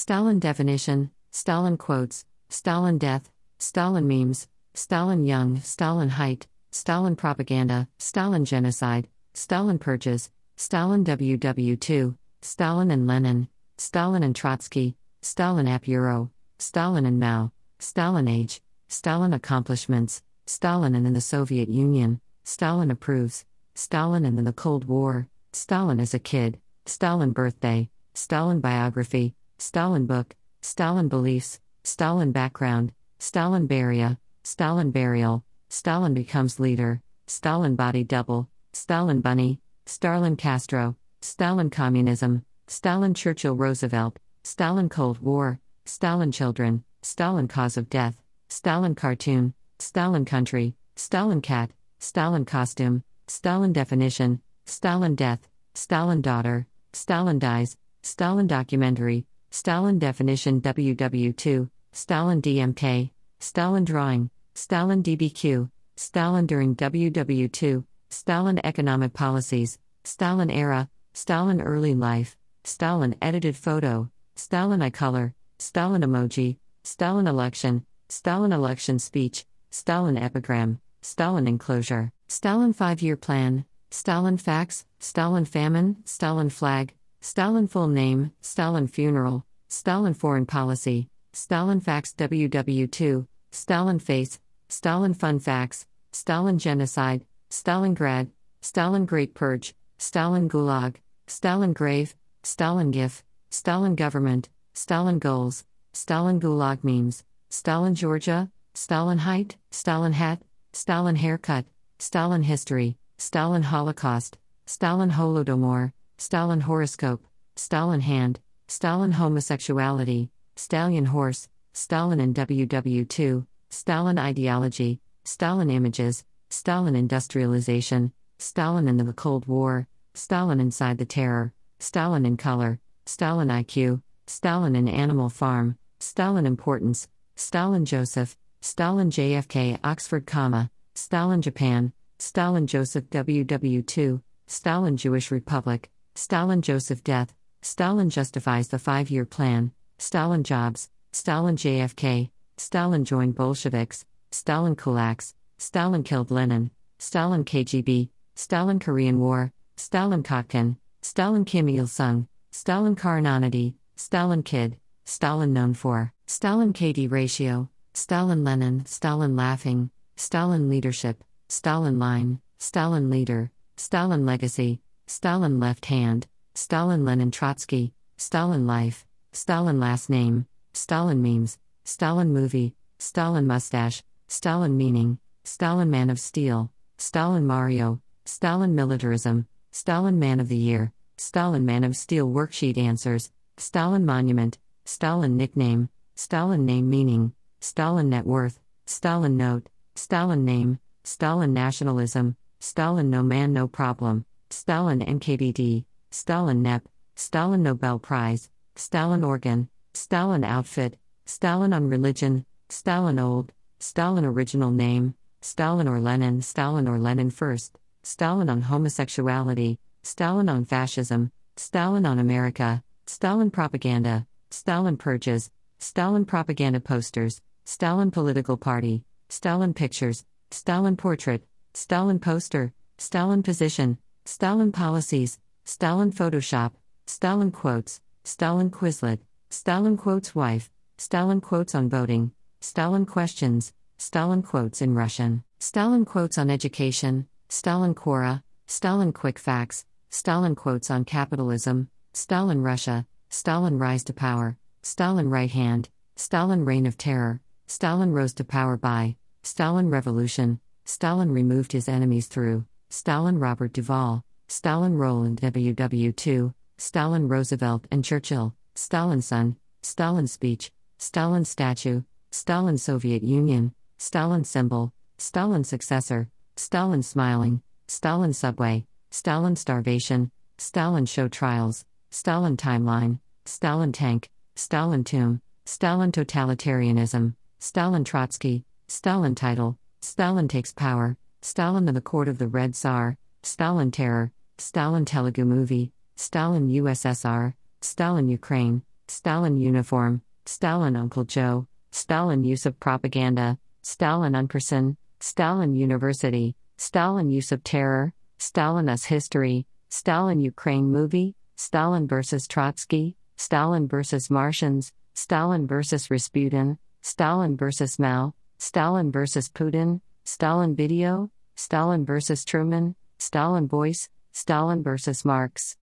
Stalin 0.00 0.38
definition, 0.38 1.10
Stalin 1.30 1.76
quotes, 1.76 2.24
Stalin 2.48 2.96
death, 2.96 3.30
Stalin 3.58 4.08
memes, 4.08 4.48
Stalin 4.72 5.26
young, 5.26 5.60
Stalin 5.60 6.08
height, 6.08 6.46
Stalin 6.70 7.14
propaganda, 7.14 7.86
Stalin 7.98 8.46
genocide, 8.46 9.08
Stalin 9.34 9.78
purges, 9.78 10.30
Stalin 10.56 11.04
WW2, 11.04 12.16
Stalin 12.40 12.90
and 12.90 13.06
Lenin, 13.06 13.48
Stalin 13.76 14.22
and 14.22 14.34
Trotsky, 14.34 14.96
Stalin 15.20 15.68
App 15.68 15.86
Euro, 15.86 16.30
Stalin 16.58 17.04
and 17.04 17.20
Mao, 17.20 17.52
Stalin 17.78 18.26
age, 18.26 18.62
Stalin 18.88 19.34
accomplishments, 19.34 20.22
Stalin 20.46 20.94
and 20.94 21.06
in 21.06 21.12
the 21.12 21.20
Soviet 21.20 21.68
Union, 21.68 22.22
Stalin 22.44 22.90
approves, 22.90 23.44
Stalin 23.74 24.24
and 24.24 24.38
in 24.38 24.46
the 24.46 24.54
Cold 24.54 24.86
War, 24.86 25.28
Stalin 25.52 26.00
as 26.00 26.14
a 26.14 26.18
kid, 26.18 26.58
Stalin 26.86 27.32
birthday, 27.32 27.90
Stalin 28.14 28.60
biography, 28.60 29.34
Stalin 29.60 30.06
book, 30.06 30.34
Stalin 30.62 31.08
beliefs, 31.08 31.60
Stalin 31.84 32.32
background, 32.32 32.94
Stalin 33.18 33.68
Beria, 33.68 34.16
Stalin 34.42 34.90
burial, 34.90 35.44
Stalin 35.68 36.14
becomes 36.14 36.58
leader, 36.58 37.02
Stalin 37.26 37.76
body 37.76 38.02
double, 38.02 38.48
Stalin 38.72 39.20
bunny, 39.20 39.60
Stalin 39.84 40.34
Castro, 40.36 40.96
Stalin 41.20 41.68
communism, 41.68 42.42
Stalin 42.68 43.12
Churchill 43.12 43.54
Roosevelt, 43.54 44.18
Stalin 44.44 44.88
Cold 44.88 45.18
War, 45.18 45.60
Stalin 45.84 46.32
children, 46.32 46.82
Stalin 47.02 47.46
cause 47.46 47.76
of 47.76 47.90
death, 47.90 48.22
Stalin 48.48 48.94
cartoon, 48.94 49.52
Stalin 49.78 50.24
country, 50.24 50.74
Stalin 50.96 51.42
cat, 51.42 51.70
Stalin 51.98 52.46
costume, 52.46 53.04
Stalin 53.28 53.74
definition, 53.74 54.40
Stalin 54.64 55.14
death, 55.14 55.46
Stalin 55.74 56.22
daughter, 56.22 56.66
Stalin 56.94 57.38
dies, 57.38 57.76
Stalin 58.02 58.46
documentary, 58.46 59.26
Stalin 59.52 59.98
definition 59.98 60.60
WW2, 60.60 61.68
Stalin 61.92 62.40
DMK, 62.40 63.10
Stalin 63.40 63.84
drawing, 63.84 64.30
Stalin 64.54 65.02
DBQ, 65.02 65.68
Stalin 65.96 66.46
during 66.46 66.76
WW2, 66.76 67.84
Stalin 68.10 68.60
economic 68.64 69.12
policies, 69.12 69.78
Stalin 70.04 70.50
era, 70.50 70.88
Stalin 71.14 71.60
early 71.60 71.94
life, 71.94 72.36
Stalin 72.62 73.16
edited 73.20 73.56
photo, 73.56 74.08
Stalin 74.36 74.82
eye 74.82 74.90
color, 74.90 75.34
Stalin 75.58 76.02
emoji, 76.02 76.56
Stalin 76.84 77.26
election, 77.26 77.84
Stalin 78.08 78.52
election 78.52 79.00
speech, 79.00 79.44
Stalin 79.70 80.16
epigram, 80.16 80.78
Stalin 81.02 81.48
enclosure, 81.48 82.12
Stalin 82.28 82.72
five 82.72 83.02
year 83.02 83.16
plan, 83.16 83.64
Stalin 83.90 84.36
facts, 84.36 84.86
Stalin 85.00 85.44
famine, 85.44 85.96
Stalin 86.04 86.50
flag, 86.50 86.94
Stalin 87.22 87.68
full 87.68 87.88
name, 87.88 88.32
Stalin 88.40 88.86
funeral, 88.86 89.44
Stalin 89.68 90.14
foreign 90.14 90.46
policy, 90.46 91.08
Stalin 91.34 91.78
facts 91.78 92.14
WW2, 92.16 93.26
Stalin 93.52 93.98
face, 93.98 94.40
Stalin 94.68 95.12
fun 95.12 95.38
facts, 95.38 95.86
Stalin 96.12 96.58
genocide, 96.58 97.26
Stalingrad, 97.50 98.30
Stalin 98.62 99.04
Great 99.04 99.34
Purge, 99.34 99.74
Stalin 99.98 100.48
Gulag, 100.48 100.96
Stalin 101.26 101.74
grave, 101.74 102.14
Stalin 102.42 102.90
gif, 102.90 103.22
Stalin 103.50 103.94
government, 103.94 104.48
Stalin 104.72 105.18
goals, 105.18 105.64
Stalin 105.92 106.40
Gulag 106.40 106.82
memes, 106.82 107.22
Stalin 107.50 107.94
Georgia, 107.94 108.50
Stalin 108.74 109.18
height, 109.18 109.56
Stalin 109.70 110.14
hat, 110.14 110.40
Stalin 110.72 111.16
haircut, 111.16 111.66
Stalin 111.98 112.44
history, 112.44 112.96
Stalin 113.18 113.64
Holocaust, 113.64 114.38
Stalin 114.66 115.10
Holodomor, 115.10 115.92
Stalin 116.20 116.60
horoscope, 116.60 117.24
Stalin 117.56 118.02
hand, 118.02 118.40
Stalin 118.68 119.12
homosexuality, 119.12 120.28
Stallion 120.54 121.06
horse, 121.06 121.48
Stalin 121.72 122.20
in 122.20 122.34
WW2, 122.34 123.46
Stalin 123.70 124.18
ideology, 124.18 125.00
Stalin 125.24 125.70
images, 125.70 126.26
Stalin 126.50 126.94
industrialization, 126.94 128.12
Stalin 128.38 128.86
in 128.86 128.98
the 128.98 129.14
Cold 129.14 129.46
War, 129.46 129.88
Stalin 130.12 130.60
inside 130.60 130.98
the 130.98 131.06
terror, 131.06 131.54
Stalin 131.78 132.26
in 132.26 132.36
color, 132.36 132.80
Stalin 133.06 133.48
IQ, 133.48 134.02
Stalin 134.26 134.76
in 134.76 134.88
Animal 134.88 135.30
Farm, 135.30 135.78
Stalin 136.00 136.44
importance, 136.44 137.08
Stalin 137.36 137.86
Joseph, 137.86 138.36
Stalin 138.60 139.10
JFK 139.10 139.78
Oxford, 139.82 140.26
comma, 140.26 140.70
Stalin 140.94 141.40
Japan, 141.40 141.94
Stalin 142.18 142.66
Joseph 142.66 143.08
WW2, 143.08 144.20
Stalin 144.46 144.98
Jewish 144.98 145.30
Republic, 145.30 145.90
Stalin 146.14 146.62
Joseph 146.62 147.02
death, 147.04 147.34
Stalin 147.62 148.10
justifies 148.10 148.68
the 148.68 148.78
five 148.78 149.10
year 149.10 149.24
plan, 149.24 149.72
Stalin 149.98 150.42
jobs, 150.42 150.90
Stalin 151.12 151.56
JFK, 151.56 152.30
Stalin 152.56 153.04
joined 153.04 153.34
Bolsheviks, 153.34 154.04
Stalin 154.30 154.76
kulaks, 154.76 155.34
Stalin 155.58 156.02
killed 156.02 156.30
Lenin, 156.30 156.70
Stalin 156.98 157.44
KGB, 157.44 158.08
Stalin 158.34 158.78
Korean 158.78 159.20
War, 159.20 159.52
Stalin 159.76 160.22
Kotkin, 160.22 160.76
Stalin 161.02 161.44
Kim 161.44 161.68
Il 161.68 161.86
sung, 161.86 162.28
Stalin 162.50 162.96
Karananity, 162.96 163.74
Stalin 163.96 164.42
Kid, 164.42 164.76
Stalin 165.04 165.52
known 165.52 165.74
for, 165.74 166.12
Stalin 166.26 166.72
KD 166.72 167.10
ratio, 167.10 167.68
Stalin 167.94 168.44
Lenin, 168.44 168.84
Stalin 168.86 169.36
laughing, 169.36 169.90
Stalin 170.16 170.68
leadership, 170.68 171.24
Stalin 171.48 171.98
line, 171.98 172.40
Stalin 172.58 173.10
leader, 173.10 173.50
Stalin 173.76 174.24
legacy, 174.24 174.80
Stalin 175.10 175.58
left 175.58 175.86
hand, 175.86 176.28
Stalin 176.54 177.04
Lenin 177.04 177.32
Trotsky, 177.32 177.92
Stalin 178.16 178.64
life, 178.64 179.04
Stalin 179.32 179.80
last 179.80 180.08
name, 180.08 180.46
Stalin 180.72 181.20
memes, 181.20 181.58
Stalin 181.84 182.32
movie, 182.32 182.76
Stalin 183.00 183.44
mustache, 183.44 184.04
Stalin 184.28 184.76
meaning, 184.76 185.18
Stalin 185.42 185.90
man 185.90 186.10
of 186.10 186.20
steel, 186.20 186.70
Stalin 186.96 187.44
Mario, 187.44 188.00
Stalin 188.24 188.76
militarism, 188.76 189.48
Stalin 189.72 190.20
man 190.20 190.38
of 190.38 190.48
the 190.48 190.56
year, 190.56 190.92
Stalin 191.18 191.66
man 191.66 191.82
of 191.82 191.96
steel 191.96 192.30
worksheet 192.30 192.78
answers, 192.78 193.32
Stalin 193.56 194.06
monument, 194.06 194.58
Stalin 194.84 195.36
nickname, 195.36 195.88
Stalin 196.14 196.64
name 196.64 196.88
meaning, 196.88 197.32
Stalin 197.60 198.10
net 198.10 198.26
worth, 198.26 198.60
Stalin 198.86 199.36
note, 199.36 199.68
Stalin 199.96 200.44
name, 200.44 200.78
Stalin 201.02 201.52
nationalism, 201.52 202.36
Stalin 202.60 203.10
no 203.10 203.24
man 203.24 203.52
no 203.52 203.66
problem, 203.66 204.24
Stalin 204.50 205.00
NKVD, 205.00 205.84
Stalin 206.10 206.60
NEP, 206.62 206.88
Stalin 207.14 207.62
Nobel 207.62 208.00
Prize, 208.00 208.50
Stalin 208.74 209.22
organ, 209.22 209.68
Stalin 209.94 210.42
outfit, 210.42 210.98
Stalin 211.24 211.72
on 211.72 211.88
religion, 211.88 212.44
Stalin 212.68 213.18
old, 213.18 213.52
Stalin 213.78 214.24
original 214.24 214.70
name, 214.70 215.14
Stalin 215.40 215.86
or 215.86 216.00
Lenin, 216.00 216.42
Stalin 216.42 216.88
or 216.88 216.98
Lenin 216.98 217.30
first, 217.30 217.78
Stalin 218.02 218.50
on 218.50 218.62
homosexuality, 218.62 219.78
Stalin 220.02 220.48
on 220.48 220.64
fascism, 220.64 221.30
Stalin 221.56 222.04
on 222.04 222.18
America, 222.18 222.82
Stalin 223.06 223.50
propaganda, 223.50 224.26
Stalin 224.50 224.96
purges, 224.96 225.50
Stalin 225.78 226.24
propaganda 226.24 226.80
posters, 226.80 227.40
Stalin 227.64 228.10
political 228.10 228.56
party, 228.56 229.04
Stalin 229.28 229.74
pictures, 229.74 230.24
Stalin 230.50 230.96
portrait, 230.96 231.42
Stalin 231.74 232.18
poster, 232.18 232.72
Stalin 232.98 233.42
position, 233.42 233.98
Stalin 234.24 234.72
policies, 234.72 235.38
Stalin 235.64 236.12
Photoshop, 236.12 236.72
Stalin 237.06 237.50
quotes, 237.50 238.00
Stalin 238.24 238.70
Quizlet, 238.70 239.18
Stalin 239.48 239.96
quotes 239.96 240.34
wife, 240.34 240.70
Stalin 240.98 241.40
quotes 241.40 241.74
on 241.74 241.88
voting, 241.88 242.32
Stalin 242.60 243.06
questions, 243.06 243.72
Stalin 243.98 244.42
quotes 244.42 244.82
in 244.82 244.94
Russian, 244.94 245.42
Stalin 245.58 246.04
quotes 246.04 246.38
on 246.38 246.50
education, 246.50 247.26
Stalin 247.48 247.94
Quora, 247.94 248.42
Stalin 248.66 249.12
quick 249.12 249.38
facts, 249.38 249.84
Stalin 250.10 250.54
quotes 250.54 250.90
on 250.90 251.04
capitalism, 251.04 251.88
Stalin 252.12 252.62
Russia, 252.62 253.06
Stalin 253.28 253.78
rise 253.78 254.04
to 254.04 254.12
power, 254.12 254.56
Stalin 254.82 255.30
right 255.30 255.50
hand, 255.50 255.88
Stalin 256.16 256.64
reign 256.64 256.86
of 256.86 256.96
terror, 256.96 257.40
Stalin 257.66 258.12
rose 258.12 258.34
to 258.34 258.44
power 258.44 258.76
by, 258.76 259.16
Stalin 259.42 259.90
revolution, 259.90 260.60
Stalin 260.84 261.30
removed 261.30 261.72
his 261.72 261.88
enemies 261.88 262.26
through, 262.26 262.64
Stalin 262.92 263.38
Robert 263.38 263.72
Duvall, 263.72 264.24
Stalin 264.48 264.96
Roland 264.98 265.40
WW2, 265.40 266.52
Stalin 266.76 267.28
Roosevelt 267.28 267.86
and 267.92 268.04
Churchill, 268.04 268.52
Stalin 268.74 269.22
son, 269.22 269.56
Stalin 269.84 270.26
speech, 270.26 270.72
Stalin 270.98 271.44
statue, 271.44 272.02
Stalin 272.32 272.76
Soviet 272.76 273.22
Union, 273.22 273.72
Stalin 273.98 274.42
symbol, 274.42 274.92
Stalin 275.18 275.62
successor, 275.62 276.28
Stalin 276.56 277.04
smiling, 277.04 277.62
Stalin 277.86 278.32
subway, 278.32 278.84
Stalin 279.12 279.54
starvation, 279.54 280.32
Stalin 280.58 281.06
show 281.06 281.28
trials, 281.28 281.84
Stalin 282.10 282.56
timeline, 282.56 283.20
Stalin 283.44 283.92
tank, 283.92 284.28
Stalin 284.56 285.04
tomb, 285.04 285.40
Stalin 285.64 286.10
totalitarianism, 286.10 287.34
Stalin 287.60 288.02
Trotsky, 288.02 288.64
Stalin 288.88 289.36
title, 289.36 289.78
Stalin 290.02 290.48
takes 290.48 290.72
power, 290.72 291.16
Stalin 291.42 291.88
in 291.88 291.94
the 291.94 292.00
court 292.00 292.28
of 292.28 292.38
the 292.38 292.48
Red 292.48 292.74
Tsar, 292.74 293.16
Stalin 293.42 293.90
terror, 293.90 294.32
Stalin 294.58 295.06
Telugu 295.06 295.44
movie, 295.46 295.92
Stalin 296.16 296.68
USSR, 296.68 297.54
Stalin 297.80 298.28
Ukraine, 298.28 298.82
Stalin 299.08 299.58
uniform, 299.58 300.20
Stalin 300.44 300.96
Uncle 300.96 301.24
Joe, 301.24 301.66
Stalin 301.92 302.44
use 302.44 302.66
of 302.66 302.78
propaganda, 302.78 303.58
Stalin 303.80 304.34
unperson, 304.34 304.96
Stalin 305.20 305.74
University, 305.74 306.54
Stalin 306.76 307.30
use 307.30 307.52
of 307.52 307.64
terror, 307.64 308.12
Stalin 308.38 308.88
us 308.88 309.04
history, 309.04 309.66
Stalin 309.88 310.40
Ukraine 310.40 310.92
movie, 310.92 311.34
Stalin 311.56 312.06
versus 312.06 312.46
Trotsky, 312.46 313.16
Stalin 313.38 313.88
versus 313.88 314.30
Martians, 314.30 314.92
Stalin 315.14 315.66
versus 315.66 316.10
Rasputin, 316.10 316.78
Stalin 317.00 317.56
versus 317.56 317.98
Mao, 317.98 318.34
Stalin 318.58 319.10
versus 319.10 319.48
Putin, 319.48 320.02
Stalin 320.24 320.74
video, 320.74 321.30
Stalin 321.56 322.04
versus 322.04 322.44
Truman, 322.44 322.94
Stalin 323.18 323.66
voice, 323.68 324.08
Stalin 324.32 324.82
versus 324.82 325.24
Marx. 325.24 325.76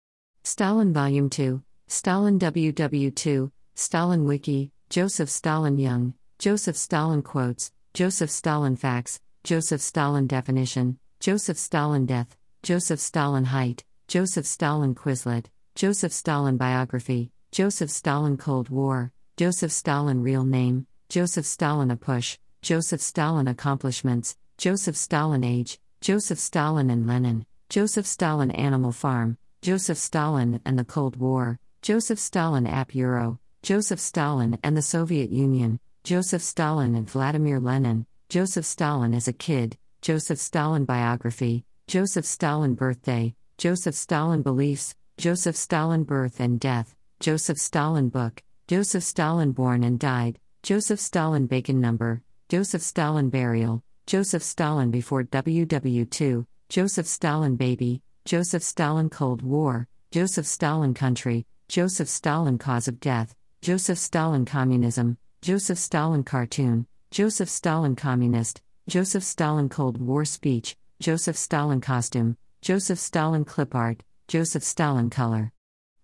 Stalin 0.44 0.94
Volume 0.94 1.30
2, 1.30 1.64
Stalin 1.88 2.40
WW2, 2.40 3.52
Stalin 3.76 4.26
Wiki, 4.26 4.72
Joseph 4.90 5.30
Stalin 5.30 5.78
Young, 5.78 6.14
Joseph 6.38 6.78
Stalin 6.78 7.22
Quotes, 7.22 7.72
Joseph 7.94 8.30
Stalin 8.30 8.76
Facts, 8.76 9.20
Joseph 9.44 9.82
Stalin 9.82 10.28
Definition, 10.28 11.00
Joseph 11.20 11.58
Stalin 11.58 12.06
Death, 12.06 12.38
Joseph 12.62 13.00
Stalin 13.00 13.46
Height, 13.46 13.84
Joseph 14.08 14.46
Stalin 14.46 14.96
Quizlet, 14.96 15.46
Joseph 15.76 16.14
Stalin 16.14 16.58
Biography, 16.58 17.32
Joseph 17.52 17.90
Stalin 17.90 18.38
Cold 18.38 18.70
War, 18.70 19.12
Joseph 19.38 19.72
Stalin 19.72 20.22
Real 20.22 20.46
Name, 20.46 20.88
Joseph 21.10 21.46
Stalin 21.46 21.92
A 21.92 21.96
Push, 21.96 22.38
Joseph 22.66 23.00
Stalin 23.00 23.48
Accomplishments, 23.48 24.38
Joseph 24.58 24.98
Stalin 24.98 25.44
Age, 25.44 25.80
Joseph 26.02 26.40
Stalin 26.40 26.90
and 26.90 27.06
Lenin, 27.06 27.46
Joseph 27.70 28.08
Stalin 28.08 28.50
Animal 28.50 28.92
Farm, 28.92 29.38
Joseph 29.62 30.00
Stalin 30.00 30.60
and 30.66 30.80
the 30.80 30.84
Cold 30.84 31.16
War, 31.16 31.60
Joseph 31.84 32.18
Stalin 32.18 32.66
App 32.66 32.96
Euro, 32.96 33.40
Joseph 33.62 34.00
Stalin 34.00 34.58
and 34.64 34.76
the 34.76 34.82
Soviet 34.82 35.30
Union, 35.30 35.80
Joseph 36.04 36.42
Stalin 36.42 36.96
and 36.96 37.08
Vladimir 37.08 37.60
Lenin, 37.60 38.08
Joseph 38.30 38.66
Stalin 38.66 39.14
as 39.14 39.28
a 39.28 39.34
kid, 39.34 39.78
Joseph 40.02 40.40
Stalin 40.40 40.86
Biography, 40.86 41.66
Joseph 41.86 42.26
Stalin 42.26 42.74
Birthday, 42.74 43.36
Joseph 43.60 43.94
Stalin 43.94 44.42
Beliefs, 44.42 44.96
Joseph 45.18 45.56
Stalin 45.56 46.04
Birth 46.04 46.40
and 46.40 46.60
Death, 46.60 46.96
Joseph 47.20 47.60
Stalin 47.60 48.10
Book, 48.10 48.42
Joseph 48.68 49.04
Stalin 49.04 49.52
Born 49.52 49.84
and 49.84 50.00
Died, 50.00 50.40
Joseph 50.64 51.00
Stalin 51.00 51.46
Bacon 51.46 51.80
Number, 51.80 52.24
Joseph 52.48 52.84
Stalin 52.84 53.32
Burial, 53.32 53.82
Joseph 54.06 54.44
Stalin 54.44 54.92
Before 54.92 55.24
WW2, 55.24 56.46
Joseph 56.70 57.08
Stalin 57.08 57.56
Baby, 57.56 58.04
Joseph 58.24 58.62
Stalin 58.62 59.10
Cold 59.10 59.42
War, 59.42 59.88
Joseph 60.12 60.46
Stalin 60.46 60.94
Country, 60.94 61.48
Joseph 61.70 62.08
Stalin 62.08 62.60
Cause 62.60 62.88
of 62.88 63.00
Death, 63.00 63.36
Joseph 63.64 63.98
Stalin 63.98 64.46
Communism, 64.46 65.18
Joseph 65.42 65.80
Stalin 65.80 66.24
Cartoon, 66.24 66.86
Joseph 67.10 67.50
Stalin 67.50 67.96
Communist, 67.96 68.62
Joseph 68.88 69.24
Stalin 69.24 69.68
Cold 69.68 70.00
War 70.00 70.24
Speech, 70.24 70.78
Joseph 71.00 71.38
Stalin 71.38 71.82
Costume, 71.82 72.38
Joseph 72.62 73.00
Stalin 73.00 73.44
Clip 73.44 73.74
Art, 73.74 74.04
Joseph 74.28 74.64
Stalin 74.64 75.10
Color. 75.10 75.52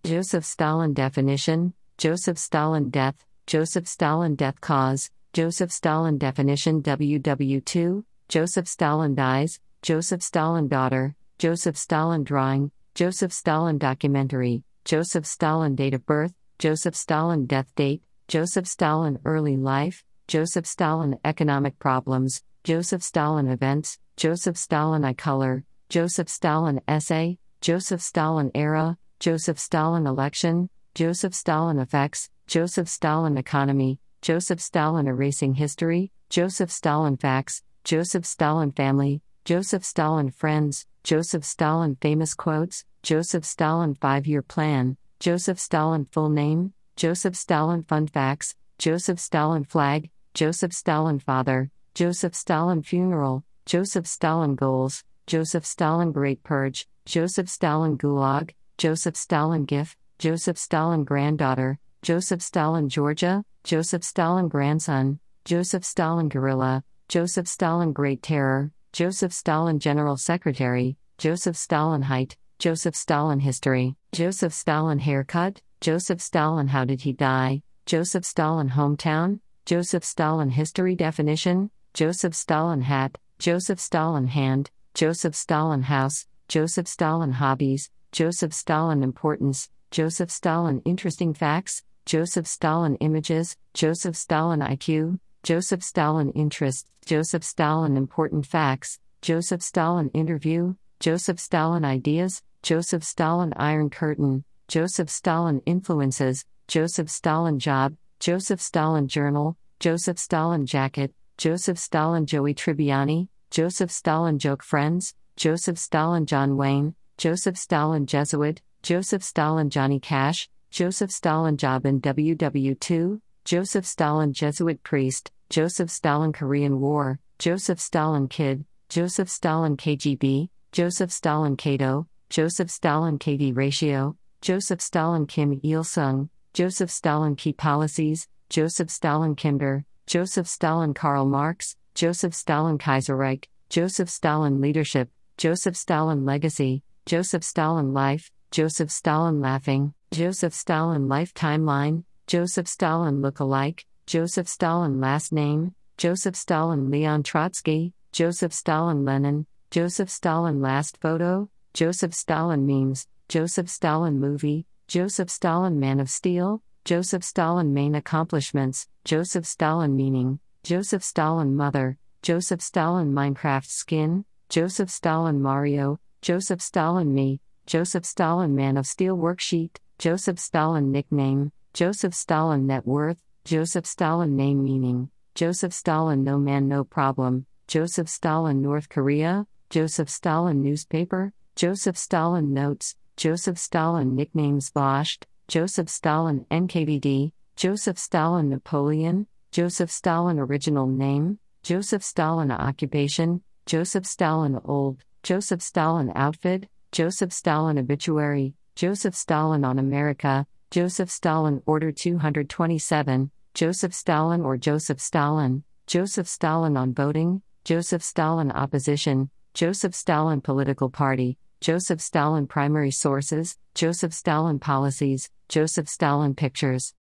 Joseph 0.02 0.44
Stalin 0.44 0.92
Definition, 0.92 1.72
Joseph 1.98 2.36
Stalin 2.36 2.90
Death, 2.90 3.24
Joseph 3.46 3.86
Stalin 3.86 4.34
Death 4.34 4.60
Cause, 4.60 5.08
Joseph 5.32 5.72
Stalin 5.72 6.18
Definition 6.18 6.82
WW2, 6.82 8.04
Joseph 8.28 8.68
Stalin 8.68 9.14
Dies, 9.14 9.60
Joseph 9.80 10.22
Stalin 10.22 10.68
Daughter, 10.68 11.14
Joseph 11.38 11.78
Stalin 11.78 12.22
Drawing, 12.22 12.70
Joseph 12.94 13.32
Stalin 13.32 13.78
Documentary, 13.78 14.62
Joseph 14.84 15.24
Stalin 15.24 15.74
Date 15.74 15.94
of 15.94 16.04
Birth, 16.04 16.34
Joseph 16.58 16.94
Stalin 16.94 17.46
Death 17.46 17.74
Date, 17.76 18.02
Joseph 18.28 18.66
Stalin 18.66 19.18
Early 19.24 19.56
Life, 19.56 20.04
Joseph 20.28 20.66
Stalin 20.66 21.18
Economic 21.24 21.78
Problems, 21.78 22.42
Joseph 22.62 23.02
Stalin 23.02 23.48
Events, 23.48 23.98
Joseph 24.18 24.58
Stalin 24.58 25.02
I 25.02 25.14
Color, 25.14 25.64
Joseph 25.88 26.28
Stalin 26.28 26.82
Essay, 26.86 27.38
Joseph 27.62 28.02
Stalin 28.02 28.50
Era, 28.54 28.98
Joseph 29.18 29.58
Stalin 29.58 30.06
Election, 30.06 30.68
Joseph 30.94 31.34
Stalin 31.34 31.78
Effects, 31.78 32.28
Joseph 32.46 32.90
Stalin 32.90 33.38
Economy, 33.38 33.98
Joseph 34.22 34.60
Stalin 34.60 35.08
Erasing 35.08 35.54
History, 35.54 36.12
Joseph 36.30 36.70
Stalin 36.70 37.16
Facts, 37.16 37.64
Joseph 37.82 38.24
Stalin 38.24 38.70
Family, 38.70 39.20
Joseph 39.44 39.84
Stalin 39.84 40.30
Friends, 40.30 40.86
Joseph 41.02 41.44
Stalin 41.44 41.96
Famous 42.00 42.32
Quotes, 42.32 42.84
Joseph 43.02 43.44
Stalin 43.44 43.96
Five 43.96 44.28
Year 44.28 44.40
Plan, 44.40 44.96
Joseph 45.18 45.58
Stalin 45.58 46.04
Full 46.04 46.28
Name, 46.28 46.72
Joseph 46.94 47.34
Stalin 47.34 47.82
Fun 47.82 48.06
Facts, 48.06 48.54
Joseph 48.78 49.18
Stalin 49.18 49.64
Flag, 49.64 50.08
Joseph 50.34 50.72
Stalin 50.72 51.18
Father, 51.18 51.68
Joseph 51.94 52.36
Stalin 52.36 52.84
Funeral, 52.84 53.42
Joseph 53.66 54.06
Stalin 54.06 54.54
Goals, 54.54 55.02
Joseph 55.26 55.66
Stalin 55.66 56.12
Great 56.12 56.44
Purge, 56.44 56.86
Joseph 57.06 57.48
Stalin 57.48 57.98
Gulag, 57.98 58.50
Joseph 58.78 59.16
Stalin 59.16 59.64
GIF, 59.64 59.96
Joseph 60.20 60.58
Stalin 60.58 61.02
Granddaughter, 61.02 61.80
Joseph 62.02 62.42
Stalin 62.42 62.88
Georgia, 62.88 63.44
Joseph 63.62 64.02
Stalin 64.02 64.48
Grandson, 64.48 65.20
Joseph 65.44 65.84
Stalin 65.84 66.28
Guerrilla, 66.28 66.82
Joseph 67.08 67.46
Stalin 67.46 67.92
Great 67.92 68.24
Terror, 68.24 68.72
Joseph 68.92 69.32
Stalin 69.32 69.78
General 69.78 70.16
Secretary, 70.16 70.96
Joseph 71.18 71.56
Stalin 71.56 72.02
Height, 72.02 72.36
Joseph 72.58 72.96
Stalin 72.96 73.38
History, 73.38 73.94
Joseph 74.10 74.52
Stalin 74.52 74.98
Haircut, 74.98 75.62
Joseph 75.80 76.20
Stalin 76.20 76.66
How 76.66 76.84
Did 76.84 77.02
He 77.02 77.12
Die, 77.12 77.62
Joseph 77.86 78.24
Stalin 78.24 78.70
Hometown, 78.70 79.38
Joseph 79.64 80.04
Stalin 80.04 80.50
History 80.50 80.96
Definition, 80.96 81.70
Joseph 81.94 82.34
Stalin 82.34 82.80
Hat, 82.80 83.16
Joseph 83.38 83.78
Stalin 83.78 84.26
Hand, 84.26 84.72
Joseph 84.94 85.36
Stalin 85.36 85.82
House, 85.82 86.26
Joseph 86.48 86.88
Stalin 86.88 87.30
Hobbies, 87.30 87.90
Joseph 88.10 88.52
Stalin 88.52 89.04
Importance, 89.04 89.70
Joseph 89.92 90.32
Stalin 90.32 90.82
Interesting 90.84 91.32
Facts, 91.32 91.84
Joseph 92.04 92.46
Stalin 92.46 92.96
Images, 92.96 93.56
Joseph 93.74 94.16
Stalin 94.16 94.60
IQ, 94.60 95.18
Joseph 95.42 95.82
Stalin 95.82 96.30
Interest, 96.32 96.86
Joseph 97.06 97.44
Stalin 97.44 97.96
Important 97.96 98.44
Facts, 98.46 98.98
Joseph 99.22 99.62
Stalin 99.62 100.08
Interview, 100.10 100.74
Joseph 101.00 101.38
Stalin 101.40 101.84
Ideas, 101.84 102.42
Joseph 102.62 103.04
Stalin 103.04 103.52
Iron 103.56 103.90
Curtain, 103.90 104.44
Joseph 104.68 105.10
Stalin 105.10 105.60
Influences, 105.66 106.44
Joseph 106.68 107.10
Stalin 107.10 107.58
Job, 107.58 107.96
Joseph 108.20 108.60
Stalin 108.60 109.08
Journal, 109.08 109.56
Joseph 109.80 110.18
Stalin 110.18 110.66
Jacket, 110.66 111.12
Joseph 111.38 111.78
Stalin 111.78 112.26
Joey 112.26 112.54
Tribbiani, 112.54 113.28
Joseph 113.50 113.90
Stalin 113.90 114.38
Joke 114.38 114.62
Friends, 114.62 115.14
Joseph 115.36 115.78
Stalin 115.78 116.26
John 116.26 116.56
Wayne, 116.56 116.94
Joseph 117.18 117.58
Stalin 117.58 118.06
Jesuit, 118.06 118.62
Joseph 118.82 119.22
Stalin 119.22 119.70
Johnny 119.70 119.98
Cash, 119.98 120.48
Joseph 120.72 121.10
Stalin 121.10 121.58
Job 121.58 121.84
in 121.84 122.00
WW2, 122.00 123.20
Joseph 123.44 123.84
Stalin 123.84 124.32
Jesuit 124.32 124.82
Priest, 124.82 125.30
Joseph 125.50 125.90
Stalin 125.90 126.32
Korean 126.32 126.80
War, 126.80 127.18
Joseph 127.38 127.78
Stalin 127.78 128.26
Kid, 128.26 128.64
Joseph 128.88 129.28
Stalin 129.28 129.76
KGB, 129.76 130.48
Joseph 130.72 131.12
Stalin 131.12 131.58
Cato, 131.58 132.06
Joseph 132.30 132.70
Stalin 132.70 133.18
KD 133.18 133.54
Ratio, 133.54 134.16
Joseph 134.40 134.80
Stalin 134.80 135.26
Kim 135.26 135.60
Il 135.62 135.84
sung, 135.84 136.30
Joseph 136.54 136.90
Stalin 136.90 137.36
Key 137.36 137.52
Policies, 137.52 138.26
Joseph 138.48 138.88
Stalin 138.90 139.36
Kinder, 139.36 139.84
Joseph 140.06 140.48
Stalin 140.48 140.94
Karl 140.94 141.26
Marx, 141.26 141.76
Joseph 141.94 142.34
Stalin 142.34 142.78
Kaiserreich, 142.78 143.44
Joseph 143.68 144.08
Stalin 144.08 144.62
Leadership, 144.62 145.10
Joseph 145.36 145.76
Stalin 145.76 146.24
Legacy, 146.24 146.82
Joseph 147.04 147.44
Stalin 147.44 147.92
Life, 147.92 148.30
Joseph 148.50 148.90
Stalin 148.90 149.42
Laughing, 149.42 149.92
Joseph 150.12 150.52
Stalin 150.52 151.08
Life 151.08 151.32
Timeline, 151.32 152.04
Joseph 152.26 152.68
Stalin 152.68 153.22
Look-alike, 153.22 153.86
Joseph 154.04 154.46
Stalin 154.46 155.00
Last 155.00 155.32
Name, 155.32 155.74
Joseph 155.96 156.36
Stalin 156.36 156.90
Leon 156.90 157.22
Trotsky, 157.22 157.94
Joseph 158.12 158.52
Stalin 158.52 159.06
Lenin, 159.06 159.46
Joseph 159.70 160.10
Stalin 160.10 160.60
Last 160.60 160.98
Photo, 161.00 161.48
Joseph 161.72 162.12
Stalin 162.12 162.66
Memes, 162.66 163.06
Joseph 163.30 163.70
Stalin 163.70 164.20
Movie, 164.20 164.66
Joseph 164.86 165.30
Stalin 165.30 165.80
Man 165.80 165.98
of 165.98 166.10
Steel, 166.10 166.62
Joseph 166.84 167.24
Stalin 167.24 167.72
Main 167.72 167.94
Accomplishments, 167.94 168.88
Joseph 169.06 169.46
Stalin 169.46 169.96
Meaning, 169.96 170.40
Joseph 170.62 171.02
Stalin 171.02 171.56
Mother, 171.56 171.96
Joseph 172.20 172.60
Stalin 172.60 173.14
Minecraft 173.14 173.64
Skin, 173.64 174.26
Joseph 174.50 174.90
Stalin 174.90 175.40
Mario, 175.40 175.98
Joseph 176.20 176.60
Stalin 176.60 177.14
Me, 177.14 177.40
Joseph 177.64 178.04
Stalin 178.04 178.54
Man 178.54 178.76
of 178.76 178.86
Steel 178.86 179.16
Worksheet, 179.16 179.76
Joseph 179.98 180.38
Stalin 180.38 180.90
Nickname, 180.90 181.52
Joseph 181.72 182.14
Stalin 182.14 182.66
Net 182.66 182.86
Worth, 182.86 183.22
Joseph 183.44 183.86
Stalin 183.86 184.36
Name 184.36 184.62
Meaning, 184.62 185.10
Joseph 185.34 185.72
Stalin 185.72 186.24
No 186.24 186.38
Man 186.38 186.68
No 186.68 186.84
Problem, 186.84 187.46
Joseph 187.66 188.08
Stalin 188.08 188.60
North 188.60 188.88
Korea, 188.88 189.46
Joseph 189.70 190.10
Stalin 190.10 190.62
Newspaper, 190.62 191.32
Joseph 191.56 191.96
Stalin 191.96 192.52
Notes, 192.52 192.96
Joseph 193.16 193.58
Stalin 193.58 194.14
Nicknames 194.14 194.70
Boshed, 194.70 195.24
Joseph 195.48 195.88
Stalin 195.88 196.44
NKVD, 196.50 197.32
Joseph 197.56 197.98
Stalin 197.98 198.48
Napoleon, 198.50 199.26
Joseph 199.50 199.90
Stalin 199.90 200.38
Original 200.38 200.86
Name, 200.86 201.38
Joseph 201.62 202.02
Stalin 202.02 202.50
Occupation, 202.50 203.42
Joseph 203.66 204.06
Stalin 204.06 204.60
Old, 204.64 205.04
Joseph 205.22 205.62
Stalin 205.62 206.10
Outfit, 206.14 206.68
Joseph 206.90 207.32
Stalin 207.32 207.78
Obituary, 207.78 208.54
Joseph 208.74 209.14
Stalin 209.14 209.64
on 209.64 209.78
America, 209.78 210.46
Joseph 210.70 211.10
Stalin 211.10 211.62
Order 211.66 211.92
227, 211.92 213.30
Joseph 213.54 213.94
Stalin 213.94 214.42
or 214.42 214.56
Joseph 214.56 215.00
Stalin, 215.00 215.62
Joseph 215.86 216.26
Stalin 216.26 216.76
on 216.76 216.94
voting, 216.94 217.42
Joseph 217.64 218.02
Stalin 218.02 218.50
Opposition, 218.50 219.30
Joseph 219.54 219.94
Stalin 219.94 220.40
Political 220.40 220.90
Party, 220.90 221.36
Joseph 221.60 222.00
Stalin 222.00 222.46
Primary 222.46 222.90
Sources, 222.90 223.58
Joseph 223.74 224.14
Stalin 224.14 224.58
Policies, 224.58 225.30
Joseph 225.48 225.88
Stalin 225.88 226.34
Pictures. 226.34 226.94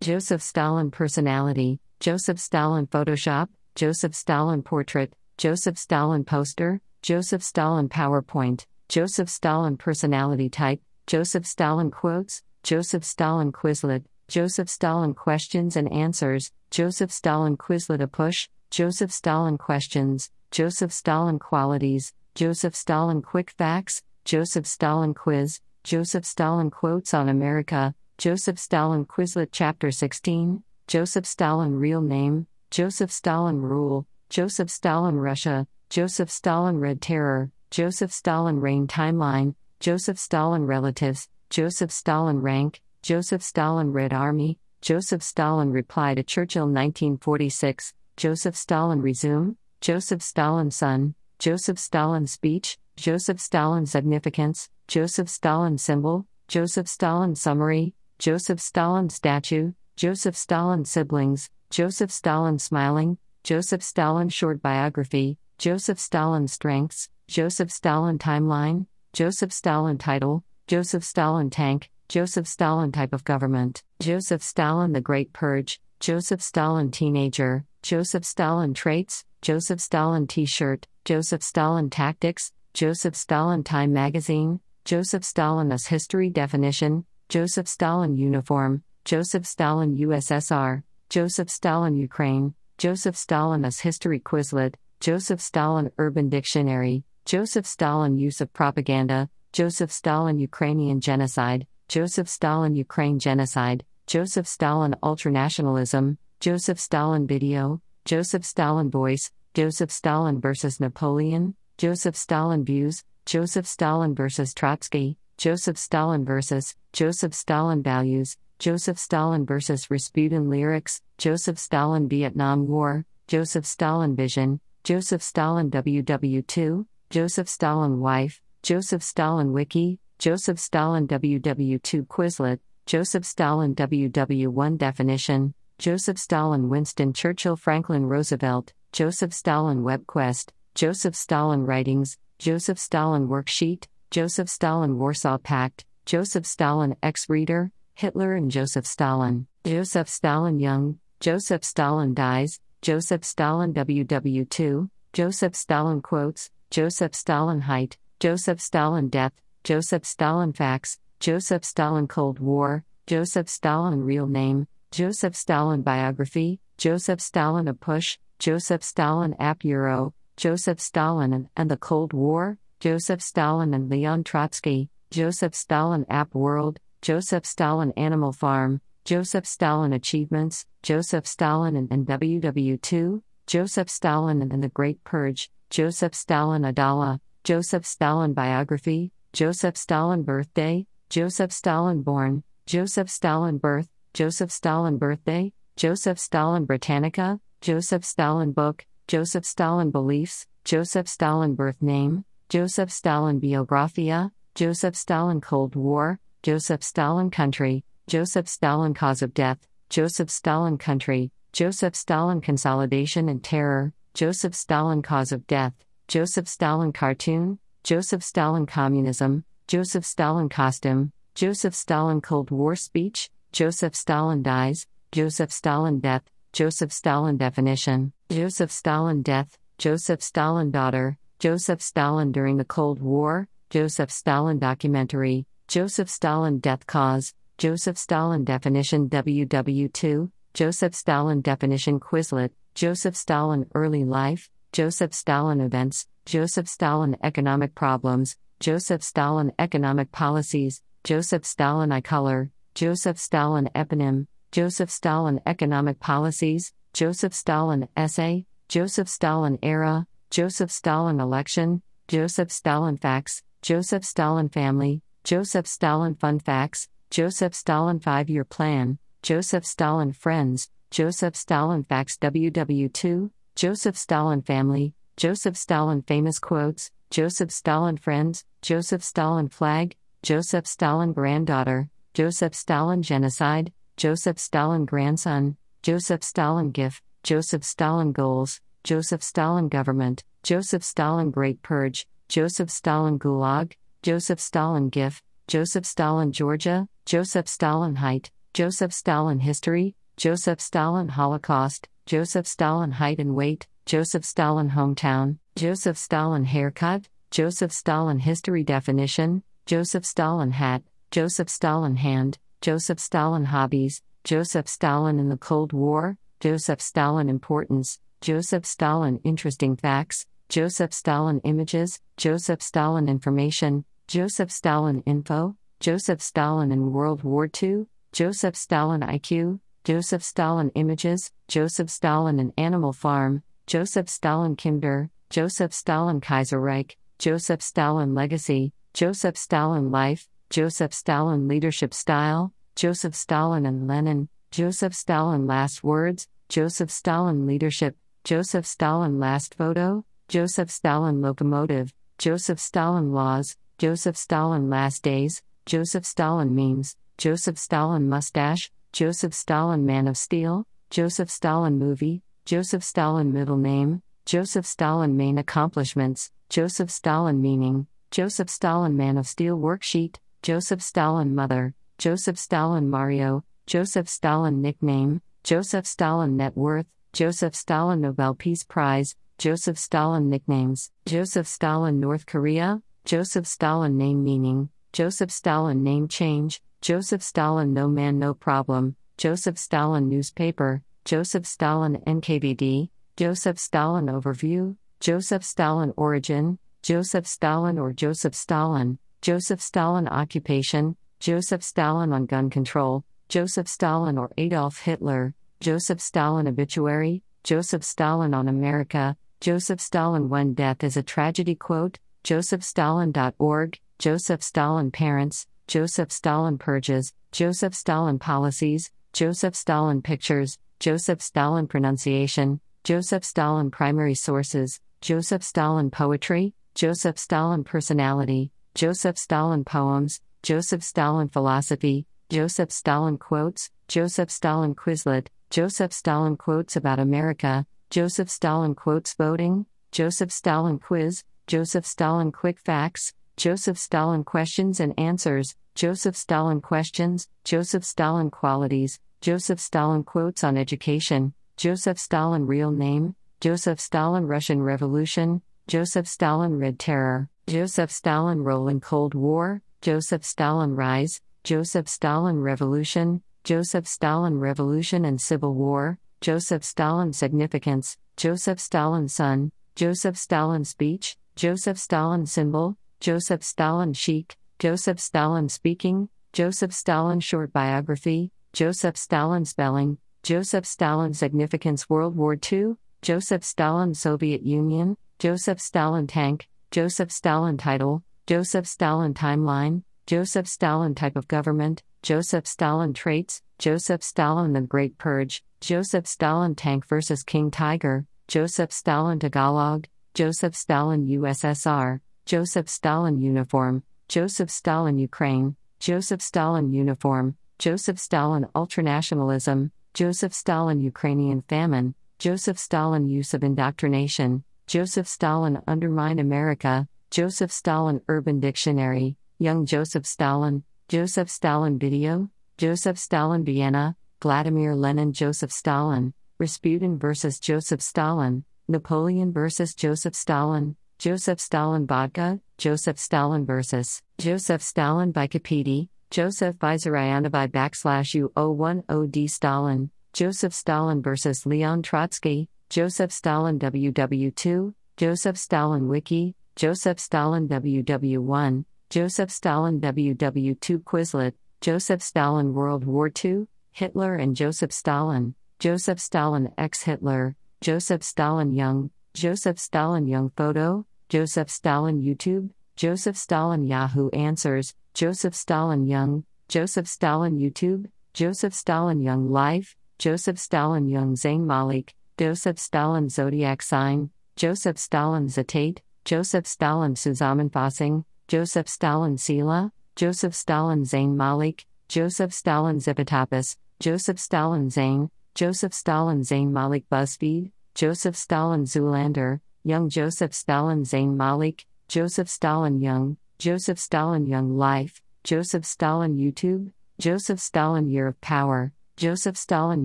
Joseph 0.00 0.42
Stalin 0.42 0.90
Personality, 0.90 1.80
Joseph 2.00 2.38
Stalin 2.38 2.86
Photoshop, 2.86 3.48
Joseph 3.74 4.14
Stalin 4.14 4.62
Portrait, 4.62 5.12
Joseph 5.38 5.76
Stalin 5.76 6.22
Poster, 6.24 6.80
Joseph 7.02 7.42
Stalin 7.42 7.88
PowerPoint, 7.88 8.66
Joseph 8.88 9.28
Stalin 9.28 9.76
Personality 9.76 10.48
Type, 10.48 10.80
Joseph 11.06 11.46
Stalin 11.46 11.92
Quotes, 11.92 12.42
Joseph 12.64 13.04
Stalin 13.04 13.52
Quizlet, 13.52 14.04
Joseph 14.26 14.68
Stalin 14.68 15.14
Questions 15.14 15.76
and 15.76 15.92
Answers, 15.92 16.50
Joseph 16.72 17.12
Stalin 17.12 17.56
Quizlet 17.56 18.02
A 18.02 18.08
Push, 18.08 18.48
Joseph 18.70 19.12
Stalin 19.12 19.56
Questions, 19.56 20.30
Joseph 20.50 20.92
Stalin 20.92 21.38
Qualities, 21.38 22.12
Joseph 22.34 22.74
Stalin 22.74 23.22
Quick 23.22 23.50
Facts, 23.50 24.02
Joseph 24.24 24.66
Stalin 24.66 25.14
Quiz, 25.14 25.60
Joseph 25.84 26.24
Stalin 26.24 26.70
Quotes 26.70 27.14
on 27.14 27.28
America, 27.28 27.94
Joseph 28.18 28.58
Stalin 28.58 29.04
Quizlet 29.04 29.50
Chapter 29.52 29.92
16, 29.92 30.64
Joseph 30.88 31.24
Stalin 31.24 31.76
Real 31.76 32.00
Name, 32.00 32.48
Joseph 32.72 33.12
Stalin 33.12 33.62
Rule, 33.62 34.08
Joseph 34.28 34.70
Stalin 34.70 35.14
Russia, 35.14 35.68
Joseph 35.88 36.32
Stalin 36.32 36.78
Red 36.78 37.00
Terror, 37.00 37.52
Joseph 37.70 38.12
Stalin 38.12 38.58
Reign 38.58 38.88
Timeline, 38.88 39.54
Joseph 39.80 40.18
Stalin 40.18 40.66
Relatives, 40.66 41.28
Joseph 41.50 41.92
Stalin 41.92 42.40
Rank, 42.40 42.80
Joseph 43.02 43.42
Stalin 43.42 43.92
Red 43.92 44.12
Army, 44.12 44.58
Joseph 44.80 45.22
Stalin 45.22 45.70
Reply 45.70 46.14
to 46.14 46.22
Churchill 46.22 46.64
1946, 46.64 47.92
Joseph 48.16 48.56
Stalin 48.56 49.02
Resume, 49.02 49.56
Joseph 49.80 50.22
Stalin 50.22 50.70
Son, 50.70 51.14
Joseph 51.38 51.78
Stalin 51.78 52.26
Speech, 52.26 52.78
Joseph 52.96 53.38
Stalin 53.38 53.86
Significance, 53.86 54.70
Joseph 54.88 55.28
Stalin 55.28 55.76
Symbol, 55.76 56.26
Joseph 56.48 56.88
Stalin 56.88 57.34
Summary, 57.34 57.92
Joseph 58.18 58.60
Stalin 58.60 59.10
Statue, 59.10 59.72
Joseph 59.96 60.36
Stalin 60.36 60.84
Siblings, 60.84 61.50
Joseph 61.70 62.10
Stalin 62.10 62.58
Smiling, 62.58 63.18
Joseph 63.44 63.82
Stalin 63.82 64.30
Short 64.30 64.62
Biography, 64.62 65.38
Joseph 65.58 66.00
Stalin 66.00 66.48
Strengths, 66.48 67.08
Joseph 67.28 67.70
Stalin 67.70 68.18
Timeline, 68.18 68.86
Joseph 69.16 69.50
Stalin 69.50 69.96
Title, 69.96 70.44
Joseph 70.66 71.02
Stalin 71.02 71.48
Tank, 71.48 71.88
Joseph 72.06 72.46
Stalin 72.46 72.92
Type 72.92 73.14
of 73.14 73.24
Government, 73.24 73.82
Joseph 73.98 74.42
Stalin 74.42 74.92
The 74.92 75.00
Great 75.00 75.32
Purge, 75.32 75.80
Joseph 76.00 76.42
Stalin 76.42 76.90
Teenager, 76.90 77.64
Joseph 77.82 78.26
Stalin 78.26 78.74
Traits, 78.74 79.24
Joseph 79.40 79.80
Stalin 79.80 80.26
T 80.26 80.44
shirt, 80.44 80.86
Joseph 81.06 81.42
Stalin 81.42 81.88
Tactics, 81.88 82.52
Joseph 82.74 83.16
Stalin 83.16 83.64
Time 83.64 83.90
Magazine, 83.90 84.60
Joseph 84.84 85.24
Stalin 85.24 85.72
as 85.72 85.86
History 85.86 86.28
Definition, 86.28 87.06
Joseph 87.30 87.68
Stalin 87.68 88.18
Uniform, 88.18 88.82
Joseph 89.06 89.46
Stalin 89.46 89.96
USSR, 89.96 90.82
Joseph 91.08 91.48
Stalin 91.48 91.96
Ukraine, 91.96 92.52
Joseph 92.76 93.16
Stalin 93.16 93.64
as 93.64 93.80
History 93.80 94.20
Quizlet, 94.20 94.74
Joseph 95.00 95.40
Stalin 95.40 95.90
Urban 95.96 96.28
Dictionary, 96.28 97.02
Joseph 97.26 97.66
Stalin 97.66 98.16
Use 98.16 98.40
of 98.40 98.52
Propaganda, 98.52 99.28
Joseph 99.52 99.90
Stalin 99.90 100.38
Ukrainian 100.38 101.00
Genocide, 101.00 101.66
Joseph 101.88 102.28
Stalin 102.28 102.76
Ukraine 102.76 103.18
Genocide, 103.18 103.84
Joseph 104.06 104.46
Stalin 104.46 104.94
Ultranationalism, 105.02 106.18
Joseph 106.38 106.78
Stalin 106.78 107.26
Video, 107.26 107.82
Joseph 108.04 108.44
Stalin 108.44 108.92
Voice, 108.92 109.32
Joseph 109.54 109.90
Stalin 109.90 110.40
vs. 110.40 110.78
Napoleon, 110.78 111.56
Joseph 111.78 112.14
Stalin 112.14 112.64
Views, 112.64 113.02
Joseph 113.24 113.66
Stalin 113.66 114.14
vs. 114.14 114.54
Trotsky, 114.54 115.18
Joseph 115.36 115.78
Stalin 115.78 116.24
vs. 116.24 116.76
Joseph 116.92 117.34
Stalin 117.34 117.82
Values, 117.82 118.36
Joseph 118.60 119.00
Stalin 119.00 119.44
vs. 119.44 119.90
Rasputin 119.90 120.48
Lyrics, 120.48 121.02
Joseph 121.18 121.58
Stalin 121.58 122.08
Vietnam 122.08 122.68
War, 122.68 123.04
Joseph 123.26 123.66
Stalin 123.66 124.14
Vision, 124.14 124.60
Joseph 124.84 125.24
Stalin 125.24 125.72
WW2, 125.72 126.86
Joseph 127.08 127.48
Stalin 127.48 128.00
Wife, 128.00 128.42
Joseph 128.62 129.02
Stalin 129.02 129.52
Wiki, 129.52 130.00
Joseph 130.18 130.58
Stalin 130.58 131.06
WW2 131.06 132.04
Quizlet, 132.08 132.58
Joseph 132.84 133.24
Stalin 133.24 133.76
WW1 133.76 134.76
Definition, 134.76 135.54
Joseph 135.78 136.18
Stalin 136.18 136.68
Winston 136.68 137.12
Churchill 137.12 137.54
Franklin 137.56 138.06
Roosevelt, 138.06 138.72
Joseph 138.90 139.32
Stalin 139.32 139.84
WebQuest, 139.84 140.48
Joseph 140.74 141.14
Stalin 141.14 141.64
Writings, 141.64 142.18
Joseph 142.38 142.78
Stalin 142.78 143.28
Worksheet, 143.28 143.86
Joseph 144.10 144.48
Stalin 144.48 144.98
Warsaw 144.98 145.38
Pact, 145.38 145.84
Joseph 146.06 146.44
Stalin 146.44 146.96
X 147.04 147.28
Reader, 147.28 147.70
Hitler 147.94 148.34
and 148.34 148.50
Joseph 148.50 148.86
Stalin, 148.86 149.46
Joseph 149.64 150.08
Stalin 150.08 150.58
Young, 150.58 150.98
Joseph 151.20 151.64
Stalin 151.64 152.14
Dies, 152.14 152.58
Joseph 152.82 153.24
Stalin 153.24 153.72
WW2, 153.74 154.90
Joseph 155.12 155.54
Stalin 155.54 156.02
Quotes, 156.02 156.50
Joseph 156.70 157.14
Stalin 157.14 157.62
Height, 157.62 157.96
Joseph 158.18 158.60
Stalin 158.60 159.08
Death, 159.08 159.32
Joseph 159.64 160.04
Stalin 160.04 160.52
Facts, 160.52 160.98
Joseph 161.20 161.64
Stalin 161.64 162.08
Cold 162.08 162.38
War, 162.38 162.84
Joseph 163.06 163.48
Stalin 163.48 164.02
Real 164.02 164.26
Name, 164.26 164.66
Joseph 164.90 165.36
Stalin 165.36 165.82
Biography, 165.82 166.60
Joseph 166.76 167.20
Stalin 167.20 167.68
A 167.68 167.74
Push, 167.74 168.18
Joseph 168.38 168.82
Stalin 168.82 169.34
App 169.38 169.64
Euro, 169.64 170.12
Joseph 170.36 170.80
Stalin 170.80 171.32
and, 171.32 171.48
and 171.56 171.70
the 171.70 171.76
Cold 171.76 172.12
War, 172.12 172.58
Joseph 172.80 173.22
Stalin 173.22 173.72
and 173.72 173.88
Leon 173.88 174.24
Trotsky, 174.24 174.90
Joseph 175.10 175.54
Stalin 175.54 176.04
App 176.10 176.34
World, 176.34 176.78
Joseph 177.00 177.46
Stalin 177.46 177.92
Animal 177.96 178.32
Farm, 178.32 178.80
Joseph 179.04 179.46
Stalin 179.46 179.92
Achievements, 179.92 180.66
Joseph 180.82 181.26
Stalin 181.26 181.76
and, 181.76 181.90
and 181.90 182.06
WW2, 182.06 183.22
Joseph 183.46 183.88
Stalin 183.88 184.42
and, 184.42 184.52
and 184.52 184.62
the 184.62 184.68
Great 184.68 185.02
Purge, 185.04 185.50
Joseph 185.70 186.14
Stalin 186.14 186.62
Adala, 186.62 187.18
Joseph 187.44 187.84
Stalin 187.84 188.32
Biography, 188.34 189.12
Joseph 189.32 189.76
Stalin 189.76 190.22
Birthday, 190.22 190.86
Joseph 191.10 191.52
Stalin 191.52 192.02
Born, 192.02 192.42
Joseph 192.66 193.10
Stalin 193.10 193.58
Birth, 193.58 193.88
Joseph 194.14 194.50
Stalin 194.50 194.98
Birthday, 194.98 195.52
Joseph 195.76 196.18
Stalin 196.18 196.64
Britannica, 196.64 197.38
Joseph 197.60 198.04
Stalin 198.04 198.52
Book, 198.52 198.86
Joseph 199.08 199.44
Stalin 199.44 199.90
Beliefs, 199.90 200.46
Joseph 200.64 201.08
Stalin 201.08 201.54
Birth 201.54 201.82
Name, 201.82 202.24
Joseph 202.48 202.90
Stalin 202.90 203.40
Biographia, 203.40 204.30
Joseph 204.54 204.96
Stalin 204.96 205.40
Cold 205.40 205.76
War, 205.76 206.18
Joseph 206.42 206.82
Stalin 206.82 207.30
Country, 207.30 207.84
Joseph 208.06 208.48
Stalin 208.48 208.94
Cause 208.94 209.20
of 209.20 209.34
Death, 209.34 209.66
Joseph 209.90 210.30
Stalin 210.30 210.78
Country, 210.78 211.30
Joseph 211.52 211.94
Stalin 211.94 212.40
Consolidation 212.40 213.28
and 213.28 213.42
Terror, 213.42 213.92
Joseph 214.16 214.54
Stalin 214.54 215.02
Cause 215.02 215.30
of 215.30 215.46
Death, 215.46 215.74
Joseph 216.08 216.48
Stalin 216.48 216.90
Cartoon, 216.90 217.58
Joseph 217.84 218.24
Stalin 218.24 218.64
Communism, 218.64 219.44
Joseph 219.68 220.06
Stalin 220.06 220.48
Costume, 220.48 221.12
Joseph 221.34 221.74
Stalin 221.74 222.22
Cold 222.22 222.50
War 222.50 222.76
Speech, 222.76 223.28
Joseph 223.52 223.94
Stalin 223.94 224.42
Dies, 224.42 224.86
Joseph 225.12 225.52
Stalin 225.52 226.00
Death, 226.00 226.22
Joseph 226.54 226.94
Stalin 226.94 227.36
Definition, 227.36 228.10
Joseph 228.30 228.72
Stalin 228.72 229.20
Death, 229.20 229.58
Joseph 229.76 230.22
Stalin 230.22 230.70
Daughter, 230.70 231.18
Joseph 231.38 231.82
Stalin 231.82 232.32
During 232.32 232.56
the 232.56 232.64
Cold 232.64 233.02
War, 233.02 233.46
Joseph 233.68 234.10
Stalin 234.10 234.58
Documentary, 234.58 235.44
Joseph 235.68 236.08
Stalin 236.08 236.58
Death 236.58 236.86
Cause, 236.86 237.34
Joseph 237.58 237.98
Stalin 237.98 238.44
Definition 238.44 239.10
WW2, 239.10 240.30
Joseph 240.54 240.94
Stalin 240.94 241.42
Definition 241.42 242.00
Quizlet, 242.00 242.52
Joseph 242.76 243.16
Stalin 243.16 243.64
Early 243.74 244.04
Life, 244.04 244.50
Joseph 244.70 245.14
Stalin 245.14 245.62
Events, 245.62 246.06
Joseph 246.26 246.68
Stalin 246.68 247.16
Economic 247.22 247.74
Problems, 247.74 248.36
Joseph 248.60 249.02
Stalin 249.02 249.50
Economic 249.58 250.12
Policies, 250.12 250.82
Joseph 251.02 251.46
Stalin 251.46 251.90
I 251.90 252.02
Color, 252.02 252.50
Joseph 252.74 253.18
Stalin 253.18 253.70
Eponym, 253.74 254.26
Joseph 254.52 254.90
Stalin 254.90 255.40
Economic 255.46 256.00
Policies, 256.00 256.74
Joseph 256.92 257.32
Stalin 257.32 257.88
Essay, 257.96 258.44
Joseph 258.68 259.08
Stalin 259.08 259.58
Era, 259.62 260.06
Joseph 260.28 260.70
Stalin 260.70 261.18
Election, 261.18 261.80
Joseph 262.08 262.52
Stalin 262.52 262.98
Facts, 262.98 263.42
Joseph 263.62 264.04
Stalin 264.04 264.50
Family, 264.50 265.00
Joseph 265.24 265.66
Stalin 265.66 266.14
Fun 266.14 266.38
Facts, 266.40 266.90
Joseph 267.08 267.54
Stalin 267.54 268.00
Five 268.00 268.28
Year 268.28 268.44
Plan, 268.44 268.98
Joseph 269.22 269.64
Stalin 269.64 270.12
Friends, 270.12 270.68
Joseph 270.96 271.36
Stalin 271.36 271.84
Facts 271.84 272.16
WW2, 272.16 273.28
Joseph 273.54 273.98
Stalin 273.98 274.40
Family, 274.40 274.94
Joseph 275.18 275.54
Stalin 275.54 276.00
Famous 276.00 276.38
Quotes, 276.38 276.90
Joseph 277.10 277.50
Stalin 277.50 277.98
Friends, 277.98 278.46
Joseph 278.62 279.04
Stalin 279.04 279.50
Flag, 279.50 279.94
Joseph 280.22 280.66
Stalin 280.66 281.12
Granddaughter, 281.12 281.90
Joseph 282.14 282.54
Stalin 282.54 283.02
Genocide, 283.02 283.74
Joseph 283.98 284.38
Stalin 284.38 284.86
Grandson, 284.86 285.58
Joseph 285.82 286.24
Stalin 286.24 286.70
GIF, 286.70 287.02
Joseph 287.22 287.62
Stalin 287.62 288.12
Goals, 288.12 288.62
Joseph 288.82 289.22
Stalin 289.22 289.68
Government, 289.68 290.24
Joseph 290.44 290.82
Stalin 290.82 291.30
Great 291.30 291.60
Purge, 291.60 292.06
Joseph 292.30 292.70
Stalin 292.70 293.18
Gulag, 293.18 293.74
Joseph 294.00 294.40
Stalin 294.40 294.88
GIF, 294.88 295.22
Joseph 295.46 295.84
Stalin 295.84 296.32
Georgia, 296.32 296.88
Joseph 297.04 297.48
Stalin 297.48 297.96
Height, 297.96 298.30
Joseph 298.54 298.94
Stalin 298.94 299.40
History, 299.40 299.94
Joseph 300.16 300.62
Stalin 300.62 301.08
Holocaust, 301.08 301.90
Joseph 302.06 302.46
Stalin 302.46 302.92
Height 302.92 303.18
and 303.18 303.36
Weight, 303.36 303.66
Joseph 303.84 304.24
Stalin 304.24 304.70
Hometown, 304.70 305.36
Joseph 305.56 305.98
Stalin 305.98 306.46
Haircut, 306.46 307.06
Joseph 307.30 307.70
Stalin 307.70 308.18
History 308.18 308.64
Definition, 308.64 309.42
Joseph 309.66 310.06
Stalin 310.06 310.52
Hat, 310.52 310.82
Joseph 311.10 311.50
Stalin 311.50 311.96
Hand, 311.96 312.38
Joseph 312.62 312.98
Stalin 312.98 313.44
Hobbies, 313.44 314.00
Joseph 314.24 314.68
Stalin 314.68 315.18
in 315.18 315.28
the 315.28 315.36
Cold 315.36 315.74
War, 315.74 316.16
Joseph 316.40 316.80
Stalin 316.80 317.28
Importance, 317.28 318.00
Joseph 318.22 318.64
Stalin 318.64 319.20
Interesting 319.22 319.76
Facts, 319.76 320.26
Joseph 320.48 320.94
Stalin 320.94 321.40
Images, 321.40 322.00
Joseph 322.16 322.62
Stalin 322.62 323.06
Information, 323.06 323.84
Joseph 324.08 324.50
Stalin 324.50 325.02
Info, 325.02 325.56
Joseph 325.78 326.22
Stalin 326.22 326.72
in 326.72 326.90
World 326.90 327.22
War 327.22 327.50
II, 327.62 327.84
Joseph 328.12 328.56
Stalin 328.56 329.02
IQ, 329.02 329.60
Joseph 329.86 330.24
Stalin 330.24 330.72
Images, 330.74 331.30
Joseph 331.46 331.90
Stalin 331.90 332.40
in 332.40 332.52
Animal 332.58 332.92
Farm, 332.92 333.44
Joseph 333.68 334.08
Stalin 334.08 334.56
Kinder, 334.56 335.10
Joseph 335.30 335.72
Stalin 335.72 336.20
Kaiserreich, 336.20 336.96
Joseph 337.20 337.62
Stalin 337.62 338.12
Legacy, 338.12 338.72
Joseph 338.94 339.38
Stalin 339.38 339.92
Life, 339.92 340.28
Joseph 340.50 340.92
Stalin 340.92 341.46
Leadership 341.46 341.94
Style, 341.94 342.52
Joseph 342.74 343.14
Stalin 343.14 343.64
and 343.64 343.86
Lenin, 343.86 344.28
Joseph 344.50 344.92
Stalin 344.92 345.46
Last 345.46 345.84
Words, 345.84 346.26
Joseph 346.48 346.90
Stalin 346.90 347.46
Leadership, 347.46 347.94
Joseph 348.24 348.66
Stalin 348.66 349.20
Last 349.20 349.54
Photo, 349.54 350.04
Joseph 350.26 350.68
Stalin 350.68 351.22
Locomotive, 351.22 351.94
Joseph 352.18 352.58
Stalin 352.58 353.12
Laws, 353.12 353.56
Joseph 353.78 354.16
Stalin 354.16 354.68
Last 354.68 355.04
Days, 355.04 355.44
Joseph 355.64 356.04
Stalin 356.04 356.56
Memes, 356.56 356.96
Joseph 357.18 357.56
Stalin 357.56 358.08
Mustache, 358.08 358.72
Joseph 358.96 359.34
Stalin 359.34 359.84
Man 359.84 360.08
of 360.08 360.16
Steel, 360.16 360.66
Joseph 360.88 361.30
Stalin 361.30 361.78
Movie, 361.78 362.22
Joseph 362.46 362.82
Stalin 362.82 363.30
Middle 363.30 363.58
Name, 363.58 364.00
Joseph 364.24 364.64
Stalin 364.64 365.18
Main 365.18 365.36
Accomplishments, 365.36 366.30
Joseph 366.48 366.90
Stalin 366.90 367.42
Meaning, 367.42 367.88
Joseph 368.10 368.48
Stalin 368.48 368.96
Man 368.96 369.18
of 369.18 369.26
Steel 369.26 369.58
Worksheet, 369.58 370.16
Joseph 370.40 370.80
Stalin 370.80 371.34
Mother, 371.34 371.74
Joseph 371.98 372.38
Stalin 372.38 372.88
Mario, 372.88 373.44
Joseph 373.66 374.08
Stalin 374.08 374.62
Nickname, 374.62 375.20
Joseph 375.44 375.86
Stalin 375.86 376.38
Net 376.38 376.56
Worth, 376.56 376.86
Joseph 377.12 377.54
Stalin 377.54 378.00
Nobel 378.00 378.34
Peace 378.34 378.64
Prize, 378.64 379.14
Joseph 379.36 379.78
Stalin 379.78 380.30
Nicknames, 380.30 380.90
Joseph 381.04 381.46
Stalin 381.46 382.00
North 382.00 382.24
Korea, 382.24 382.80
Joseph 383.04 383.46
Stalin 383.46 383.98
Name 383.98 384.24
Meaning, 384.24 384.70
Joseph 384.94 385.30
Stalin 385.30 385.82
Name 385.82 386.08
Change, 386.08 386.62
Joseph 386.86 387.20
Stalin 387.20 387.74
No 387.74 387.88
Man 387.88 388.20
No 388.20 388.32
Problem, 388.32 388.94
Joseph 389.18 389.58
Stalin 389.58 390.08
Newspaper, 390.08 390.84
Joseph 391.04 391.44
Stalin 391.44 391.96
NKVD, 392.06 392.90
Joseph 393.16 393.58
Stalin 393.58 394.06
Overview, 394.06 394.76
Joseph 395.00 395.42
Stalin 395.42 395.92
Origin, 395.96 396.60
Joseph 396.84 397.26
Stalin 397.26 397.76
or 397.80 397.92
Joseph 397.92 398.36
Stalin, 398.36 399.00
Joseph 399.20 399.60
Stalin 399.60 400.06
Occupation, 400.06 400.96
Joseph 401.18 401.64
Stalin 401.64 402.12
on 402.12 402.24
Gun 402.24 402.50
Control, 402.50 403.04
Joseph 403.28 403.66
Stalin 403.66 404.16
or 404.16 404.30
Adolf 404.38 404.78
Hitler, 404.78 405.34
Joseph 405.58 406.00
Stalin 406.00 406.46
Obituary, 406.46 407.20
Joseph 407.42 407.82
Stalin 407.82 408.32
on 408.32 408.46
America, 408.46 409.16
Joseph 409.40 409.80
Stalin 409.80 410.28
When 410.28 410.54
Death 410.54 410.84
is 410.84 410.96
a 410.96 411.02
Tragedy 411.02 411.56
Quote, 411.56 411.98
JosephStalin.org, 412.22 413.80
Joseph 413.98 414.44
Stalin 414.44 414.92
Parents, 414.92 415.48
Joseph 415.68 416.12
Stalin 416.12 416.58
Purges, 416.58 417.12
Joseph 417.32 417.74
Stalin 417.74 418.20
Policies, 418.20 418.92
Joseph 419.12 419.56
Stalin 419.56 420.00
Pictures, 420.00 420.58
Joseph 420.78 421.20
Stalin 421.20 421.66
Pronunciation, 421.66 422.60
Joseph 422.84 423.24
Stalin 423.24 423.72
Primary 423.72 424.14
Sources, 424.14 424.80
Joseph 425.00 425.42
Stalin 425.42 425.90
Poetry, 425.90 426.54
Joseph 426.76 427.18
Stalin 427.18 427.64
Personality, 427.64 428.52
Joseph 428.76 429.18
Stalin 429.18 429.64
Poems, 429.64 430.20
Joseph 430.44 430.84
Stalin 430.84 431.28
Philosophy, 431.28 432.06
Joseph 432.28 432.70
Stalin 432.70 433.18
Quotes, 433.18 433.70
Joseph 433.88 434.30
Stalin 434.30 434.74
Quizlet, 434.76 435.26
Joseph 435.50 435.92
Stalin 435.92 436.36
Quotes 436.36 436.76
About 436.76 437.00
America, 437.00 437.66
Joseph 437.90 438.30
Stalin 438.30 438.76
Quotes 438.76 439.14
Voting, 439.14 439.66
Joseph 439.90 440.30
Stalin 440.30 440.78
Quiz, 440.78 441.24
Joseph 441.48 441.86
Stalin 441.86 442.30
Quick 442.30 442.60
Facts, 442.60 443.14
Joseph 443.36 443.76
Stalin 443.76 444.24
Questions 444.24 444.80
and 444.80 444.98
Answers, 444.98 445.54
Joseph 445.74 446.16
Stalin 446.16 446.62
Questions, 446.62 447.28
Joseph 447.44 447.84
Stalin 447.84 448.30
Qualities, 448.30 448.98
Joseph 449.20 449.60
Stalin 449.60 450.04
Quotes 450.04 450.42
on 450.42 450.56
Education, 450.56 451.34
Joseph 451.58 451.98
Stalin 451.98 452.46
Real 452.46 452.70
Name, 452.70 453.14
Joseph 453.42 453.78
Stalin 453.78 454.26
Russian 454.26 454.62
Revolution, 454.62 455.42
Joseph 455.68 456.08
Stalin 456.08 456.58
Red 456.58 456.78
Terror, 456.78 457.28
Joseph 457.46 457.90
Stalin 457.90 458.42
Role 458.42 458.68
in 458.68 458.80
Cold 458.80 459.12
War, 459.12 459.60
Joseph 459.82 460.24
Stalin 460.24 460.74
Rise, 460.74 461.20
Joseph 461.44 461.90
Stalin 461.90 462.40
Revolution, 462.40 463.22
Joseph 463.44 463.86
Stalin 463.86 464.38
Revolution 464.38 465.04
and 465.04 465.20
Civil 465.20 465.54
War, 465.54 465.98
Joseph 466.22 466.64
Stalin 466.64 467.12
Significance, 467.12 467.98
Joseph 468.16 468.60
Stalin 468.60 469.08
Son, 469.08 469.52
Joseph 469.74 470.16
Stalin 470.16 470.64
Speech, 470.64 471.18
Joseph 471.36 471.78
Stalin 471.78 472.24
Symbol, 472.24 472.78
Joseph 473.00 473.44
Stalin 473.44 473.92
Chic, 473.92 474.36
Joseph 474.58 474.98
Stalin 474.98 475.48
Speaking, 475.48 476.08
Joseph 476.32 476.72
Stalin 476.72 477.20
Short 477.20 477.52
Biography, 477.52 478.30
Joseph 478.52 478.96
Stalin 478.96 479.44
Spelling, 479.44 479.98
Joseph 480.22 480.66
Stalin 480.66 481.14
Significance 481.14 481.88
World 481.88 482.16
War 482.16 482.36
II, 482.50 482.74
Joseph 483.02 483.44
Stalin 483.44 483.94
Soviet 483.94 484.42
Union, 484.42 484.96
Joseph 485.18 485.60
Stalin 485.60 486.06
Tank, 486.06 486.48
Joseph 486.70 487.12
Stalin 487.12 487.56
Title, 487.56 488.02
Joseph 488.26 488.66
Stalin 488.66 489.14
Timeline, 489.14 489.82
Joseph 490.06 490.48
Stalin 490.48 490.94
Type 490.94 491.16
of 491.16 491.28
Government, 491.28 491.82
Joseph 492.02 492.46
Stalin 492.46 492.94
Traits, 492.94 493.42
Joseph 493.58 494.02
Stalin 494.02 494.52
The 494.52 494.60
Great 494.62 494.98
Purge, 494.98 495.44
Joseph 495.60 496.06
Stalin 496.06 496.54
Tank 496.54 496.86
vs. 496.86 497.22
King 497.22 497.50
Tiger, 497.50 498.06
Joseph 498.28 498.72
Stalin 498.72 499.18
Tagalog, 499.18 499.86
Joseph 500.14 500.56
Stalin 500.56 501.06
USSR, 501.06 502.00
Joseph 502.26 502.68
Stalin 502.68 503.20
Uniform, 503.20 503.84
Joseph 504.08 504.50
Stalin 504.50 504.98
Ukraine, 504.98 505.54
Joseph 505.78 506.20
Stalin 506.20 506.72
Uniform, 506.72 507.36
Joseph 507.60 508.00
Stalin 508.00 508.48
Ultranationalism, 508.52 509.70
Joseph 509.94 510.34
Stalin 510.34 510.80
Ukrainian 510.80 511.42
Famine, 511.42 511.94
Joseph 512.18 512.58
Stalin 512.58 513.06
Use 513.06 513.32
of 513.32 513.44
Indoctrination, 513.44 514.42
Joseph 514.66 515.06
Stalin 515.06 515.62
Undermine 515.68 516.18
America, 516.18 516.88
Joseph 517.12 517.52
Stalin 517.52 518.00
Urban 518.08 518.40
Dictionary, 518.40 519.16
Young 519.38 519.64
Joseph 519.64 520.04
Stalin, 520.04 520.64
Joseph 520.88 521.30
Stalin 521.30 521.78
Video, 521.78 522.28
Joseph 522.58 522.98
Stalin 522.98 523.44
Vienna, 523.44 523.94
Vladimir 524.20 524.74
Lenin 524.74 525.12
Joseph 525.12 525.52
Stalin, 525.52 526.12
Rasputin 526.40 526.98
vs. 526.98 527.38
Joseph 527.38 527.80
Stalin, 527.80 528.44
Napoleon 528.66 529.32
vs. 529.32 529.76
Joseph 529.76 530.16
Stalin, 530.16 530.74
Joseph 530.98 531.38
Stalin 531.40 531.86
Vodka, 531.86 532.40
Joseph 532.56 532.98
Stalin 532.98 533.44
vs. 533.44 534.02
Joseph 534.16 534.62
Stalin 534.62 535.12
Vikipedi, 535.12 535.88
Joseph 536.10 536.56
Vizarayanovai 536.56 537.48
backslash 537.48 538.14
U010D 538.16 539.28
Stalin, 539.28 539.90
Joseph 540.14 540.54
Stalin 540.54 541.02
vs. 541.02 541.44
Leon 541.44 541.82
Trotsky, 541.82 542.48
Joseph 542.70 543.12
Stalin 543.12 543.58
WW2, 543.58 544.72
Joseph 544.96 545.36
Stalin 545.36 545.86
Wiki, 545.86 546.34
Joseph 546.56 546.98
Stalin 546.98 547.46
WW1, 547.46 548.64
Joseph 548.88 549.30
Stalin 549.30 549.78
WW2 549.78 550.82
Quizlet, 550.82 551.34
Joseph 551.60 552.02
Stalin 552.02 552.54
World 552.54 552.84
War 552.84 553.10
II, 553.22 553.46
Hitler 553.72 554.14
and 554.14 554.34
Joseph 554.34 554.72
Stalin, 554.72 555.34
Joseph 555.58 556.00
Stalin 556.00 556.50
ex 556.56 556.82
Hitler, 556.82 557.36
Joseph 557.60 558.02
Stalin 558.02 558.54
Young, 558.54 558.90
Joseph 559.16 559.58
Stalin 559.58 560.06
Young 560.06 560.28
Photo, 560.36 560.84
Joseph 561.08 561.48
Stalin 561.48 562.02
YouTube, 562.02 562.50
Joseph 562.76 563.16
Stalin 563.16 563.64
Yahoo 563.64 564.10
Answers, 564.10 564.74
Joseph 564.92 565.34
Stalin 565.34 565.86
Young, 565.86 566.24
Joseph 566.48 566.86
Stalin 566.86 567.38
YouTube, 567.38 567.86
Joseph 568.12 568.52
Stalin 568.52 569.00
Young 569.00 569.30
Life, 569.30 569.74
Joseph 569.98 570.38
Stalin 570.38 570.86
Young 570.86 571.14
Zayn 571.14 571.46
Malik, 571.46 571.94
Joseph 572.18 572.58
Stalin 572.58 573.08
Zodiac 573.08 573.62
Sign, 573.62 574.10
Joseph 574.36 574.76
Stalin 574.76 575.28
Zitate, 575.28 575.78
Joseph 576.04 576.46
Stalin 576.46 576.94
Zusammenfassung, 576.94 578.04
Joseph 578.28 578.68
Stalin 578.68 579.16
Sila, 579.16 579.72
Joseph 579.94 580.34
Stalin 580.34 580.84
Zayn 580.84 581.14
Malik, 581.14 581.64
Joseph 581.88 582.34
Stalin 582.34 582.76
Zipatapis, 582.76 583.56
Joseph 583.80 584.18
Stalin 584.18 584.68
Zayn, 584.68 585.08
Joseph 585.34 585.72
Stalin 585.72 586.20
Zayn 586.20 586.50
Malik 586.50 586.84
BuzzFeed, 586.90 587.50
Joseph 587.76 588.16
Stalin 588.16 588.64
Zoolander, 588.64 589.40
Young 589.62 589.90
Joseph 589.90 590.32
Stalin 590.32 590.82
Zayn 590.84 591.14
Malik, 591.14 591.66
Joseph 591.88 592.26
Stalin 592.26 592.80
Young, 592.80 593.18
Joseph 593.38 593.78
Stalin 593.78 594.24
Young 594.24 594.56
Life, 594.56 595.02
Joseph 595.24 595.66
Stalin 595.66 596.16
YouTube, 596.16 596.72
Joseph 596.98 597.38
Stalin 597.38 597.86
Year 597.86 598.06
of 598.06 598.18
Power, 598.22 598.72
Joseph 598.96 599.36
Stalin 599.36 599.84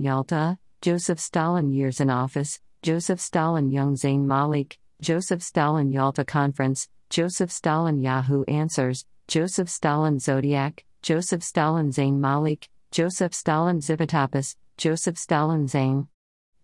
Yalta, 0.00 0.56
Joseph 0.80 1.20
Stalin 1.20 1.70
Years 1.70 2.00
in 2.00 2.08
Office, 2.08 2.62
Joseph 2.80 3.20
Stalin 3.20 3.70
Young 3.70 3.94
Zayn 3.94 4.24
Malik, 4.24 4.78
Joseph 5.02 5.42
Stalin 5.42 5.92
Yalta 5.92 6.24
Conference, 6.24 6.88
Joseph 7.10 7.52
Stalin 7.52 8.00
Yahoo 8.00 8.42
Answers, 8.44 9.04
Joseph 9.28 9.68
Stalin 9.68 10.18
Zodiac, 10.18 10.82
Joseph 11.02 11.42
Stalin 11.42 11.90
Zayn 11.90 12.14
Malik, 12.14 12.70
Joseph 12.90 13.34
Stalin 13.34 13.80
Zivotopis, 13.80 14.56
Joseph 14.78 15.18
Stalin 15.18 15.66
Zayn, 15.66 16.08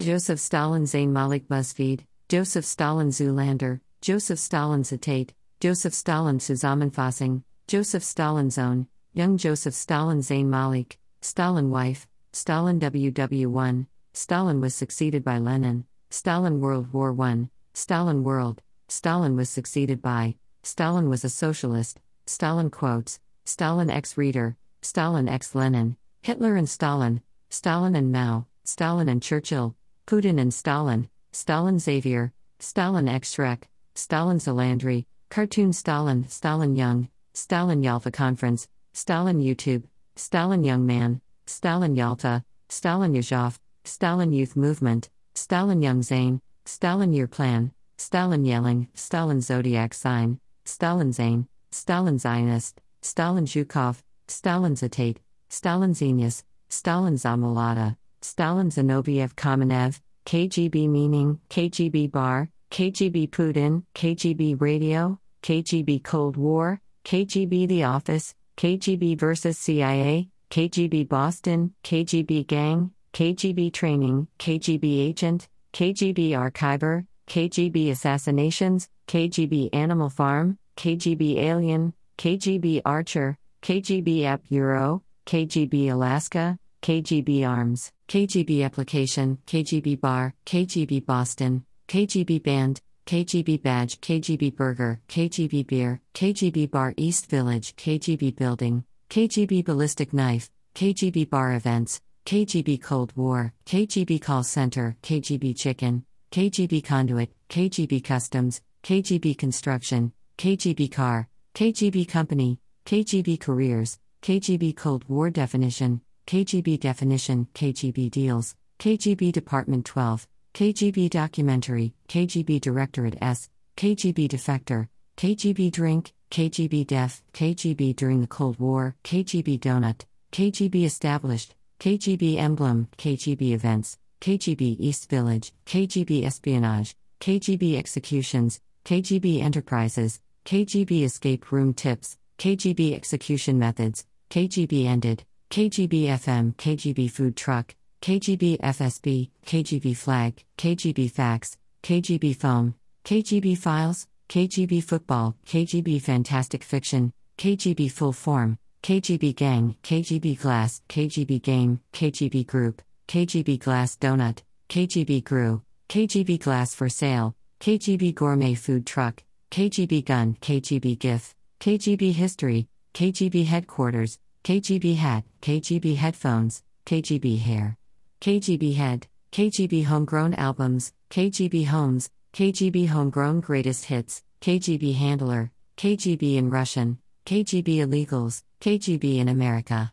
Joseph 0.01 0.39
Stalin 0.39 0.85
Zayn 0.85 1.09
Malik 1.09 1.49
BuzzFeed, 1.49 2.05
Joseph 2.29 2.65
Stalin 2.65 3.09
Zoolander, 3.09 3.81
Joseph 4.01 4.39
Stalin 4.39 4.85
Zitate, 4.85 5.31
Joseph 5.59 5.93
Stalin 5.93 6.39
Zusammenfassung, 6.39 7.43
Joseph 7.67 8.05
Stalin 8.05 8.49
Zone, 8.49 8.87
Young 9.13 9.37
Joseph 9.37 9.75
Stalin 9.75 10.21
Zayn 10.21 10.47
Malik, 10.47 11.01
Stalin 11.21 11.71
Wife, 11.71 12.07
Stalin 12.33 12.79
WW1, 12.79 13.87
Stalin 14.15 14.61
was 14.61 14.73
succeeded 14.73 15.25
by 15.25 15.39
Lenin, 15.39 15.85
Stalin 16.11 16.61
World 16.61 16.93
War 16.93 17.21
I, 17.21 17.49
Stalin 17.75 18.23
World, 18.23 18.63
Stalin 18.87 19.35
was 19.35 19.51
succeeded 19.51 20.01
by, 20.01 20.37
Stalin 20.63 21.09
was 21.09 21.25
a 21.25 21.29
socialist, 21.29 21.99
Stalin 22.25 22.71
quotes, 22.71 23.19
Stalin 23.47 23.91
ex 23.91 24.17
reader, 24.17 24.57
Stalin 24.81 25.29
ex 25.29 25.57
Lenin, 25.57 25.97
Hitler 26.23 26.55
and 26.55 26.69
Stalin, 26.69 27.21
Stalin 27.51 27.97
and 27.97 28.13
Mao, 28.13 28.47
Stalin 28.63 29.09
and 29.09 29.23
Churchill, 29.23 29.75
Putin 30.09 30.41
and 30.41 30.55
Stalin, 30.55 31.07
Stalin 31.33 31.79
Xavier, 31.79 32.33
Stalin 32.61 33.09
ex 33.09 33.35
Shrek, 33.35 33.65
Stalin 33.95 34.39
Zalandri, 34.39 35.05
Cartoon 35.29 35.71
Stalin, 35.71 36.27
Stalin 36.31 36.75
Young, 36.75 37.11
Stalin 37.35 37.83
Yalta 37.83 38.11
Conference, 38.11 38.69
Stalin 38.95 39.39
YouTube, 39.39 39.83
Stalin 40.17 40.65
Young 40.65 40.87
Man, 40.87 41.21
Stalin 41.45 41.95
Yalta, 41.95 42.43
Stalin 42.71 43.13
Yuzhov, 43.13 43.59
Stalin 43.85 44.33
Youth 44.33 44.57
Movement, 44.57 45.11
Stalin 45.35 45.83
Young 45.83 46.01
Zayn, 46.01 46.41
Stalin 46.65 47.13
Year 47.13 47.27
Plan, 47.27 47.71
Stalin 47.99 48.47
Yelling, 48.47 48.89
Stalin 48.95 49.43
Zodiac 49.43 49.93
Sign, 49.93 50.41
Stalin 50.65 51.11
Zayn, 51.11 51.47
Stalin 51.71 52.19
Zionist, 52.19 52.81
Stalin 53.03 53.45
Zhukov, 53.45 53.99
Stalin 54.27 54.75
Zitate, 54.75 55.19
Stalin 55.51 55.93
Zenius, 55.93 56.45
Stalin 56.71 57.17
Zamolata, 57.17 57.99
Stalin 58.21 58.71
Zinoviev 58.71 59.35
Kamenev, 59.35 60.01
KGB 60.27 60.89
Meaning, 60.89 61.41
KGB 61.49 62.11
Bar, 62.11 62.49
KGB 62.71 63.31
Putin, 63.31 63.85
KGB 63.95 64.61
Radio, 64.61 65.19
KGB 65.43 66.03
Cold 66.03 66.37
War, 66.37 66.81
KGB 67.05 67.69
The 67.69 67.85
Office, 67.85 68.35
KGB 68.57 69.19
vs. 69.19 69.57
CIA, 69.57 70.29
KGB 70.51 71.09
Boston, 71.09 71.75
KGB 71.85 72.47
Gang, 72.47 72.91
KGB 73.13 73.73
Training, 73.73 74.29
KGB 74.39 75.09
Agent, 75.09 75.49
KGB 75.73 76.31
Archiver, 76.31 77.07
KGB 77.27 77.91
Assassinations, 77.91 78.89
KGB 79.07 79.71
Animal 79.73 80.11
Farm, 80.11 80.59
KGB 80.77 81.39
Alien, 81.39 81.95
KGB 82.19 82.83
Archer, 82.85 83.39
KGB 83.63 84.25
App 84.25 84.43
Bureau, 84.49 85.03
KGB 85.27 85.91
Alaska, 85.93 86.59
KGB 86.83 87.49
Arms, 87.49 87.93
KGB 88.09 88.65
Application, 88.65 89.39
KGB 89.47 90.01
Bar, 90.01 90.35
KGB 90.47 91.05
Boston, 91.05 91.65
KGB 91.89 92.43
Band, 92.43 92.81
KGB 93.07 93.63
Badge, 93.63 94.01
KGB 94.01 94.55
Burger, 94.55 95.01
KGB 95.09 95.67
Beer, 95.67 96.01
KGB 96.15 96.71
Bar 96.71 96.95
East 96.97 97.29
Village, 97.31 97.75
KGB 97.77 98.37
Building, 98.37 98.85
KGB 99.11 99.65
Ballistic 99.65 100.13
Knife, 100.13 100.51
KGB 100.75 101.29
Bar 101.29 101.55
Events, 101.55 102.01
KGB 102.27 102.83
Cold 102.83 103.13
War, 103.17 103.55
KGB 103.65 104.21
Call 104.21 104.43
Center, 104.45 104.97
KGB 105.03 105.57
Chicken, 105.57 106.05
KGB 106.31 106.85
Conduit, 106.85 107.31
KGB 107.49 108.05
Customs, 108.05 108.61
KGB 108.83 109.37
Construction, 109.37 110.13
KGB 110.37 110.93
Car, 110.93 111.29
KGB 111.55 112.07
Company, 112.07 112.61
KGB 112.85 113.41
Careers, 113.41 113.99
KGB 114.23 114.77
Cold 114.77 115.09
War 115.09 115.31
Definition, 115.31 116.03
KGB 116.29 116.79
Definition, 116.79 117.49
KGB 117.55 118.11
Deals, 118.11 118.55
KGB 118.79 119.33
Department 119.33 119.87
12, 119.87 120.29
KGB 120.53 121.09
Documentary, 121.09 121.95
KGB 122.07 122.61
Directorate 122.61 123.17
S, 123.23 123.49
KGB 123.79 124.29
Defector, 124.29 124.89
KGB 125.17 125.73
Drink, 125.73 126.13
KGB 126.31 126.87
Def, 126.87 127.23
KGB 127.33 127.97
During 127.97 128.21
the 128.21 128.27
Cold 128.27 128.59
War, 128.59 128.95
KGB 129.05 129.59
Donut, 129.59 130.05
KGB 130.31 130.85
Established, 130.85 131.55
KGB 131.81 132.37
Emblem, 132.37 132.89
KGB 132.99 133.53
Events, 133.53 133.97
KGB 134.21 134.77
East 134.79 135.09
Village, 135.09 135.55
KGB 135.65 136.27
Espionage, 136.27 136.95
KGB 137.21 137.79
Executions, 137.79 138.61
KGB 138.85 139.43
Enterprises, 139.43 140.21
KGB 140.45 141.05
Escape 141.05 141.51
Room 141.51 141.73
Tips, 141.73 142.19
KGB 142.37 142.95
Execution 142.95 143.59
Methods, 143.59 144.05
KGB 144.29 144.85
Ended, 144.85 145.25
KGB 145.51 146.05
FM, 146.09 146.55
KGB 146.57 147.11
Food 147.11 147.35
Truck, 147.37 147.75
KGB 148.03 148.59
FSB, 148.61 149.31
KGB 149.47 149.97
Flag, 149.97 150.45
KGB 150.59 151.11
Fax, 151.11 151.57
KGB 151.83 152.37
Foam, 152.37 152.75
KGB 153.05 153.57
Files, 153.57 154.07
KGB 154.29 154.85
Football, 154.85 155.37
KGB 155.47 156.03
Fantastic 156.03 156.63
Fiction, 156.63 157.13
KGB 157.39 157.91
Full 157.91 158.13
Form, 158.13 158.59
KGB 158.83 159.35
Gang, 159.35 159.77
KGB 159.83 160.39
Glass, 160.39 160.83
KGB 160.89 161.41
Game, 161.41 161.81
KGB 161.95 162.47
Group, 162.47 162.83
KGB 163.09 163.59
Glass 163.59 163.97
Donut, 163.97 164.43
KGB 164.69 165.25
Grew, 165.25 165.63
KGB 165.89 166.39
Glass 166.41 166.75
for 166.75 166.91
Sale, 166.91 167.35
KGB 167.61 168.15
Gourmet 168.15 168.55
Food 168.55 168.87
Truck, 168.87 169.23
KGB 169.51 170.05
Gun, 170.05 170.37
KGB 170.43 170.99
GIF, 170.99 171.35
KGB 171.59 172.13
History, 172.13 172.69
KGB 172.93 173.47
Headquarters, 173.47 174.19
KGB 174.49 174.97
Hat, 174.97 175.25
KGB 175.43 175.97
Headphones, 175.97 176.63
KGB 176.87 177.39
Hair, 177.39 177.77
KGB 178.23 178.77
Head, 178.77 179.07
KGB 179.31 179.85
Homegrown 179.85 180.33
Albums, 180.33 180.95
KGB 181.11 181.67
Homes, 181.67 182.09
KGB 182.33 182.89
Homegrown 182.89 183.41
Greatest 183.43 183.85
Hits, 183.85 184.23
KGB 184.41 184.95
Handler, 184.95 185.51
KGB 185.77 186.39
in 186.39 186.49
Russian, 186.49 186.97
KGB 187.27 187.85
Illegals, 187.85 188.43
KGB 188.63 189.19
in 189.19 189.29
America, 189.29 189.93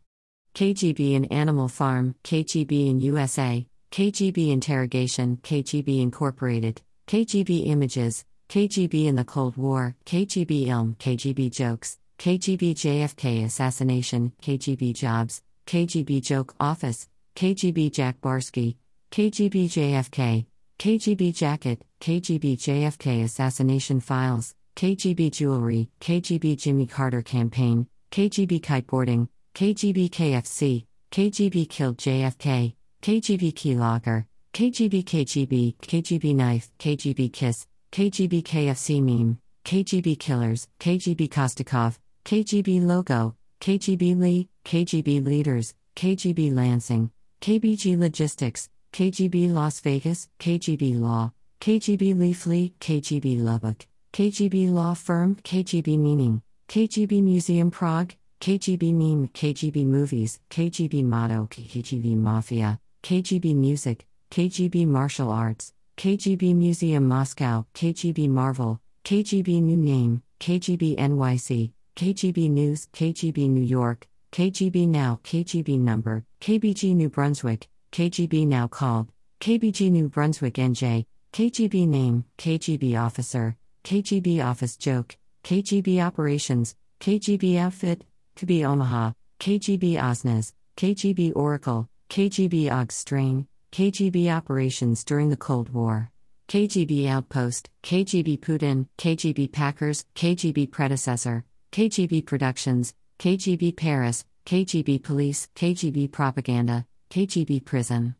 KGB 0.53 1.15
in 1.15 1.25
Animal 1.25 1.67
Farm, 1.67 2.15
KGB 2.23 2.89
in 2.91 3.01
USA, 3.01 3.67
KGB 3.91 4.51
Interrogation, 4.51 5.35
KGB 5.35 6.01
Incorporated, 6.01 6.81
KGB 7.07 7.67
Images, 7.67 8.23
KGB 8.47 9.07
in 9.07 9.17
the 9.17 9.25
Cold 9.25 9.57
War, 9.57 9.97
KGB 10.05 10.67
Ilm, 10.67 10.95
KGB 10.95 11.51
Jokes, 11.51 11.97
KGB 12.17 12.73
JFK 12.73 13.45
Assassination, 13.45 14.31
KGB 14.41 14.93
Jobs, 14.93 15.41
KGB 15.67 16.21
Joke 16.21 16.55
Office, 16.59 17.07
KGB 17.35 17.91
Jack 17.91 18.19
Barsky, 18.21 18.75
KGB 19.11 19.65
JFK, 19.65 20.45
KGB 20.79 21.35
Jacket, 21.35 21.81
KGB 21.99 22.57
JFK 22.57 23.23
Assassination 23.23 23.99
Files, 23.99 24.55
KGB 24.75 25.31
Jewelry, 25.31 25.89
KGB 25.99 26.57
Jimmy 26.57 26.87
Carter 26.87 27.21
Campaign, 27.21 27.87
KGB 28.11 28.61
Kiteboarding, 28.61 29.27
KGB 29.53 30.09
KFC, 30.09 30.85
KGB 31.11 31.69
Killed 31.69 31.97
JFK, 31.97 32.73
KGB 33.01 33.53
Keylogger, 33.53 34.25
KGB 34.53 35.03
KGB, 35.03 35.75
KGB 35.77 36.35
Knife, 36.35 36.69
KGB 36.79 37.31
Kiss, 37.31 37.67
KGB 37.91 38.43
KFC 38.43 39.01
Meme, 39.01 39.37
KGB 39.63 40.17
Killers, 40.17 40.67
KGB 40.79 41.29
Kostikov, 41.29 41.97
KGB 42.25 42.81
Logo, 42.81 43.35
KGB 43.61 44.17
Lee, 44.19 44.49
KGB 44.65 45.23
Leaders, 45.23 45.75
KGB 45.95 46.51
Lansing, 46.51 47.11
KBG 47.39 47.99
Logistics, 47.99 48.67
KGB 48.91 49.53
Las 49.53 49.79
Vegas, 49.81 50.27
KGB 50.39 50.99
Law, 50.99 51.31
KGB 51.61 52.15
Leafly, 52.15 52.73
KGB 52.79 53.39
Lubbock, 53.39 53.85
KGB 54.11 54.71
Law 54.71 54.95
Firm, 54.95 55.35
KGB 55.43 55.99
Meaning, 55.99 56.41
KGB 56.67 57.21
Museum 57.21 57.69
Prague, 57.69 58.15
KGB 58.41 58.91
meme, 58.91 59.27
KGB 59.27 59.85
movies, 59.85 60.39
KGB 60.49 61.03
motto, 61.03 61.47
KGB 61.51 62.15
mafia, 62.17 62.79
KGB 63.03 63.55
music, 63.55 64.03
KGB 64.31 64.87
martial 64.87 65.29
arts, 65.29 65.73
KGB 65.95 66.55
Museum 66.55 67.07
Moscow, 67.07 67.67
KGB 67.75 68.27
Marvel, 68.29 68.81
KGB 69.03 69.61
New 69.61 69.77
Name, 69.77 70.23
KGB 70.39 70.97
NYC, 70.97 71.71
KGB 71.95 72.49
News, 72.49 72.87
KGB 72.91 73.49
New 73.49 73.63
York, 73.63 74.05
KGB 74.33 74.85
Now, 74.85 75.21
KGB 75.23 75.79
Number, 75.79 76.25
KBG 76.41 76.93
New 76.93 77.07
Brunswick, 77.07 77.69
KGB 77.93 78.45
Now 78.45 78.67
Called, 78.67 79.07
KBG 79.39 79.89
New 79.91 80.09
Brunswick 80.09 80.55
NJ, 80.55 81.05
KGB 81.31 81.87
Name, 81.87 82.25
KGB 82.37 82.99
Officer, 82.99 83.55
KGB 83.85 84.43
Office 84.43 84.75
Joke, 84.75 85.15
KGB 85.45 86.05
Operations, 86.05 86.75
KGB 86.99 87.57
Outfit, 87.59 88.03
KB 88.35 88.65
Omaha, 88.65 89.13
KGB 89.39 89.93
Osnes, 89.93 90.51
KGB 90.75 91.31
Oracle, 91.33 91.87
KGB 92.09 92.69
Og 92.71 92.91
Strain, 92.91 93.47
KGB 93.71 94.35
operations 94.35 95.05
during 95.05 95.29
the 95.29 95.37
Cold 95.37 95.69
War. 95.73 96.11
KGB 96.49 97.07
Outpost, 97.07 97.69
KGB 97.83 98.39
Putin, 98.39 98.87
KGB 98.97 99.51
Packers, 99.51 100.05
KGB 100.13 100.69
Predecessor, 100.69 101.43
KGB 101.75 102.25
Productions, 102.25 102.93
KGB 103.19 103.75
Paris, 103.75 104.23
KGB 104.45 105.03
Police, 105.03 105.49
KGB 105.57 106.09
Propaganda, 106.09 106.85
KGB 107.09 107.65
Prison. 107.65 108.15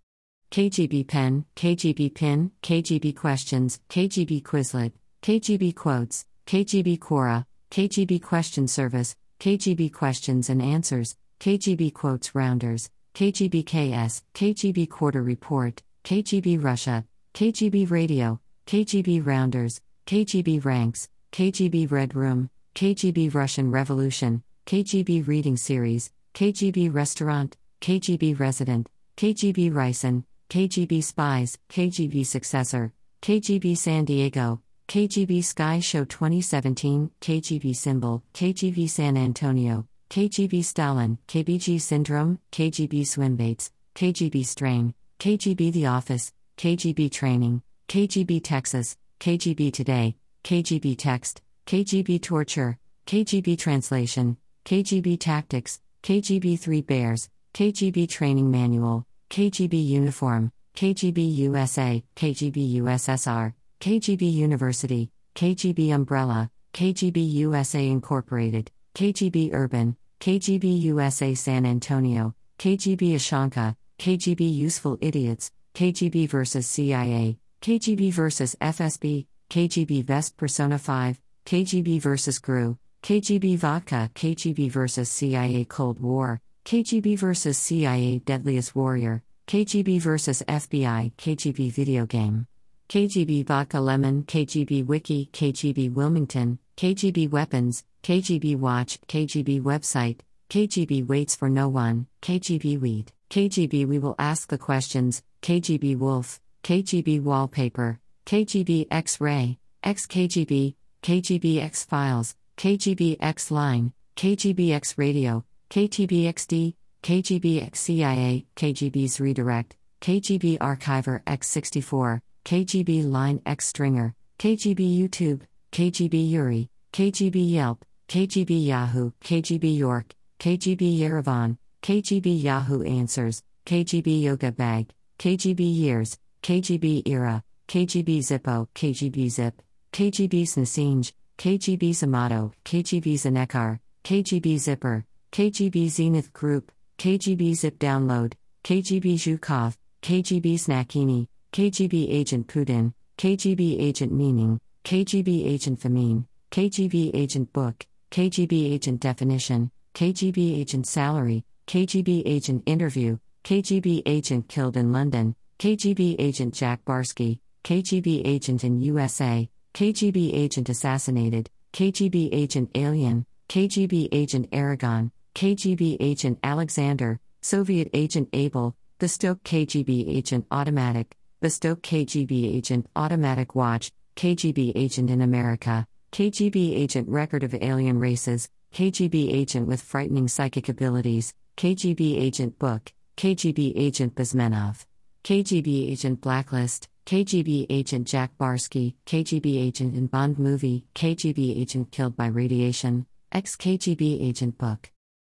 KGB 0.51 1.07
Pen, 1.07 1.45
KGB 1.55 2.13
Pin, 2.13 2.51
KGB 2.61 3.15
Questions, 3.15 3.79
KGB 3.89 4.43
Quizlet, 4.43 4.91
KGB 5.21 5.73
Quotes, 5.73 6.25
KGB 6.45 6.99
Quora, 6.99 7.45
KGB 7.71 8.21
Question 8.21 8.67
Service, 8.67 9.15
KGB 9.39 9.93
Questions 9.93 10.49
and 10.49 10.61
Answers, 10.61 11.15
KGB 11.39 11.93
Quotes 11.93 12.35
Rounders, 12.35 12.89
KGB 13.13 13.65
KS, 13.65 14.21
KGB 14.33 14.89
Quarter 14.89 15.23
Report, 15.23 15.81
KGB 16.03 16.61
Russia, 16.61 17.05
KGB 17.33 17.89
Radio, 17.89 18.37
KGB 18.67 19.25
Rounders, 19.25 19.79
KGB 20.05 20.65
Ranks, 20.65 21.07
KGB 21.31 21.89
Red 21.89 22.15
Room, 22.15 22.49
KGB 22.75 23.33
Russian 23.33 23.71
Revolution, 23.71 24.43
KGB 24.65 25.25
Reading 25.25 25.55
Series, 25.55 26.11
KGB 26.33 26.93
Restaurant, 26.93 27.55
KGB 27.79 28.37
Resident, 28.37 28.89
KGB 29.15 29.73
Ryson, 29.73 30.25
KGB 30.49 31.01
Spies, 31.01 31.57
KGB 31.69 32.25
Successor, 32.25 32.91
KGB 33.21 33.77
San 33.77 34.03
Diego, 34.03 34.61
KGB 34.89 35.41
Sky 35.41 35.79
Show 35.79 36.03
2017, 36.03 37.11
KGB 37.21 37.73
Symbol, 37.73 38.21
KGB 38.33 38.89
San 38.89 39.15
Antonio, 39.15 39.87
KGB 40.09 40.61
Stalin, 40.61 41.17
KBG 41.29 41.79
Syndrome, 41.79 42.39
KGB 42.51 43.03
Swimbaits, 43.03 43.71
KGB 43.95 44.45
Strain, 44.45 44.93
KGB 45.19 45.71
The 45.71 45.85
Office, 45.85 46.33
KGB 46.57 47.09
Training, 47.09 47.61
KGB 47.87 48.41
Texas, 48.43 48.97
KGB 49.21 49.71
Today, 49.71 50.17
KGB 50.43 50.97
Text, 50.97 51.41
KGB 51.65 52.21
Torture, 52.21 52.77
KGB 53.07 53.57
Translation, 53.57 54.37
KGB 54.65 55.19
Tactics, 55.19 55.81
KGB 56.03 56.59
Three 56.59 56.81
Bears, 56.81 57.27
KGB 57.55 58.07
Training 58.07 58.51
Manual, 58.51 59.03
KGB 59.31 59.83
Uniform, 59.83 60.51
KGB 60.75 61.35
USA, 61.37 62.03
KGB 62.15 62.75
USSR, 62.75 63.53
KGB 63.79 64.31
University, 64.31 65.09
KGB 65.33 65.91
Umbrella, 65.91 66.51
KGB 66.73 67.31
USA 67.33 67.87
Incorporated, 67.87 68.69
KGB 68.93 69.51
Urban, 69.51 69.95
KGB 70.19 70.81
USA 70.81 71.33
San 71.33 71.65
Antonio, 71.65 72.35
KGB 72.59 73.15
Ushanka, 73.15 73.75
KGB 73.97 74.53
Useful 74.53 74.99
Idiots, 75.01 75.51
KGB 75.73 76.29
vs. 76.29 76.67
CIA, 76.67 77.39
KGB 77.63 78.13
vs. 78.13 78.55
FSB, 78.61 79.25
KGB 79.49 80.03
Vest 80.03 80.37
Persona 80.37 80.77
5, 80.77 81.19
KGB 81.45 82.01
vs. 82.01 82.39
GRU, 82.39 82.77
KGB 83.03 83.57
Vodka, 83.57 84.09
KGB 84.15 84.71
vs. 84.71 85.07
CIA 85.07 85.63
Cold 85.65 85.99
War, 85.99 86.41
KGB 86.65 87.17
vs. 87.19 87.55
CIA 87.57 88.17
Deadliest 88.19 88.75
Warrior, 88.75 89.21
KGB 89.47 90.01
vs. 90.01 90.41
FBI, 90.41 91.13
KGB 91.17 91.71
Video 91.71 92.07
Game. 92.07 92.47
KGB 92.89 93.45
Vodka 93.45 93.79
Lemon, 93.79 94.23
KGB 94.23 94.85
Wiki, 94.85 95.29
KGB 95.33 95.93
Wilmington, 95.93 96.57
KGB 96.77 97.29
Weapons, 97.29 97.83
KGB 98.01 98.57
Watch, 98.57 98.99
KGB 99.07 99.61
Website, 99.61 100.19
KGB 100.49 101.05
Waits 101.05 101.35
for 101.35 101.49
No 101.49 101.67
One, 101.67 102.07
KGB 102.23 102.79
Weed, 102.79 103.11
KGB 103.29 103.87
We 103.87 103.99
Will 103.99 104.15
Ask 104.17 104.49
the 104.49 104.57
Questions, 104.57 105.21
KGB 105.43 105.97
Wolf, 105.97 106.39
KGB 106.63 107.21
Wallpaper, 107.21 107.99
KGB 108.25 108.87
X 108.89 109.21
Ray, 109.21 109.59
XKGB, 109.83 110.75
KGB 111.05 111.61
X 111.61 111.85
Files, 111.85 112.35
KGBX 112.57 113.51
Line, 113.51 113.93
KGBX 114.15 114.97
Radio, 114.97 115.45
KTB 115.69 116.23
XD, 116.33 116.73
KGB 117.03 117.75
CIA, 117.75 118.47
KGB's 118.55 119.19
Redirect, 119.19 119.75
KGB 120.01 120.57
Archiver 120.57 121.23
X64, 121.25 122.21
KGB 122.43 123.07
Line 123.07 123.39
X 123.45 123.67
Stringer, 123.67 124.15
KGB 124.39 124.97
YouTube, 124.97 125.41
KGB 125.71 126.27
Yuri, 126.27 126.71
KGB 126.91 127.51
Yelp, 127.51 127.85
KGB 128.07 128.65
Yahoo, 128.65 129.11
KGB 129.23 129.77
York, 129.77 130.07
KGB 130.39 130.97
Yerevan, 130.97 131.57
KGB 131.83 132.41
Yahoo 132.41 132.81
Answers, 132.81 133.43
KGB 133.67 134.23
Yoga 134.23 134.51
Bag, 134.51 134.91
KGB 135.19 135.59
Years, 135.59 136.17
KGB 136.41 137.03
Era, 137.05 137.43
KGB 137.67 138.17
Zippo, 138.21 138.67
KGB 138.73 139.29
Zip, 139.29 139.61
KGB 139.95 140.43
Snasinj, 140.43 141.13
KGB 141.37 141.91
Zamato, 141.91 142.51
KGB 142.65 143.13
Zanekar, 143.13 143.79
KGB 144.03 144.57
Zipper, 144.57 145.05
KGB 145.31 145.87
Zenith 145.87 146.33
Group, 146.33 146.69
KGB 146.97 147.55
Zip 147.55 147.79
Download, 147.79 148.33
KGB 148.65 149.15
Zhukov, 149.15 149.77
KGB 150.01 150.55
Snackini, 150.55 151.27
KGB 151.53 152.11
Agent 152.11 152.45
Putin, 152.45 152.93
KGB 153.17 153.79
Agent 153.79 154.11
Meaning, 154.11 154.59
KGB 154.83 155.47
Agent 155.47 155.79
Famine, 155.79 156.27
KGB 156.51 157.11
Agent 157.13 157.53
Book, 157.53 157.85
KGB 158.11 158.73
Agent 158.73 158.99
Definition, 158.99 159.71
KGB 159.93 160.59
Agent 160.59 160.87
Salary, 160.87 161.45
KGB 161.67 162.23
Agent 162.25 162.63
Interview, 162.65 163.17
KGB 163.45 164.01
Agent 164.05 164.49
Killed 164.49 164.75
in 164.75 164.91
London, 164.91 165.37
KGB 165.57 166.17
Agent 166.19 166.53
Jack 166.53 166.83
Barsky, 166.83 167.39
KGB 167.63 168.23
Agent 168.25 168.65
in 168.65 168.81
USA, 168.81 169.49
KGB 169.75 170.33
Agent 170.33 170.69
Assassinated, 170.69 171.49
KGB 171.73 172.29
Agent 172.31 172.71
Alien, 172.75 173.25
KGB 173.49 174.07
Agent 174.13 174.47
Aragon, 174.53 175.11
KGB 175.33 175.97
Agent 175.99 176.39
Alexander, 176.41 177.19
Soviet 177.41 177.89
Agent 177.93 178.29
Abel, 178.31 178.73
the 178.99 179.09
Stoke 179.09 179.43
KGB 179.43 180.15
Agent 180.15 180.45
Automatic, 180.49 181.17
the 181.41 181.49
Stoke 181.49 181.81
KGB 181.81 182.55
Agent 182.55 182.87
Automatic 182.95 183.53
Watch, 183.53 183.91
KGB 184.15 184.71
Agent 184.77 185.09
in 185.09 185.19
America, 185.19 185.85
KGB 186.13 186.77
Agent 186.77 187.09
Record 187.09 187.43
of 187.43 187.53
Alien 187.53 187.99
Races, 187.99 188.49
KGB 188.73 189.33
Agent 189.33 189.67
with 189.67 189.81
Frightening 189.81 190.29
Psychic 190.29 190.69
Abilities, 190.69 191.33
KGB 191.57 192.17
Agent 192.21 192.57
Book, 192.59 192.93
KGB 193.17 193.73
Agent 193.75 194.15
Bezmenov, 194.15 194.85
KGB 195.25 195.91
Agent 195.91 196.21
Blacklist, 196.21 196.87
KGB 197.05 197.67
Agent 197.69 198.07
Jack 198.07 198.31
Barsky, 198.39 198.95
KGB 199.05 199.61
Agent 199.61 199.95
in 199.95 200.07
Bond 200.07 200.39
Movie, 200.39 200.85
KGB 200.95 201.61
Agent 201.61 201.91
Killed 201.91 202.17
by 202.17 202.25
Radiation, 202.25 203.05
ex 203.31 203.55
KGB 203.55 204.27
Agent 204.27 204.57
Book. 204.57 204.89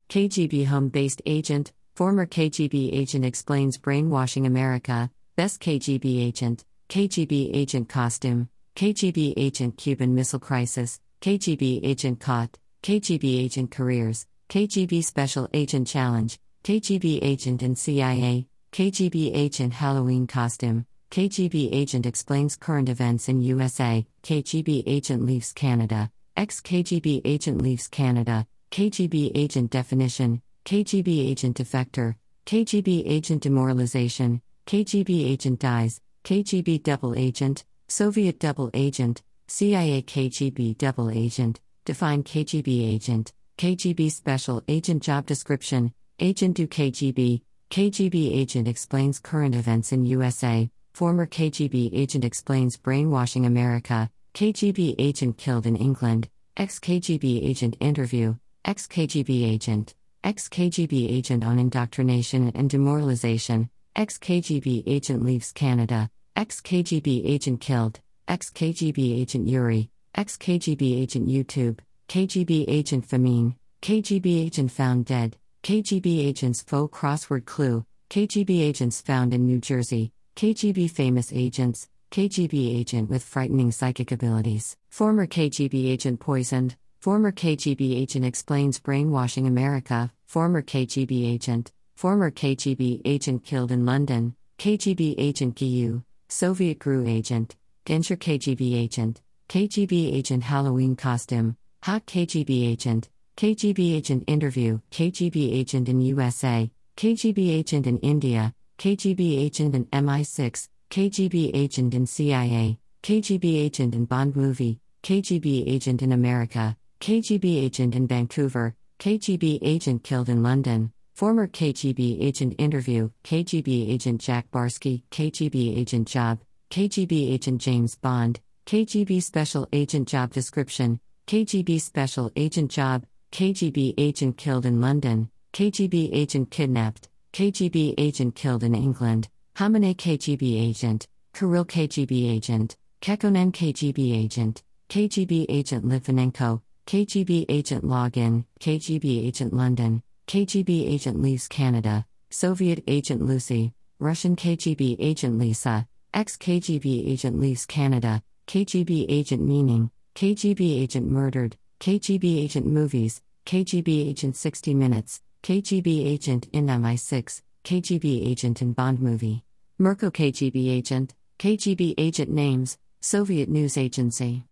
KGB 0.08 0.66
Home 0.66 0.88
Based 0.88 1.22
Agent, 1.26 1.72
former 1.94 2.26
KGB 2.26 2.92
Agent 2.92 3.24
explains 3.24 3.78
Brainwashing 3.78 4.46
America, 4.46 5.12
Best 5.36 5.60
KGB 5.60 6.26
Agent, 6.26 6.64
KGB 6.88 7.54
Agent 7.54 7.88
Costume, 7.88 8.48
KGB 8.74 9.34
Agent 9.36 9.78
Cuban 9.78 10.12
Missile 10.12 10.40
Crisis, 10.40 11.00
KGB 11.20 11.82
Agent 11.84 12.18
Caught, 12.18 12.58
KGB 12.82 13.44
Agent 13.44 13.70
Careers, 13.70 14.26
KGB 14.48 15.04
Special 15.04 15.48
Agent 15.54 15.86
Challenge, 15.86 16.36
KGB 16.64 17.20
Agent 17.22 17.62
in 17.62 17.76
CIA, 17.76 18.48
KGB 18.72 19.36
Agent 19.36 19.74
Halloween 19.74 20.26
Costume, 20.26 20.84
KGB 21.10 21.70
Agent 21.72 22.06
Explains 22.06 22.54
Current 22.54 22.88
Events 22.88 23.28
in 23.28 23.40
USA, 23.40 24.06
KGB 24.22 24.84
Agent 24.86 25.26
Leaves 25.26 25.52
Canada, 25.52 26.08
ex 26.36 26.60
KGB 26.60 27.20
Agent 27.24 27.60
Leaves 27.60 27.88
Canada, 27.88 28.46
KGB 28.70 29.32
Agent 29.34 29.72
Definition, 29.72 30.40
KGB 30.64 31.28
Agent 31.28 31.56
Defector, 31.56 32.14
KGB 32.46 33.02
Agent 33.06 33.42
Demoralization, 33.42 34.40
KGB 34.66 35.32
agent 35.32 35.58
dies, 35.58 36.00
KGB 36.22 36.80
double 36.80 37.18
agent, 37.18 37.64
Soviet 37.88 38.38
double 38.38 38.70
agent, 38.72 39.20
CIA 39.48 40.02
KGB 40.02 40.78
double 40.78 41.10
agent, 41.10 41.58
define 41.84 42.22
KGB 42.22 42.94
agent, 42.94 43.32
KGB 43.58 44.12
Special 44.12 44.62
Agent 44.68 45.02
Job 45.02 45.26
Description 45.26 45.92
Agent 46.20 46.56
do 46.56 46.68
KGB 46.68 47.42
KGB 47.68 48.36
agent 48.36 48.68
explains 48.68 49.18
current 49.18 49.56
events 49.56 49.90
in 49.90 50.04
USA. 50.06 50.70
Former 51.00 51.26
KGB 51.26 51.92
agent 51.94 52.26
explains 52.26 52.76
brainwashing 52.76 53.46
America. 53.46 54.10
KGB 54.34 54.96
agent 54.98 55.38
killed 55.38 55.64
in 55.64 55.74
England. 55.74 56.28
Ex 56.58 56.78
KGB 56.78 57.42
agent 57.42 57.78
interview. 57.80 58.36
Ex 58.66 58.86
KGB 58.86 59.50
agent. 59.50 59.94
Ex 60.22 60.46
KGB 60.50 61.10
agent 61.10 61.42
on 61.42 61.58
indoctrination 61.58 62.52
and 62.54 62.68
demoralization. 62.68 63.70
Ex 63.96 64.18
KGB 64.18 64.82
agent 64.86 65.24
leaves 65.24 65.52
Canada. 65.52 66.10
Ex 66.36 66.60
KGB 66.60 67.22
agent 67.24 67.62
killed. 67.62 67.98
Ex 68.28 68.50
KGB 68.50 69.22
agent 69.22 69.48
Yuri. 69.48 69.88
Ex 70.14 70.36
KGB 70.36 71.00
agent 71.00 71.26
YouTube. 71.26 71.78
KGB 72.10 72.66
agent 72.68 73.06
Famine. 73.06 73.56
KGB 73.80 74.44
agent 74.44 74.70
found 74.70 75.06
dead. 75.06 75.38
KGB 75.62 76.26
agents 76.26 76.60
faux 76.60 76.94
crossword 76.94 77.46
clue. 77.46 77.86
KGB 78.10 78.60
agents 78.60 79.00
found 79.00 79.32
in 79.32 79.46
New 79.46 79.60
Jersey. 79.60 80.12
KGB 80.40 80.90
famous 80.90 81.34
agents. 81.34 81.86
KGB 82.10 82.80
agent 82.80 83.10
with 83.10 83.22
frightening 83.22 83.70
psychic 83.72 84.10
abilities. 84.10 84.74
Former 84.88 85.26
KGB 85.26 85.90
agent 85.90 86.18
poisoned. 86.18 86.76
Former 86.98 87.30
KGB 87.30 88.00
agent 88.00 88.24
explains 88.24 88.80
brainwashing 88.80 89.46
America. 89.46 90.10
Former 90.24 90.62
KGB 90.62 91.30
agent. 91.30 91.72
Former 91.94 92.30
KGB 92.30 93.02
agent 93.04 93.44
killed 93.44 93.70
in 93.70 93.84
London. 93.84 94.34
KGB 94.56 95.14
agent 95.18 95.56
Giyu. 95.56 96.04
Soviet 96.30 96.78
GRU 96.78 97.06
agent. 97.06 97.56
Genscher 97.84 98.16
KGB 98.16 98.76
agent. 98.76 99.20
KGB 99.50 100.14
agent 100.14 100.44
Halloween 100.44 100.96
costume. 100.96 101.58
Hot 101.82 102.06
KGB 102.06 102.66
agent. 102.66 103.10
KGB 103.36 103.94
agent 103.94 104.24
interview. 104.26 104.80
KGB 104.90 105.52
agent 105.52 105.90
in 105.90 106.00
USA. 106.00 106.70
KGB 106.96 107.50
agent 107.50 107.86
in 107.86 107.98
India. 107.98 108.54
KGB 108.80 109.38
agent 109.38 109.74
in 109.74 109.84
MI6. 109.88 110.66
KGB 110.88 111.50
agent 111.52 111.92
in 111.92 112.06
CIA, 112.06 112.78
KGB 113.02 113.60
agent 113.62 113.94
in 113.94 114.06
Bond 114.06 114.34
movie, 114.34 114.80
KGB 115.02 115.68
agent 115.68 116.00
in 116.00 116.12
America, 116.12 116.74
KGB 116.98 117.62
agent 117.62 117.94
in 117.94 118.06
Vancouver, 118.06 118.74
KGB 118.98 119.58
agent 119.60 120.02
killed 120.02 120.30
in 120.30 120.42
London, 120.42 120.94
former 121.12 121.46
KGB 121.46 122.22
agent 122.22 122.54
interview, 122.56 123.10
KGB 123.22 123.90
agent 123.92 124.18
Jack 124.18 124.50
Barsky, 124.50 125.02
KGB 125.10 125.76
agent 125.76 126.08
job, 126.08 126.40
KGB 126.70 127.32
agent 127.32 127.60
James 127.60 127.96
Bond, 127.96 128.40
KGB 128.64 129.22
special 129.22 129.68
agent 129.74 130.08
job 130.08 130.32
description, 130.32 130.98
KGB 131.26 131.82
special 131.82 132.32
agent 132.34 132.70
job, 132.70 133.04
KGB 133.30 133.92
agent 133.98 134.38
killed 134.38 134.64
in 134.64 134.80
London, 134.80 135.28
KGB 135.52 136.08
agent 136.14 136.50
kidnapped, 136.50 137.10
KGB 137.32 137.94
agent 137.96 138.34
killed 138.34 138.64
in 138.64 138.74
England. 138.74 139.28
Hamane 139.56 139.94
KGB 139.94 140.68
agent, 140.68 141.06
Kirill 141.34 141.64
KGB 141.64 142.30
agent, 142.30 142.76
Kekkonen 143.00 143.52
KGB 143.52 144.16
agent, 144.16 144.62
KGB 144.88 145.46
agent 145.48 145.84
Litvinenko, 145.84 146.62
KGB 146.86 147.46
agent 147.48 147.84
login, 147.84 148.44
KGB 148.58 149.26
agent 149.26 149.52
London, 149.52 150.02
KGB 150.26 150.88
agent 150.88 151.20
leaves 151.20 151.46
Canada, 151.46 152.06
Soviet 152.30 152.82
agent 152.86 153.22
Lucy, 153.22 153.74
Russian 153.98 154.34
KGB 154.34 154.96
agent 154.98 155.38
Lisa, 155.38 155.86
ex 156.14 156.36
KGB 156.36 157.08
agent 157.10 157.38
leaves 157.38 157.66
Canada, 157.66 158.22
KGB 158.46 159.06
agent 159.08 159.42
meaning, 159.42 159.90
KGB 160.14 160.82
agent 160.82 161.06
murdered, 161.08 161.56
KGB 161.80 162.42
agent 162.42 162.66
movies, 162.66 163.22
KGB 163.46 164.08
agent 164.08 164.36
60 164.36 164.74
minutes, 164.74 165.20
KGB 165.42 166.06
agent 166.06 166.48
in 166.52 166.66
MI6, 166.66 167.40
KGB 167.64 168.28
agent 168.28 168.60
in 168.60 168.74
Bond 168.74 169.00
movie. 169.00 169.42
Mirko 169.78 170.10
KGB 170.10 170.70
agent, 170.70 171.14
KGB 171.38 171.94
agent 171.96 172.30
names, 172.30 172.76
Soviet 173.00 173.48
News 173.48 173.78
Agency. 173.78 174.44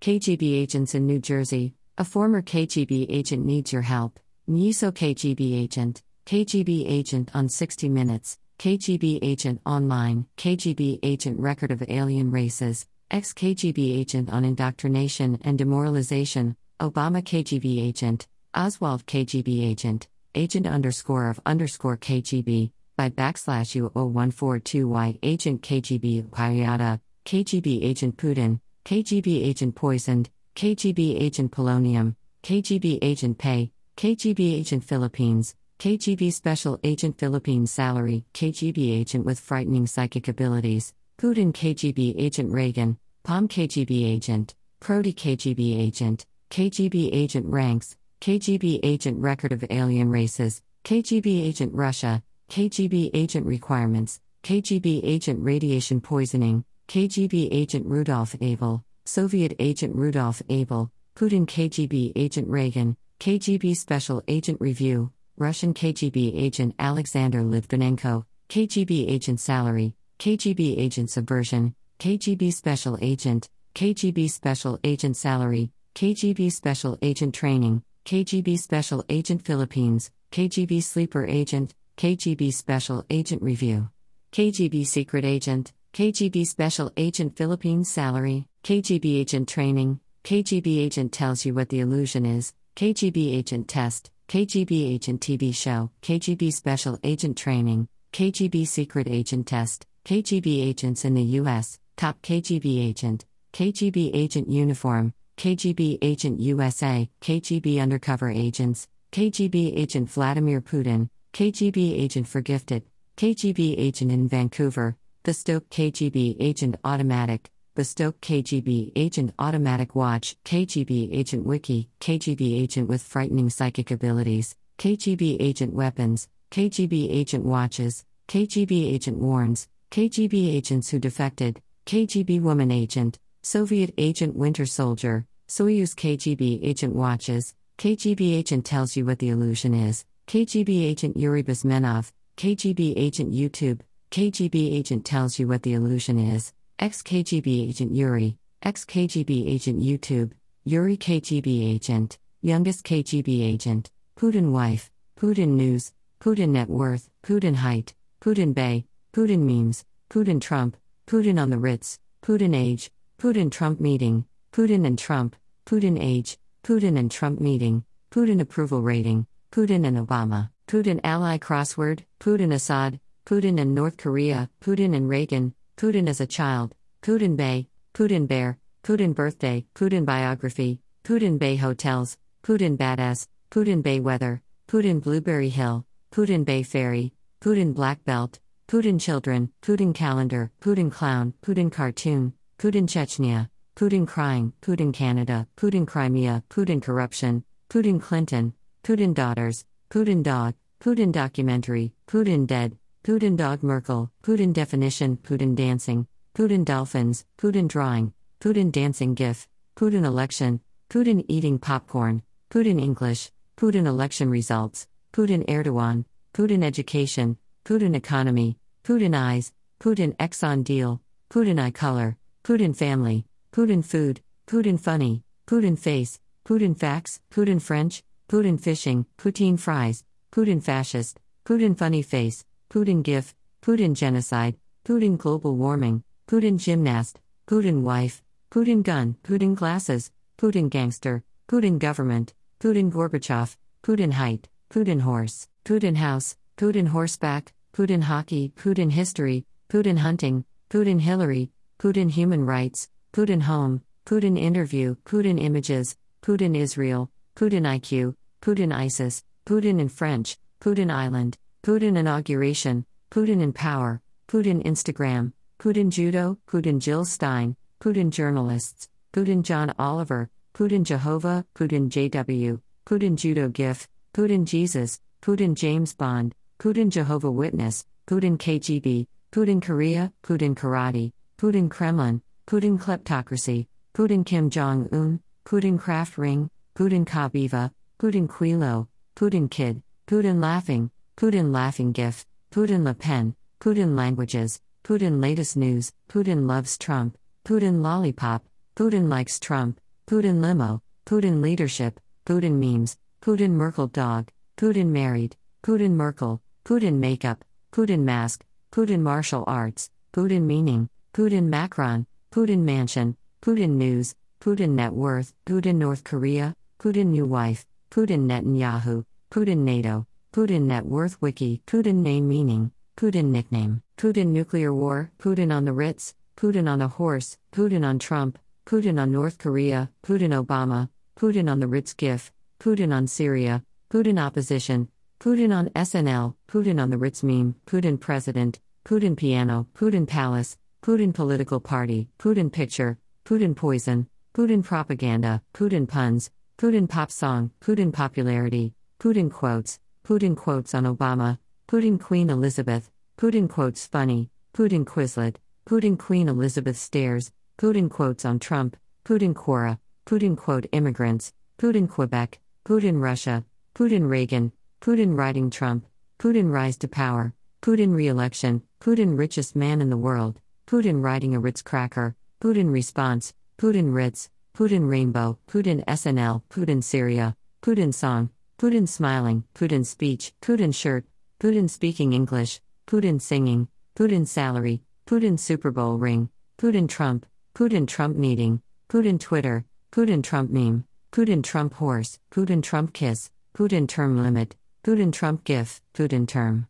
KGB 0.00 0.62
agents 0.62 0.94
in 0.94 1.06
New 1.06 1.18
Jersey, 1.18 1.74
a 1.98 2.04
former 2.04 2.40
KGB 2.40 3.06
agent 3.10 3.44
needs 3.44 3.70
your 3.70 3.82
help. 3.82 4.18
NISO 4.48 4.90
KGB 4.90 5.62
agent, 5.62 6.02
KGB 6.24 6.90
agent 6.90 7.30
on 7.34 7.50
60 7.50 7.90
Minutes, 7.90 8.38
KGB 8.58 9.18
agent 9.22 9.60
online, 9.66 10.26
KGB 10.38 11.00
agent 11.02 11.38
record 11.38 11.70
of 11.70 11.84
alien 11.86 12.30
races, 12.30 12.86
ex 13.10 13.34
KGB 13.34 13.98
agent 14.00 14.30
on 14.30 14.46
indoctrination 14.46 15.38
and 15.42 15.58
demoralization, 15.58 16.56
Obama 16.80 17.22
KGB 17.22 17.86
agent, 17.86 18.26
Oswald 18.54 19.04
KGB 19.04 19.68
agent, 19.68 20.08
agent 20.34 20.66
underscore 20.66 21.28
of 21.28 21.40
underscore 21.44 21.96
KGB, 21.96 22.70
by 22.96 23.08
backslash 23.10 23.74
U0142Y 23.92 25.18
agent 25.22 25.62
KGB 25.62 26.28
Payada, 26.28 27.00
KGB 27.24 27.84
agent 27.84 28.16
Putin, 28.16 28.60
KGB 28.84 29.46
agent 29.46 29.74
poisoned, 29.74 30.30
KGB 30.54 31.20
agent 31.20 31.52
polonium, 31.52 32.14
KGB 32.42 32.98
agent 33.02 33.38
pay, 33.38 33.72
KGB 33.96 34.58
agent 34.58 34.84
Philippines, 34.84 35.54
KGB 35.78 36.32
special 36.32 36.78
agent 36.84 37.18
Philippines 37.18 37.70
salary, 37.70 38.24
KGB 38.34 39.00
agent 39.00 39.24
with 39.24 39.40
frightening 39.40 39.86
psychic 39.86 40.28
abilities, 40.28 40.92
Putin 41.18 41.52
KGB 41.52 42.14
agent 42.18 42.52
Reagan, 42.52 42.98
POM 43.22 43.48
KGB 43.48 44.06
agent, 44.06 44.54
Prodi 44.80 45.14
KGB 45.14 45.78
agent, 45.78 46.26
KGB 46.50 47.10
agent 47.12 47.46
ranks, 47.46 47.96
KGB 48.20 48.80
agent 48.82 49.18
record 49.18 49.50
of 49.50 49.64
alien 49.70 50.10
races, 50.10 50.60
KGB 50.84 51.46
agent 51.46 51.72
Russia, 51.74 52.22
KGB 52.50 53.10
agent 53.14 53.46
requirements, 53.46 54.20
KGB 54.42 55.00
agent 55.02 55.42
radiation 55.42 56.02
poisoning, 56.02 56.62
KGB 56.86 57.48
agent 57.50 57.86
Rudolf 57.86 58.36
Abel, 58.42 58.84
Soviet 59.06 59.56
agent 59.58 59.96
Rudolf 59.96 60.42
Abel, 60.50 60.92
Putin 61.16 61.46
KGB 61.46 62.12
agent 62.14 62.46
Reagan, 62.46 62.94
KGB 63.20 63.74
special 63.74 64.22
agent 64.28 64.60
review, 64.60 65.10
Russian 65.38 65.72
KGB 65.72 66.38
agent 66.38 66.74
Alexander 66.78 67.40
Litvinenko, 67.40 68.26
KGB 68.50 69.08
agent 69.08 69.40
salary, 69.40 69.94
KGB 70.18 70.78
agent 70.78 71.08
subversion, 71.08 71.74
KGB 71.98 72.52
special 72.52 72.98
agent, 73.00 73.48
KGB 73.74 74.30
special 74.30 74.78
agent 74.84 75.16
salary, 75.16 75.70
KGB 75.94 76.52
special 76.52 76.98
agent 77.00 77.34
training, 77.34 77.82
KGB 78.04 78.58
special 78.58 79.04
agent 79.08 79.44
Philippines, 79.44 80.10
KGB 80.32 80.82
sleeper 80.82 81.24
agent, 81.26 81.74
KGB 82.00 82.50
Special 82.54 83.04
Agent 83.10 83.42
Review. 83.42 83.90
KGB 84.32 84.86
Secret 84.86 85.22
Agent, 85.22 85.74
KGB 85.92 86.46
Special 86.46 86.90
Agent 86.96 87.36
Philippines 87.36 87.90
Salary, 87.90 88.46
KGB 88.64 89.20
Agent 89.20 89.50
Training, 89.50 90.00
KGB 90.24 90.78
Agent 90.78 91.12
tells 91.12 91.44
you 91.44 91.52
what 91.52 91.68
the 91.68 91.80
illusion 91.80 92.24
is, 92.24 92.54
KGB 92.74 93.36
Agent 93.36 93.68
Test, 93.68 94.10
KGB 94.28 94.94
Agent 94.94 95.20
TV 95.20 95.54
Show, 95.54 95.90
KGB 96.00 96.54
Special 96.54 96.98
Agent 97.04 97.36
Training, 97.36 97.86
KGB 98.14 98.66
Secret 98.66 99.06
Agent 99.06 99.46
Test, 99.46 99.86
KGB 100.06 100.66
Agents 100.66 101.04
in 101.04 101.12
the 101.12 101.22
U.S., 101.42 101.78
Top 101.98 102.22
KGB 102.22 102.88
Agent, 102.88 103.26
KGB 103.52 104.12
Agent 104.14 104.48
Uniform, 104.48 105.12
KGB 105.40 105.96
Agent 106.02 106.38
USA, 106.38 107.08
KGB 107.22 107.80
Undercover 107.80 108.28
Agents, 108.28 108.86
KGB 109.10 109.74
Agent 109.74 110.10
Vladimir 110.10 110.60
Putin, 110.60 111.08
KGB 111.32 111.98
agent 111.98 112.28
for 112.28 112.42
Gifted, 112.42 112.82
KGB 113.16 113.74
agent 113.78 114.12
in 114.12 114.28
Vancouver, 114.28 114.98
the 115.22 115.32
Stoke 115.32 115.70
KGB 115.70 116.36
agent 116.40 116.76
automatic, 116.84 117.48
the 117.74 117.84
Stoke 117.84 118.20
KGB 118.20 118.92
agent 118.94 119.32
automatic 119.38 119.94
watch, 119.94 120.36
KGB 120.44 121.08
agent 121.10 121.46
wiki, 121.46 121.88
KGB 122.00 122.60
agent 122.60 122.90
with 122.90 123.02
frightening 123.02 123.48
psychic 123.48 123.90
abilities, 123.90 124.54
KGB 124.76 125.38
agent 125.40 125.72
weapons, 125.72 126.28
KGB 126.50 127.10
agent 127.10 127.46
watches, 127.46 128.04
KGB 128.28 128.92
agent 128.92 129.16
warns, 129.16 129.68
KGB 129.90 130.54
agents 130.54 130.90
who 130.90 130.98
defected, 130.98 131.62
KGB 131.86 132.42
woman 132.42 132.70
agent, 132.70 133.18
Soviet 133.42 133.94
agent 133.96 134.36
winter 134.36 134.66
soldier, 134.66 135.26
Soyuz 135.50 135.96
KGB 135.96 136.60
agent 136.62 136.94
watches, 136.94 137.56
KGB 137.76 138.36
agent 138.38 138.64
tells 138.64 138.94
you 138.94 139.04
what 139.04 139.18
the 139.18 139.30
illusion 139.30 139.74
is, 139.74 140.04
KGB 140.28 140.84
agent 140.88 141.16
Yuri 141.16 141.42
Bezmenov, 141.42 142.12
KGB 142.36 142.94
agent 142.96 143.32
YouTube, 143.32 143.80
KGB 144.12 144.72
agent 144.72 145.04
tells 145.04 145.40
you 145.40 145.48
what 145.48 145.64
the 145.64 145.74
illusion 145.74 146.20
is, 146.20 146.52
ex 146.78 147.02
KGB 147.02 147.68
agent 147.68 147.92
Yuri, 147.92 148.36
ex 148.62 148.84
KGB 148.84 149.48
agent 149.48 149.82
YouTube, 149.82 150.30
Yuri 150.62 150.96
KGB 150.96 151.74
agent, 151.74 152.16
youngest 152.42 152.84
KGB 152.84 153.42
agent, 153.44 153.90
Putin 154.16 154.52
wife, 154.52 154.88
Putin 155.18 155.56
news, 155.56 155.92
Putin 156.20 156.50
net 156.50 156.68
worth, 156.68 157.10
Putin 157.24 157.56
height, 157.56 157.92
Putin 158.20 158.54
Bay, 158.54 158.84
Putin 159.12 159.40
memes, 159.40 159.84
Putin 160.08 160.40
Trump, 160.40 160.76
Putin 161.08 161.42
on 161.42 161.50
the 161.50 161.58
Ritz, 161.58 161.98
Putin 162.22 162.54
age, 162.54 162.92
Putin 163.18 163.50
Trump 163.50 163.80
meeting, 163.80 164.24
Putin 164.52 164.84
and 164.84 164.98
Trump, 164.98 165.36
Putin 165.66 165.98
age, 166.00 166.38
Putin 166.62 166.98
and 166.98 167.10
Trump 167.10 167.40
meeting, 167.40 167.84
Putin 168.10 168.40
approval 168.40 168.82
rating, 168.82 169.26
Putin 169.52 169.86
and 169.86 169.96
Obama, 169.96 170.50
Putin 170.66 171.00
ally 171.04 171.38
crossword, 171.38 172.04
Putin 172.18 172.52
Assad, 172.52 173.00
Putin 173.26 173.60
and 173.60 173.74
North 173.74 173.96
Korea, 173.96 174.50
Putin 174.60 174.94
and 174.94 175.08
Reagan, 175.08 175.54
Putin 175.76 176.08
as 176.08 176.20
a 176.20 176.26
child, 176.26 176.74
Putin 177.02 177.36
Bay, 177.36 177.68
Putin 177.94 178.26
Bear, 178.26 178.58
Putin 178.82 179.14
birthday, 179.14 179.64
Putin 179.74 180.04
biography, 180.04 180.80
Putin 181.04 181.38
Bay 181.38 181.56
hotels, 181.56 182.16
Putin 182.42 182.76
badass, 182.76 183.26
Putin 183.50 183.82
Bay 183.82 184.00
weather, 184.00 184.42
Putin 184.68 185.02
Blueberry 185.02 185.48
Hill, 185.48 185.84
Putin 186.12 186.44
Bay 186.44 186.62
ferry, 186.62 187.12
Putin 187.40 187.74
black 187.74 188.04
belt, 188.04 188.38
Putin 188.68 189.00
children, 189.00 189.50
Putin 189.62 189.94
calendar, 189.94 190.50
Putin 190.60 190.92
clown, 190.92 191.34
Putin 191.42 191.72
cartoon, 191.72 192.32
Putin 192.58 192.86
Chechnya, 192.86 193.48
Putin 193.76 194.06
crying, 194.06 194.52
Putin 194.60 194.92
Canada, 194.92 195.46
Putin 195.56 195.86
Crimea, 195.86 196.42
Putin 196.50 196.82
corruption, 196.82 197.44
Putin 197.68 198.00
Clinton, 198.00 198.52
Putin 198.82 199.14
daughters, 199.14 199.64
Putin 199.90 200.22
dog, 200.22 200.54
Putin 200.80 201.12
documentary, 201.12 201.92
Putin 202.06 202.46
dead, 202.46 202.76
Putin 203.04 203.36
dog 203.36 203.62
Merkel, 203.62 204.10
Putin 204.22 204.52
definition, 204.52 205.16
Putin 205.16 205.54
dancing, 205.54 206.06
Putin 206.34 206.64
dolphins, 206.64 207.24
Putin 207.38 207.68
drawing, 207.68 208.12
Putin 208.40 208.70
dancing 208.70 209.14
gif, 209.14 209.48
Putin 209.76 210.04
election, 210.04 210.60
Putin 210.88 211.24
eating 211.28 211.58
popcorn, 211.58 212.22
Putin 212.50 212.80
English, 212.80 213.30
Putin 213.56 213.86
election 213.86 214.28
results, 214.28 214.86
Putin 215.12 215.46
Erdogan, 215.46 216.04
Putin 216.34 216.62
education, 216.64 217.36
Putin 217.64 217.94
economy, 217.94 218.56
Putin 218.84 219.14
eyes, 219.14 219.52
Putin 219.80 220.16
Exxon 220.16 220.64
deal, 220.64 221.00
Putin 221.30 221.60
eye 221.60 221.70
color, 221.70 222.16
Putin 222.44 222.74
family, 222.76 223.24
Putin 223.52 223.84
food, 223.84 224.20
Putin 224.46 224.78
funny, 224.78 225.24
Putin 225.46 225.76
face, 225.76 226.20
Putin 226.46 226.78
facts, 226.78 227.20
Putin 227.32 227.60
French, 227.60 228.04
Putin 228.28 228.60
fishing, 228.60 229.06
Putin 229.18 229.58
fries, 229.58 230.04
Putin 230.30 230.62
fascist, 230.62 231.18
Putin 231.44 231.76
funny 231.76 232.00
face, 232.00 232.44
Putin 232.70 233.02
gif, 233.02 233.34
Putin 233.60 233.94
genocide, 233.94 234.56
Putin 234.84 235.18
global 235.18 235.56
warming, 235.56 236.04
Putin 236.28 236.58
gymnast, 236.60 237.18
Putin 237.48 237.82
wife, 237.82 238.22
Putin 238.52 238.84
gun, 238.84 239.16
Putin 239.24 239.56
glasses, 239.56 240.12
Putin 240.38 240.70
gangster, 240.70 241.24
Putin 241.48 241.76
government, 241.78 242.32
Putin 242.60 242.92
Gorbachev, 242.92 243.56
Putin 243.82 244.12
height, 244.12 244.48
Putin 244.72 245.00
horse, 245.00 245.48
Putin 245.64 245.96
house, 245.96 246.36
Putin 246.56 246.86
horseback, 246.88 247.52
Putin 247.72 248.04
hockey, 248.04 248.52
Putin 248.54 248.92
history, 248.92 249.44
Putin 249.68 249.98
hunting, 249.98 250.44
Putin 250.70 251.00
Hillary, 251.00 251.50
Putin 251.80 252.10
human 252.10 252.46
rights, 252.46 252.88
Putin 253.12 253.42
home, 253.42 253.82
Putin 254.06 254.38
interview, 254.38 254.94
Putin 255.04 255.42
images, 255.42 255.96
Putin 256.22 256.56
Israel, 256.56 257.10
Putin 257.34 257.62
IQ, 257.66 258.14
Putin 258.40 258.72
ISIS, 258.72 259.24
Putin 259.44 259.80
in 259.80 259.88
French, 259.88 260.38
Putin 260.60 260.92
Island, 260.92 261.36
Putin 261.64 261.96
inauguration, 261.96 262.84
Putin 263.10 263.42
in 263.42 263.52
power, 263.52 264.00
Putin 264.28 264.62
Instagram, 264.64 265.32
Putin 265.58 265.90
judo, 265.90 266.38
Putin 266.46 266.78
Jill 266.78 267.04
Stein, 267.04 267.56
Putin 267.80 268.10
journalists, 268.10 268.88
Putin 269.12 269.42
John 269.42 269.74
Oliver, 269.76 270.30
Putin 270.54 270.84
Jehovah, 270.84 271.44
Putin 271.56 271.88
JW, 271.88 272.60
Putin 272.86 273.16
judo 273.16 273.48
gif, 273.48 273.88
Putin 274.14 274.44
Jesus, 274.44 275.00
Putin 275.20 275.54
James 275.54 275.94
Bond, 275.94 276.32
Putin 276.60 276.90
Jehovah 276.90 277.30
Witness, 277.30 277.84
Putin 278.06 278.38
KGB, 278.38 279.06
Putin 279.32 279.60
Korea, 279.60 280.12
Putin 280.22 280.54
Karate, 280.54 281.12
Putin 281.38 281.68
Kremlin, 281.68 282.22
Putin 282.46 282.78
kleptocracy, 282.78 283.66
Putin 283.94 284.24
Kim 284.24 284.50
Jong 284.50 284.88
Un, 284.92 285.20
Putin 285.44 285.78
Kraft 285.78 286.18
Ring, 286.18 286.50
Putin 286.74 287.04
Kabaeva, 287.04 287.70
Putin 287.98 288.28
Quilo, 288.28 288.88
Putin 289.16 289.50
Kid, 289.50 289.82
Putin 290.06 290.40
Laughing, 290.40 290.90
Putin 291.16 291.52
Laughing 291.52 291.92
GIF, 291.92 292.26
Putin 292.50 292.84
Le 292.84 292.94
Pen, 292.94 293.34
Putin 293.60 293.96
Languages, 293.96 294.60
Putin 294.84 295.22
Latest 295.22 295.56
News, 295.56 295.92
Putin 296.08 296.48
Loves 296.48 296.78
Trump, 296.78 297.16
Putin 297.44 297.82
Lollipop, 297.82 298.42
Putin 298.76 299.08
Likes 299.08 299.38
Trump, 299.38 299.80
Putin 300.06 300.40
Limo, 300.40 300.82
Putin 301.06 301.42
Leadership, 301.42 302.00
Putin 302.26 302.54
Memes, 302.54 302.96
Putin 303.20 303.50
Merkel 303.50 303.88
Dog, 303.88 304.30
Putin 304.56 304.86
Married, 304.86 305.36
Putin 305.62 305.92
Merkel, 305.92 306.40
Putin 306.64 306.94
Makeup, 306.94 307.44
Putin 307.72 308.00
Mask, 308.00 308.44
Putin 308.72 309.00
Martial 309.00 309.44
Arts, 309.46 309.90
Putin 310.12 310.42
Meaning, 310.42 310.88
Putin 311.12 311.44
Macron, 311.44 312.06
Putin 312.30 312.60
Mansion, 312.60 313.16
Putin 313.42 313.70
News, 313.70 314.14
Putin 314.40 314.70
Net 314.70 314.92
Worth, 314.92 315.34
Putin 315.44 315.74
North 315.74 316.04
Korea, 316.04 316.54
Putin 316.78 317.06
New 317.06 317.26
Wife, 317.26 317.66
Putin 317.90 318.26
Netanyahu, 318.28 319.04
Putin 319.32 319.58
NATO, 319.58 320.06
Putin 320.32 320.62
Net 320.62 320.86
Worth 320.86 321.20
Wiki, 321.20 321.60
Putin 321.66 321.96
Name 321.96 322.28
Meaning, 322.28 322.70
Putin 322.96 323.26
Nickname, 323.26 323.82
Putin 323.98 324.28
Nuclear 324.28 324.72
War, 324.72 325.10
Putin 325.18 325.52
on 325.52 325.64
the 325.64 325.72
Ritz, 325.72 326.14
Putin 326.36 326.70
on 326.70 326.80
a 326.80 326.86
Horse, 326.86 327.36
Putin 327.50 327.84
on 327.84 327.98
Trump, 327.98 328.38
Putin 328.64 329.00
on 329.00 329.10
North 329.10 329.36
Korea, 329.36 329.90
Putin 330.04 330.30
Obama, 330.32 330.88
Putin 331.18 331.50
on 331.50 331.58
the 331.58 331.66
Ritz 331.66 331.94
GIF, 331.94 332.30
Putin 332.60 332.94
on 332.94 333.08
Syria, 333.08 333.64
Putin 333.92 334.24
Opposition, 334.24 334.88
Putin 335.18 335.52
on 335.52 335.68
SNL, 335.70 336.36
Putin 336.46 336.80
on 336.80 336.90
the 336.90 336.96
Ritz 336.96 337.24
Meme, 337.24 337.56
Putin 337.66 337.98
President, 337.98 338.60
Putin 338.84 339.16
Piano, 339.16 339.66
Putin 339.74 340.06
Palace, 340.06 340.56
Putin 340.82 341.12
Political 341.12 341.60
Party, 341.60 342.08
Putin 342.18 342.50
Picture, 342.50 342.96
Putin 343.26 343.54
Poison, 343.54 344.08
Putin 344.34 344.64
propaganda, 344.64 345.42
Putin 345.52 345.86
puns, 345.86 346.30
Putin 346.56 346.88
pop 346.88 347.10
song, 347.10 347.50
Putin 347.60 347.92
popularity, 347.92 348.72
Putin 348.98 349.30
quotes, 349.30 349.78
Putin 350.06 350.34
quotes 350.34 350.72
on 350.72 350.84
Obama, 350.84 351.38
Putin 351.68 352.00
Queen 352.00 352.30
Elizabeth, 352.30 352.90
Putin 353.18 353.46
quotes 353.46 353.86
funny, 353.86 354.30
Putin 354.54 354.86
Quizlet, 354.86 355.36
Putin 355.68 355.98
Queen 355.98 356.28
Elizabeth 356.28 356.78
stares, 356.78 357.30
Putin 357.58 357.90
quotes 357.90 358.24
on 358.24 358.38
Trump, 358.38 358.74
Putin 359.04 359.34
Quora, 359.34 359.78
Putin 360.06 360.34
quote 360.34 360.64
immigrants, 360.72 361.34
Putin 361.58 361.86
Quebec, 361.88 362.40
Putin 362.64 363.02
Russia, 363.02 363.44
Putin 363.74 364.08
Reagan, 364.08 364.50
Putin 364.80 365.14
riding 365.14 365.50
Trump, 365.50 365.84
Putin 366.18 366.50
rise 366.50 366.78
to 366.78 366.88
power, 366.88 367.34
Putin 367.60 367.94
re 367.94 368.08
election, 368.08 368.62
Putin 368.80 369.18
richest 369.18 369.54
man 369.54 369.82
in 369.82 369.90
the 369.90 369.96
world, 369.98 370.40
Putin 370.70 371.02
riding 371.02 371.34
a 371.34 371.40
Ritz 371.40 371.62
cracker, 371.62 372.14
Putin 372.40 372.70
response, 372.70 373.34
Putin 373.58 373.92
Ritz, 373.92 374.30
Putin 374.56 374.88
Rainbow, 374.88 375.36
Putin 375.48 375.84
SNL, 375.86 376.44
Putin 376.48 376.80
Syria, 376.80 377.36
Putin 377.60 377.92
Song, 377.92 378.30
Putin 378.56 378.86
Smiling, 378.86 379.42
Putin 379.52 379.84
Speech, 379.84 380.32
Putin 380.40 380.72
Shirt, 380.72 381.04
Putin 381.40 381.68
Speaking 381.68 382.12
English, 382.12 382.60
Putin 382.86 383.20
Singing, 383.20 383.66
Putin 383.96 384.24
Salary, 384.24 384.80
Putin 385.08 385.36
Super 385.36 385.72
Bowl 385.72 385.96
Ring, 385.96 386.28
Putin 386.56 386.88
Trump, 386.88 387.26
Putin 387.52 387.84
Trump 387.84 388.16
Meeting, 388.16 388.62
Putin 388.88 389.18
Twitter, 389.18 389.64
Putin 389.90 390.22
Trump 390.22 390.52
Meme, 390.52 390.84
Putin 391.10 391.42
Trump 391.42 391.74
Horse, 391.74 392.20
Putin 392.30 392.62
Trump 392.62 392.92
Kiss, 392.92 393.32
Putin 393.56 393.88
Term 393.88 394.22
Limit, 394.22 394.54
Putin 394.84 395.12
Trump 395.12 395.42
GIF, 395.42 395.80
Putin 395.94 396.28
Term. 396.28 396.68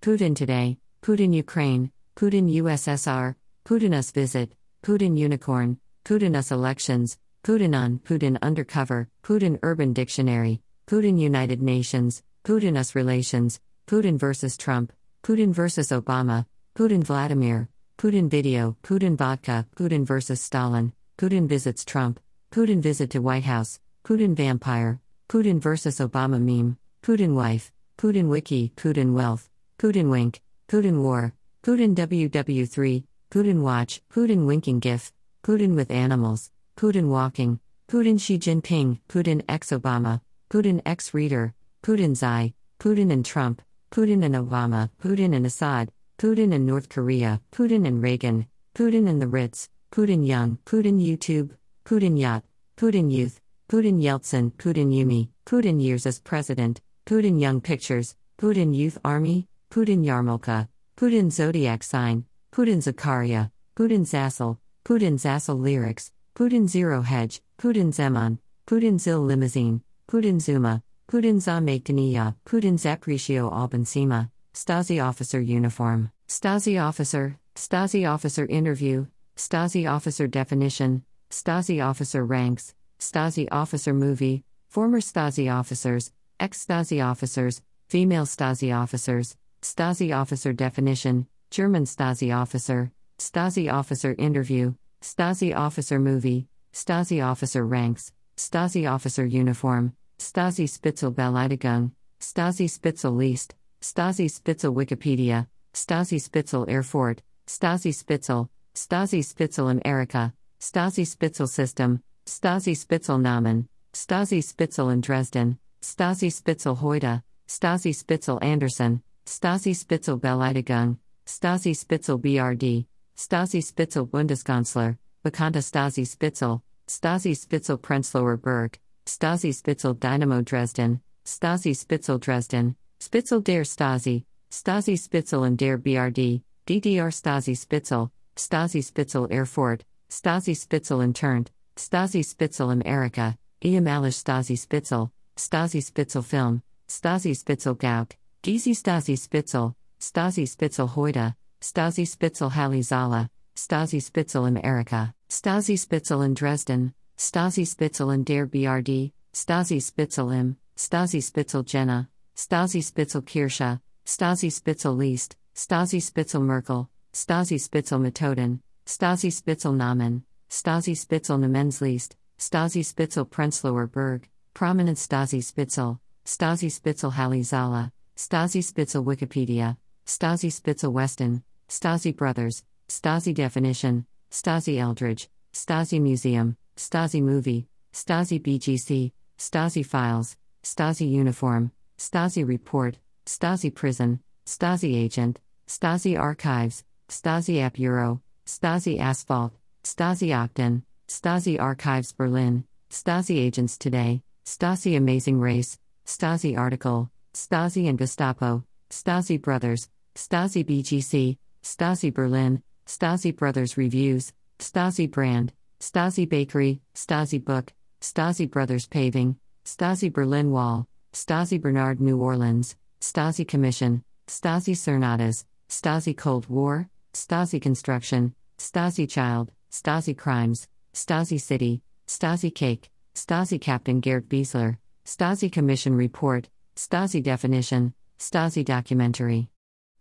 Putin 0.00 0.36
Today, 0.36 0.78
Putin 1.02 1.34
Ukraine, 1.34 1.90
Putin 2.16 2.52
USSR, 2.52 3.34
Putin 3.64 3.94
Us 3.94 4.10
Visit, 4.10 4.52
Putin 4.82 5.16
Unicorn, 5.16 5.78
Putin 6.04 6.36
Us 6.36 6.50
Elections, 6.50 7.18
Putin 7.42 7.74
On, 7.74 7.98
Putin 7.98 8.38
Undercover, 8.42 9.08
Putin 9.22 9.58
Urban 9.62 9.92
Dictionary, 9.92 10.60
Putin 10.86 11.18
United 11.18 11.62
Nations, 11.62 12.22
Putin 12.44 12.76
Us 12.76 12.94
Relations, 12.94 13.60
Putin 13.86 14.18
versus 14.18 14.56
Trump, 14.56 14.92
Putin 15.22 15.52
versus 15.52 15.88
Obama, 15.90 16.46
Putin 16.76 17.02
Vladimir, 17.02 17.68
Putin 17.98 18.30
Video, 18.30 18.76
Putin 18.82 19.16
Vodka, 19.16 19.66
Putin 19.76 20.06
versus 20.06 20.40
Stalin, 20.40 20.92
Putin 21.18 21.46
visits 21.46 21.84
Trump, 21.84 22.20
Putin 22.50 22.80
visit 22.80 23.10
to 23.10 23.20
White 23.20 23.44
House, 23.44 23.78
Putin 24.04 24.34
Vampire, 24.34 25.00
Putin 25.28 25.60
versus 25.60 25.98
Obama 25.98 26.40
meme, 26.40 26.76
Putin 27.02 27.34
wife, 27.34 27.72
Putin 27.98 28.28
Wiki, 28.28 28.72
Putin 28.76 29.12
wealth, 29.12 29.48
Putin 29.78 30.10
wink, 30.10 30.40
Putin 30.68 31.02
war, 31.02 31.34
Putin 31.62 31.94
WW3, 31.94 33.04
Putin 33.30 33.60
watch, 33.60 34.00
Putin 34.10 34.46
winking 34.46 34.80
gif, 34.80 35.12
Putin 35.44 35.74
with 35.74 35.90
animals, 35.90 36.50
Putin 36.74 37.08
walking, 37.08 37.60
Putin 37.86 38.18
Xi 38.18 38.38
Jinping, 38.38 38.98
Putin 39.10 39.44
ex 39.46 39.68
Obama, 39.68 40.22
Putin 40.48 40.80
ex 40.86 41.12
reader, 41.12 41.52
Putin 41.82 42.16
Xi, 42.16 42.54
Putin 42.78 43.12
and 43.12 43.26
Trump, 43.26 43.60
Putin 43.90 44.24
and 44.24 44.34
Obama, 44.34 44.88
Putin 45.02 45.36
and 45.36 45.44
Assad, 45.44 45.92
Putin 46.18 46.54
and 46.54 46.64
North 46.64 46.88
Korea, 46.88 47.42
Putin 47.52 47.86
and 47.86 48.02
Reagan, 48.02 48.46
Putin 48.74 49.06
and 49.06 49.20
the 49.20 49.26
Ritz, 49.28 49.68
Putin 49.92 50.26
Young, 50.26 50.56
Putin 50.64 50.98
YouTube, 50.98 51.50
Putin 51.84 52.18
Yacht, 52.18 52.42
Putin 52.78 53.12
Youth, 53.12 53.38
Putin 53.68 54.00
Yeltsin, 54.00 54.50
Putin 54.54 54.94
Yumi, 54.94 55.28
Putin 55.44 55.82
Years 55.82 56.06
as 56.06 56.20
President, 56.20 56.80
Putin 57.04 57.38
Young 57.38 57.60
Pictures, 57.60 58.16
Putin 58.38 58.74
Youth 58.74 58.96
Army, 59.04 59.46
Putin 59.70 60.06
Yarmulka, 60.06 60.68
Putin 61.00 61.32
Zodiac 61.32 61.82
Sign, 61.82 62.26
Putin 62.52 62.82
Zakaria, 62.82 63.50
Putin 63.74 64.04
Zassel, 64.04 64.58
Putin 64.84 65.14
Zassel 65.14 65.58
Lyrics, 65.58 66.12
Putin 66.36 66.68
Zero 66.68 67.00
Hedge, 67.00 67.40
Putin 67.58 67.90
Zeman, 67.90 68.36
Putin 68.66 69.00
Zil 69.00 69.22
Limousine, 69.22 69.80
Putin 70.06 70.38
Zuma, 70.38 70.82
Putin 71.10 71.36
Zamegdania, 71.36 72.34
Putin 72.44 72.74
Zapricio 72.74 73.50
Albansima, 73.50 74.30
Stasi 74.52 75.02
officer 75.02 75.40
uniform, 75.40 76.10
Stasi 76.28 76.78
officer, 76.78 77.38
Stasi 77.54 78.06
officer 78.06 78.44
interview, 78.44 79.06
Stasi 79.38 79.90
officer 79.90 80.26
definition, 80.26 81.02
Stasi 81.30 81.82
officer 81.82 82.26
ranks, 82.26 82.74
Stasi 82.98 83.48
officer 83.50 83.94
movie, 83.94 84.44
former 84.68 85.00
Stasi 85.00 85.50
officers, 85.50 86.12
ex 86.38 86.62
Stasi 86.62 87.02
officers, 87.02 87.62
female 87.88 88.26
Stasi 88.26 88.70
officers, 88.76 89.34
Stasi 89.62 90.16
officer 90.16 90.52
definition, 90.52 91.26
German 91.50 91.84
Stasi 91.84 92.34
officer, 92.34 92.92
Stasi 93.18 93.72
officer 93.72 94.14
interview, 94.18 94.74
Stasi 95.02 95.54
officer 95.54 95.98
movie, 95.98 96.48
Stasi 96.72 97.22
officer 97.24 97.66
ranks, 97.66 98.12
Stasi 98.36 98.90
officer 98.90 99.26
uniform, 99.26 99.92
Stasi 100.18 100.66
Spitzel 100.66 101.12
Beleidigung, 101.12 101.92
Stasi 102.20 102.70
Spitzel 102.70 103.14
List, 103.14 103.54
Stasi 103.82 104.30
Spitzel 104.30 104.74
Wikipedia, 104.74 105.46
Stasi 105.74 106.18
Spitzel 106.18 106.66
Erfurt, 106.66 107.20
Stasi 107.46 107.92
Spitzel, 107.94 108.48
Stasi 108.74 109.22
Spitzel 109.22 109.68
America, 109.68 110.32
Stasi 110.58 111.06
Spitzel 111.06 111.48
System, 111.48 112.02
Stasi 112.26 112.74
Spitzel 112.74 113.20
Namen, 113.20 113.68
Stasi 113.92 114.42
Spitzel 114.42 114.90
in 114.90 115.00
Dresden, 115.02 115.58
Stasi 115.82 116.30
Spitzel 116.32 116.76
Heute, 116.76 117.22
Stasi 117.48 117.94
Spitzel 117.94 118.38
Anderson, 118.42 119.02
Stasi 119.30 119.76
Spitzel 119.76 120.18
Beleidigung, 120.18 120.98
Stasi 121.24 121.72
Spitzel 121.72 122.18
BRD, 122.18 122.84
Stasi 123.16 123.62
Spitzel 123.62 124.04
Bundeskanzler, 124.04 124.98
Bekannte 125.22 125.60
Stasi 125.60 126.04
Spitzel, 126.04 126.60
Stasi 126.88 127.36
Spitzel 127.36 127.78
Prenzlauer 127.78 128.36
Berg, 128.36 128.80
Stasi 129.06 129.54
Spitzel 129.54 129.94
Dynamo 129.94 130.42
Dresden, 130.42 131.00
Stasi 131.24 131.76
Spitzel 131.76 132.18
Dresden, 132.18 132.74
Spitzel 133.00 133.40
der 133.40 133.62
Stasi, 133.62 134.24
Stasi 134.50 134.98
Spitzel 134.98 135.44
and 135.44 135.56
der 135.56 135.78
BRD, 135.78 136.42
DDR 136.66 137.12
Stasi 137.12 137.56
Spitzel, 137.56 138.10
Stasi 138.34 138.82
Spitzel 138.82 139.28
Erfurt, 139.30 139.84
Stasi 140.10 140.56
Spitzel 140.56 141.02
interned, 141.02 141.52
Stasi 141.76 142.24
Spitzel 142.24 142.72
America, 142.72 143.38
ehemalige 143.62 144.12
Stasi 144.12 144.58
Spitzel, 144.58 145.12
Stasi 145.36 145.80
Spitzel 145.80 146.22
Film, 146.24 146.62
Stasi 146.88 147.36
Spitzel 147.36 147.76
Gauck, 147.76 148.16
Gizi 148.42 148.72
Stasi 148.72 149.18
Spitzel, 149.18 149.74
Stasi 150.00 150.48
Spitzel 150.48 150.88
Heute, 150.88 151.34
Stasi 151.60 152.06
Spitzel 152.08 152.48
Halle 152.48 152.82
Saale, 152.82 153.28
Stasi 153.54 154.00
Spitzel 154.00 154.46
America, 154.46 155.12
Stasi 155.28 155.78
Spitzel 155.78 156.22
in 156.22 156.32
Dresden, 156.32 156.94
Stasi 157.18 157.66
Spitzel 157.66 158.14
in 158.14 158.24
der 158.24 158.46
BRD, 158.46 159.12
Stasi 159.34 159.76
Spitzel 159.78 160.32
im, 160.32 160.56
Stasi 160.74 161.20
Spitzel 161.20 161.62
Jena, 161.64 162.08
Stasi 162.34 162.80
Spitzel 162.82 163.20
Kirche, 163.20 163.78
Stasi 164.06 164.50
Spitzel 164.50 164.96
List, 164.96 165.36
Stasi 165.54 166.00
Spitzel 166.00 166.40
Merkel, 166.40 166.88
Stasi 167.12 167.58
Spitzel 167.60 167.98
Methoden, 167.98 168.62
Stasi 168.86 169.30
Spitzel 169.30 169.74
Namen, 169.74 170.24
Stasi 170.48 170.96
Spitzel 170.96 171.36
Namensliest, 171.36 172.16
Stasi 172.38 172.86
Spitzel 172.86 173.26
Prenzlauer 173.26 173.86
Berg, 173.86 174.30
Prominent 174.54 174.96
Stasi 174.96 175.44
Spitzel, 175.46 176.00
Stasi 176.24 176.70
Spitzel 176.72 177.10
Halle 177.10 177.44
Saale, 177.44 177.92
Stasi 178.20 178.62
Spitzel 178.62 179.02
Wikipedia, 179.02 179.78
Stasi 180.04 180.52
Spitzel 180.52 180.92
Weston, 180.92 181.42
Stasi 181.70 182.14
Brothers, 182.14 182.62
Stasi 182.86 183.32
Definition, 183.32 184.04
Stasi 184.30 184.76
Eldridge, 184.78 185.30
Stasi 185.54 185.98
Museum, 185.98 186.54
Stasi 186.76 187.22
Movie, 187.22 187.66
Stasi 187.94 188.38
BGC, 188.38 189.12
Stasi 189.38 189.86
Files, 189.86 190.36
Stasi 190.62 191.10
Uniform, 191.10 191.72
Stasi 191.96 192.46
Report, 192.46 192.98
Stasi 193.24 193.74
Prison, 193.74 194.20
Stasi 194.44 194.96
Agent, 194.96 195.40
Stasi 195.66 196.20
Archives, 196.20 196.84
Stasi 197.08 197.62
App 197.62 197.78
Euro, 197.78 198.20
Stasi 198.44 199.00
Asphalt, 199.00 199.54
Stasi 199.82 200.28
Octon, 200.28 200.82
Stasi 201.08 201.58
Archives 201.58 202.12
Berlin, 202.12 202.64
Stasi 202.90 203.38
Agents 203.38 203.78
Today, 203.78 204.20
Stasi 204.44 204.98
Amazing 204.98 205.40
Race, 205.40 205.78
Stasi 206.04 206.58
Article, 206.58 207.10
Stasi 207.34 207.88
and 207.88 207.98
Gestapo, 207.98 208.64
Stasi 208.90 209.40
Brothers, 209.40 209.88
Stasi 210.14 210.64
BGC, 210.64 211.36
Stasi 211.62 212.12
Berlin, 212.12 212.62
Stasi 212.86 213.34
Brothers 213.34 213.76
Reviews, 213.76 214.32
Stasi 214.58 215.10
Brand, 215.10 215.52
Stasi 215.80 216.28
Bakery, 216.28 216.80
Stasi 216.94 217.42
Book, 217.42 217.72
Stasi 218.00 218.50
Brothers 218.50 218.86
Paving, 218.86 219.36
Stasi 219.64 220.12
Berlin 220.12 220.50
Wall, 220.50 220.86
Stasi 221.12 221.60
Bernard 221.60 222.00
New 222.00 222.20
Orleans, 222.20 222.76
Stasi 223.00 223.46
Commission, 223.46 224.02
Stasi 224.26 224.74
Cernadas, 224.74 225.44
Stasi 225.68 226.16
Cold 226.16 226.48
War, 226.48 226.88
Stasi 227.14 227.62
Construction, 227.62 228.34
Stasi 228.58 229.08
Child, 229.08 229.52
Stasi 229.70 230.16
Crimes, 230.16 230.66
Stasi 230.92 231.40
City, 231.40 231.82
Stasi 232.06 232.52
Cake, 232.54 232.90
Stasi 233.14 233.60
Captain 233.60 234.00
Gerd 234.00 234.28
Biesler, 234.28 234.78
Stasi 235.04 235.50
Commission 235.50 235.94
Report, 235.94 236.48
Stasi 236.80 237.22
Definition, 237.22 237.92
Stasi 238.18 238.64
Documentary. 238.64 239.50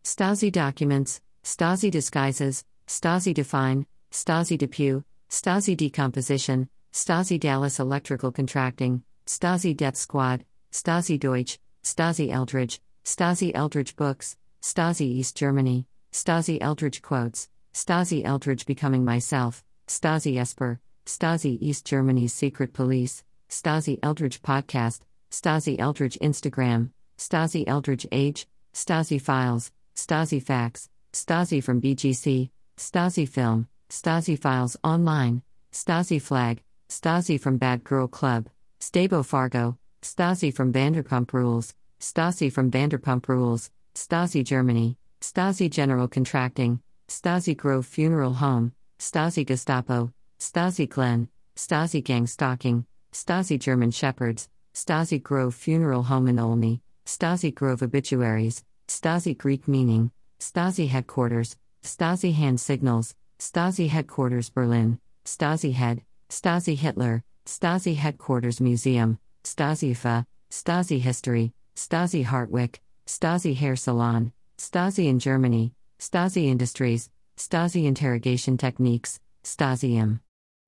Stasi 0.01 0.49
Documents, 0.49 1.19
Stasi 1.43 1.91
Disguises, 1.91 2.63
Stasi 2.87 3.33
Define, 3.33 3.85
Stasi 4.13 4.57
Depew, 4.57 5.03
Stasi 5.29 5.75
Decomposition, 5.75 6.69
Stasi 6.93 7.37
Dallas 7.37 7.81
Electrical 7.81 8.31
Contracting, 8.31 9.03
Stasi 9.25 9.75
Death 9.75 9.97
Squad, 9.97 10.45
Stasi 10.71 11.19
Deutsch, 11.19 11.59
Stasi 11.83 12.31
Eldridge, 12.31 12.79
Stasi 13.03 13.51
Eldridge 13.53 13.97
Books, 13.97 14.37
Stasi 14.61 15.01
East 15.01 15.35
Germany, 15.35 15.85
Stasi 16.13 16.59
Eldridge 16.61 17.01
Quotes, 17.01 17.49
Stasi 17.73 18.23
Eldridge 18.23 18.65
Becoming 18.65 19.03
Myself, 19.03 19.65
Stasi 19.85 20.39
Esper, 20.39 20.79
Stasi 21.05 21.57
East 21.59 21.85
Germany's 21.85 22.31
Secret 22.31 22.71
Police, 22.71 23.25
Stasi 23.49 23.99
Eldridge 24.01 24.41
Podcast, 24.41 25.01
Stasi 25.31 25.79
Eldridge 25.79 26.17
Instagram, 26.19 26.89
Stasi 27.17 27.63
Eldridge 27.67 28.05
Age, 28.11 28.47
Stasi 28.73 29.21
Files, 29.21 29.71
Stasi 29.95 30.41
Facts, 30.41 30.89
Stasi 31.13 31.63
from 31.63 31.81
BGC, 31.81 32.49
Stasi 32.77 33.27
Film, 33.27 33.67
Stasi 33.89 34.37
Files 34.37 34.77
Online, 34.83 35.41
Stasi 35.71 36.21
Flag, 36.21 36.61
Stasi 36.89 37.39
from 37.39 37.57
Bad 37.57 37.83
Girl 37.83 38.07
Club, 38.07 38.49
Stabo 38.79 39.23
Fargo, 39.23 39.77
Stasi 40.01 40.53
from 40.53 40.71
Vanderpump 40.73 41.33
Rules, 41.33 41.73
Stasi 41.99 42.51
from 42.51 42.71
Vanderpump 42.71 43.27
Rules, 43.27 43.69
Stasi 43.95 44.43
Germany, 44.43 44.97
Stasi 45.21 45.69
General 45.69 46.07
Contracting, 46.07 46.81
Stasi 47.07 47.55
Grove 47.55 47.85
Funeral 47.85 48.33
Home, 48.33 48.73
Stasi 48.99 49.45
Gestapo, 49.45 50.11
Stasi 50.39 50.87
Glen, 50.87 51.27
Stasi 51.55 52.03
Gang 52.03 52.25
Stalking, 52.25 52.85
Stasi 53.11 53.59
German 53.59 53.91
Shepherds, 53.91 54.47
Stasi 54.73 55.21
Grove 55.21 55.55
Funeral 55.55 56.03
Home 56.03 56.27
in 56.27 56.39
Olney, 56.39 56.81
Stasi 57.05 57.53
Grove 57.53 57.81
Obituaries, 57.81 58.63
Stasi 58.87 59.37
Greek 59.37 59.67
Meaning, 59.67 60.11
Stasi 60.39 60.87
Headquarters, 60.87 61.57
Stasi 61.83 62.33
Hand 62.33 62.59
Signals, 62.59 63.15
Stasi 63.39 63.89
Headquarters 63.89 64.49
Berlin, 64.49 64.99
Stasi 65.25 65.73
Head, 65.73 66.03
Stasi 66.29 66.75
Hitler, 66.75 67.23
Stasi 67.45 67.95
Headquarters 67.95 68.61
Museum, 68.61 69.19
Stasi 69.43 69.95
FA, 69.95 70.25
Stasi 70.51 70.99
History, 70.99 71.53
Stasi 71.75 72.25
Hartwick, 72.25 72.79
Stasi 73.07 73.55
Hair 73.55 73.75
Salon, 73.75 74.31
Stasi 74.57 75.07
in 75.07 75.19
Germany, 75.19 75.73
Stasi 75.99 76.45
Industries, 76.47 77.09
Stasi 77.37 77.85
Interrogation 77.85 78.57
Techniques, 78.57 79.19
Stasi 79.43 79.95
Im. 79.95 80.19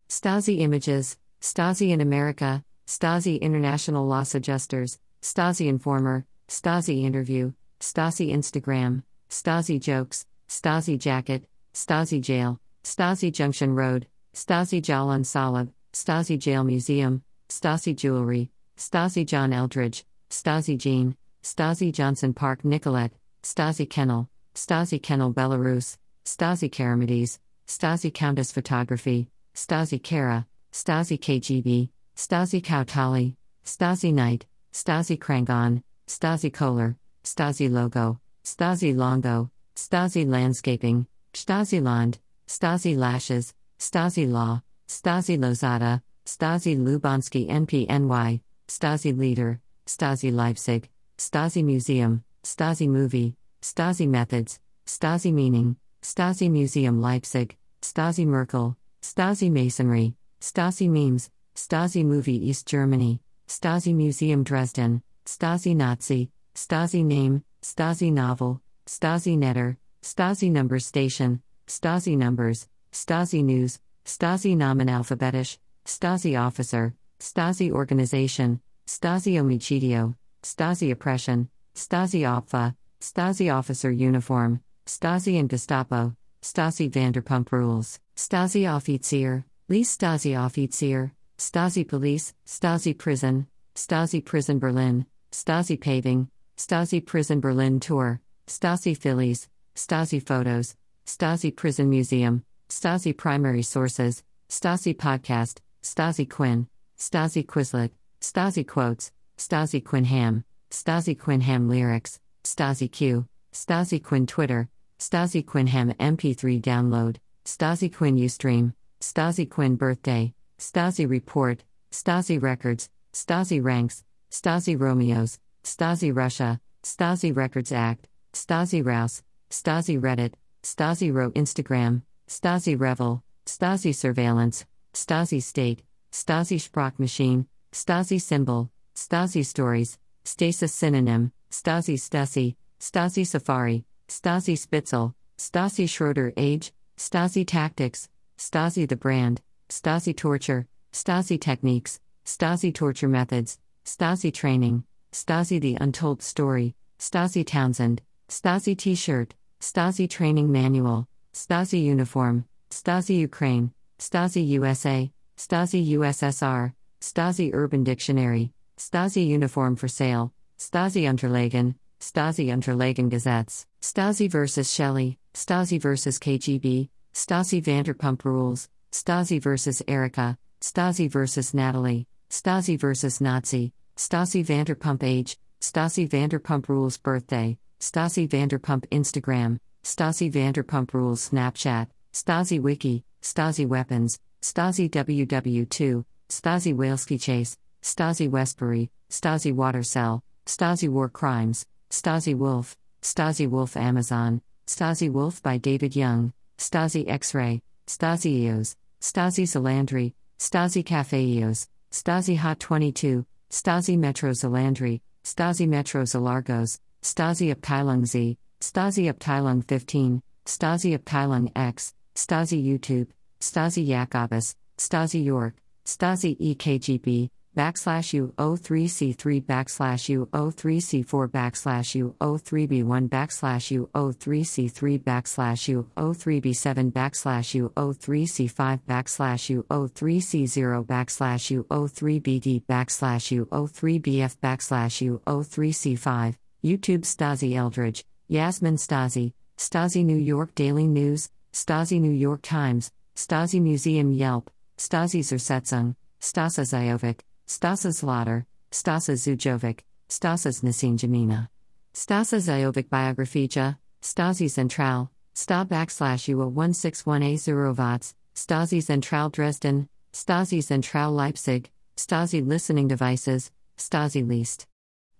Stasi 0.09 0.59
Images, 0.59 1.17
Stasi 1.41 1.91
in 1.91 2.01
America, 2.01 2.63
Stasi 2.87 3.39
International 3.39 4.05
Loss 4.05 4.35
Adjusters, 4.35 4.99
Stasi 5.21 5.67
Informer, 5.67 6.25
Stasi 6.47 7.03
Interview, 7.03 7.53
Stasi 7.79 8.31
Instagram, 8.31 9.03
Stasi 9.29 9.79
Jokes, 9.79 10.25
Stasi 10.49 10.97
Jacket, 10.99 11.43
Stasi 11.73 12.19
Jail, 12.19 12.59
Stasi 12.83 13.31
Junction 13.31 13.73
Road, 13.75 14.07
Stasi 14.33 14.81
Jalan 14.81 15.23
Salab, 15.23 15.69
Stasi 15.93 16.37
Jail 16.37 16.63
Museum, 16.63 17.23
Stasi 17.49 17.95
Jewelry, 17.95 18.49
Stasi 18.77 19.25
John 19.25 19.53
Eldridge, 19.53 20.05
Stasi 20.29 20.77
Jean, 20.77 21.15
Stasi 21.43 21.91
Johnson 21.91 22.33
Park 22.33 22.63
Nicolette, 22.63 23.13
Stasi 23.43 23.89
Kennel, 23.89 24.29
Stasi 24.55 25.01
Kennel 25.01 25.33
Belarus, 25.33 25.97
Stasi 26.25 26.69
Karamides, 26.69 27.39
Stasi 27.67 28.13
Countess 28.13 28.51
Photography, 28.51 29.27
Stasi 29.55 30.01
Kara, 30.01 30.45
Stasi 30.71 31.19
KGB, 31.19 31.89
Stasi 32.21 32.61
Kautali, 32.61 33.33
Stasi 33.65 34.13
Knight, 34.13 34.45
Stasi 34.71 35.17
Krangon, 35.17 35.81
Stasi 36.07 36.53
Kohler, 36.53 36.95
Stasi 37.23 37.67
Logo, 37.67 38.19
Stasi 38.45 38.95
Longo, 38.95 39.49
Stasi 39.75 40.27
Landscaping, 40.27 41.07
Stasi 41.33 41.81
Land, 41.81 42.19
Stasi 42.47 42.95
Lashes, 42.95 43.55
Stasi 43.79 44.31
Law, 44.31 44.61
Stasi 44.87 45.35
Lozada, 45.35 46.03
Stasi 46.23 46.77
Lubansky 46.77 47.49
NPNY, 47.49 48.39
Stasi 48.67 49.17
Leader, 49.17 49.59
Stasi 49.87 50.31
Leipzig, 50.31 50.89
Stasi 51.17 51.63
Museum, 51.63 52.23
Stasi 52.43 52.87
Movie, 52.87 53.35
Stasi 53.63 54.07
Methods, 54.07 54.59
Stasi 54.85 55.33
Meaning, 55.33 55.75
Stasi 56.03 56.51
Museum 56.51 57.01
Leipzig, 57.01 57.57
Stasi 57.81 58.27
Merkel, 58.27 58.77
Stasi 59.01 59.49
Masonry, 59.49 60.13
Stasi 60.39 60.87
Memes, 60.87 61.31
Stasi 61.55 62.05
Movie 62.05 62.49
East 62.49 62.67
Germany, 62.67 63.19
Stasi 63.47 63.93
Museum 63.93 64.43
Dresden, 64.43 65.01
Stasi 65.25 65.75
Nazi, 65.75 66.29
Stasi 66.55 67.03
Name, 67.03 67.43
Stasi 67.61 68.11
Novel, 68.11 68.61
Stasi 68.85 69.37
Netter, 69.37 69.77
Stasi 70.01 70.51
Numbers 70.51 70.85
Station, 70.85 71.41
Stasi 71.67 72.17
Numbers, 72.17 72.67
Stasi 72.91 73.43
News, 73.43 73.79
Stasi 74.05 74.55
Namen 74.55 74.89
Alphabetisch, 74.89 75.57
Stasi 75.85 76.39
Officer, 76.39 76.95
Stasi 77.19 77.71
Organization, 77.71 78.59
Stasi 78.87 79.33
Omicidio, 79.39 80.15
Stasi 80.43 80.91
Oppression, 80.91 81.49
Stasi 81.75 82.21
Opfa, 82.21 82.75
Stasi 82.99 83.53
Officer 83.53 83.91
Uniform, 83.91 84.61
Stasi 84.85 85.39
and 85.39 85.49
Gestapo, 85.49 86.15
Stasi 86.41 86.89
Vanderpump 86.89 87.51
Rules, 87.51 87.99
Stasi 88.15 88.63
Offizier, 88.65 89.43
Lease 89.69 89.95
Stasi 89.95 90.35
Offizier, 90.35 91.11
Stasi 91.41 91.87
Police, 91.87 92.35
Stasi 92.45 92.95
Prison, 92.95 93.47
Stasi 93.73 94.23
Prison 94.23 94.59
Berlin, 94.59 95.07
Stasi 95.31 95.75
Paving, 95.81 96.29
Stasi 96.55 97.03
Prison 97.03 97.39
Berlin 97.39 97.79
Tour, 97.79 98.21
Stasi 98.45 98.95
Phillies, 98.95 99.49
Stasi 99.75 100.23
Photos, 100.23 100.75
Stasi 101.07 101.53
Prison 101.53 101.89
Museum, 101.89 102.43
Stasi 102.69 103.17
Primary 103.17 103.63
Sources, 103.63 104.21
Stasi 104.49 104.95
Podcast, 104.95 105.61
Stasi 105.81 106.29
Quinn, 106.29 106.67
Stasi 106.99 107.43
Quizlet, 107.43 107.89
Stasi 108.21 108.65
Quotes, 108.65 109.11
Stasi 109.35 109.83
Quinham, 109.83 110.43
Stasi 110.69 111.17
Quinham 111.17 111.67
Lyrics, 111.67 112.19
Stasi 112.43 112.89
Q, 112.91 113.25
Stasi 113.51 114.01
Quinn 114.01 114.27
Twitter, 114.27 114.69
Stasi 114.99 115.43
Quinham 115.43 115.91
MP3 115.95 116.61
download, 116.61 117.15
Stasi 117.45 117.91
Quinn 117.91 118.15
Ustream, 118.15 118.73
Stasi 119.01 119.49
Quinn 119.49 119.75
Birthday, 119.75 120.35
Stasi 120.61 121.09
Report, 121.09 121.63
Stasi 121.91 122.39
Records, 122.39 122.87
Stasi 123.13 123.61
Ranks, 123.63 124.03
Stasi 124.29 124.79
Romeos, 124.79 125.39
Stasi 125.63 126.15
Russia, 126.15 126.61
Stasi 126.83 127.35
Records 127.35 127.71
Act, 127.71 128.07
Stasi 128.31 128.85
Rouse, 128.85 129.23
Stasi 129.49 129.99
Reddit, 129.99 130.35
Stasi 130.61 131.11
Ro 131.11 131.31
Instagram, 131.31 132.03
Stasi 132.29 132.79
Revel, 132.79 133.23
Stasi 133.47 133.93
Surveillance, 133.93 134.65
Stasi 134.93 135.41
State, 135.41 135.81
Stasi 136.11 136.61
Sprachmaschine, 136.61 137.47
Stasi 137.71 138.21
Symbol, 138.21 138.69
Stasi 138.95 139.43
Stories, 139.43 139.97
Stasis 140.23 140.71
Synonym, 140.71 141.31
Stasi 141.49 141.95
Stasi, 141.95 142.55
Stasi 142.79 143.25
Safari, 143.25 143.83
Stasi 144.07 144.55
Spitzel, 144.55 145.15
Stasi 145.39 145.89
Schroeder 145.89 146.31
Age, 146.37 146.71
Stasi 146.97 147.47
Tactics, 147.47 148.09
Stasi 148.37 148.87
the 148.87 148.95
Brand, 148.95 149.41
Stasi 149.71 150.13
Torture, 150.13 150.67
Stasi 150.91 151.39
Techniques, 151.39 152.01
Stasi 152.25 152.75
Torture 152.75 153.07
Methods, 153.07 153.57
Stasi 153.85 154.31
Training, 154.31 154.83
Stasi 155.13 155.61
The 155.61 155.77
Untold 155.79 156.21
Story, 156.21 156.75
Stasi 156.99 157.45
Townsend, 157.47 158.01
Stasi 158.27 158.77
T 158.77 158.95
shirt, 158.95 159.33
Stasi 159.61 160.09
Training 160.09 160.51
Manual, 160.51 161.07
Stasi 161.33 161.81
Uniform, 161.81 162.43
Stasi 162.69 163.17
Ukraine, 163.17 163.71
Stasi 163.97 164.45
USA, 164.45 165.09
Stasi 165.37 165.87
USSR, 165.87 166.73
Stasi 166.99 167.53
Urban 167.53 167.85
Dictionary, 167.85 168.51
Stasi 168.77 169.25
Uniform 169.25 169.77
for 169.77 169.87
Sale, 169.87 170.33
Stasi 170.59 171.03
Unterlagen, 171.03 171.75
Stasi 172.01 172.47
Unterlagen 172.47 173.09
Gazettes, 173.09 173.65
Stasi 173.81 174.29
vs. 174.29 174.69
Shelley, 174.69 175.17
Stasi 175.33 175.79
vs. 175.79 176.19
KGB, 176.19 176.89
Stasi 177.13 177.63
Vanderpump 177.63 178.25
Rules, 178.25 178.67
Stasi 178.91 179.41
vs. 179.41 179.81
Erica, 179.87 180.37
Stasi 180.59 181.09
vs. 181.09 181.53
Natalie, 181.53 182.07
Stasi 182.29 182.77
vs. 182.77 183.21
Nazi, 183.21 183.71
Stasi 183.95 184.45
Vanderpump 184.45 185.01
Age, 185.03 185.37
Stasi 185.61 186.09
Vanderpump 186.09 186.67
Rules 186.67 186.97
Birthday, 186.97 187.57
Stasi 187.79 188.27
Vanderpump 188.27 188.85
Instagram, 188.89 189.59
Stasi 189.83 190.31
Vanderpump 190.31 190.93
Rules 190.93 191.29
Snapchat, 191.29 191.87
Stasi 192.13 192.59
Wiki, 192.59 193.03
Stasi 193.21 193.65
Weapons, 193.65 194.19
Stasi 194.41 194.89
WW2, 194.89 196.03
Stasi 196.29 196.75
Waleski 196.75 197.21
Chase, 197.21 197.57
Stasi 197.81 198.29
Westbury, 198.29 198.89
Stasi 199.09 199.53
Water 199.53 199.83
Cell, 199.83 200.23
Stasi 200.45 200.89
War 200.89 201.09
Crimes, 201.09 201.65
Stasi 201.89 202.35
Wolf, 202.35 202.75
Stasi 203.01 203.47
Wolf 203.47 203.77
Amazon, 203.77 204.41
Stasi 204.67 205.09
Wolf 205.09 205.41
by 205.41 205.57
David 205.57 205.95
Young, 205.95 206.33
Stasi 206.57 207.07
X 207.09 207.33
Ray, 207.33 207.61
Stasi 207.87 208.43
EOS, 208.43 208.75
Stasi 209.01 209.43
Salandri, 209.43 210.13
Stasi 210.39 210.85
Cafe 210.85 211.19
EOS, 211.39 211.67
Stasi 211.91 212.37
Hot 212.37 212.59
22, 212.59 213.25
Stasi 213.51 213.97
Metro 213.97 214.31
Zalandri, 214.31 215.01
Stasi 215.23 215.67
Metro 215.67 216.03
Zalargos, 216.03 216.79
Stasi 217.03 217.53
Abteilung 217.53 218.05
Z, 218.05 218.37
Stasi 218.59 219.11
Abteilung 219.11 219.63
15, 219.65 220.21
Stasi 220.45 220.97
Abteilung 220.97 221.51
X, 221.55 221.93
Stasi 222.15 222.63
YouTube, 222.63 223.09
Stasi 223.39 223.85
Jacobus, 223.85 224.55
Stasi 224.77 225.23
York, 225.23 225.55
Stasi 225.85 226.37
EKGB, 226.39 227.29
backslash 227.55 228.15
U03C3 228.37 229.43
backslash 229.45 230.03
U03C4 230.31 231.27
backslash 231.27 231.89
U03B1 232.17 233.09
backslash 233.09 233.65
U03C3 233.93 235.03
backslash 235.03 235.85
U03B7 235.95 236.91
backslash 236.91 237.69
U03C5 237.75 238.79
backslash 238.87 239.63
U03C0 239.67 240.85
backslash 240.85 241.63
U03BD 241.67 242.63
backslash 242.65 243.45
U03BF 243.45 244.37
backslash 244.37 245.19
U03C5, 245.25 246.35
YouTube 246.63 247.01
Stasi 247.01 247.55
Eldridge, 247.55 248.05
Yasmin 248.27 248.75
Stasi, 248.75 249.33
Stasi 249.57 250.05
New 250.05 250.15
York 250.15 250.55
Daily 250.55 250.87
News, 250.87 251.29
Stasi 251.51 251.99
New 251.99 252.11
York 252.11 252.41
Times, 252.41 252.91
Stasi 253.15 253.61
Museum 253.61 254.13
Yelp, 254.13 254.49
Stasi 254.77 255.19
Zersetzung, 255.19 255.95
Stasa 256.21 256.63
Zajovic, 256.63 257.19
Stasa 257.51 257.91
Zlater, 257.91 258.45
Stasa 258.71 259.13
Zujovic, 259.13 259.81
Stasas 260.07 260.63
Nasin 260.63 260.97
Jamina. 260.97 261.49
Stasa 261.93 262.39
Zajovic 262.39 262.87
Biografija, 262.87 263.75
Stasi 264.01 264.49
Central, 264.49 265.11
Sta 265.35 265.65
backslash 265.65 266.29
UA 266.29 266.49
161A 266.49 267.75
Watts, 267.75 268.13
Stasi 268.33 268.81
Central 268.81 269.29
Dresden, 269.29 269.89
Stasi 270.13 270.63
Central 270.63 271.11
Leipzig, 271.11 271.69
Stasi 271.97 272.41
Listening 272.47 272.87
Devices, 272.87 273.51
Stasi 273.77 274.25
Least. 274.25 274.65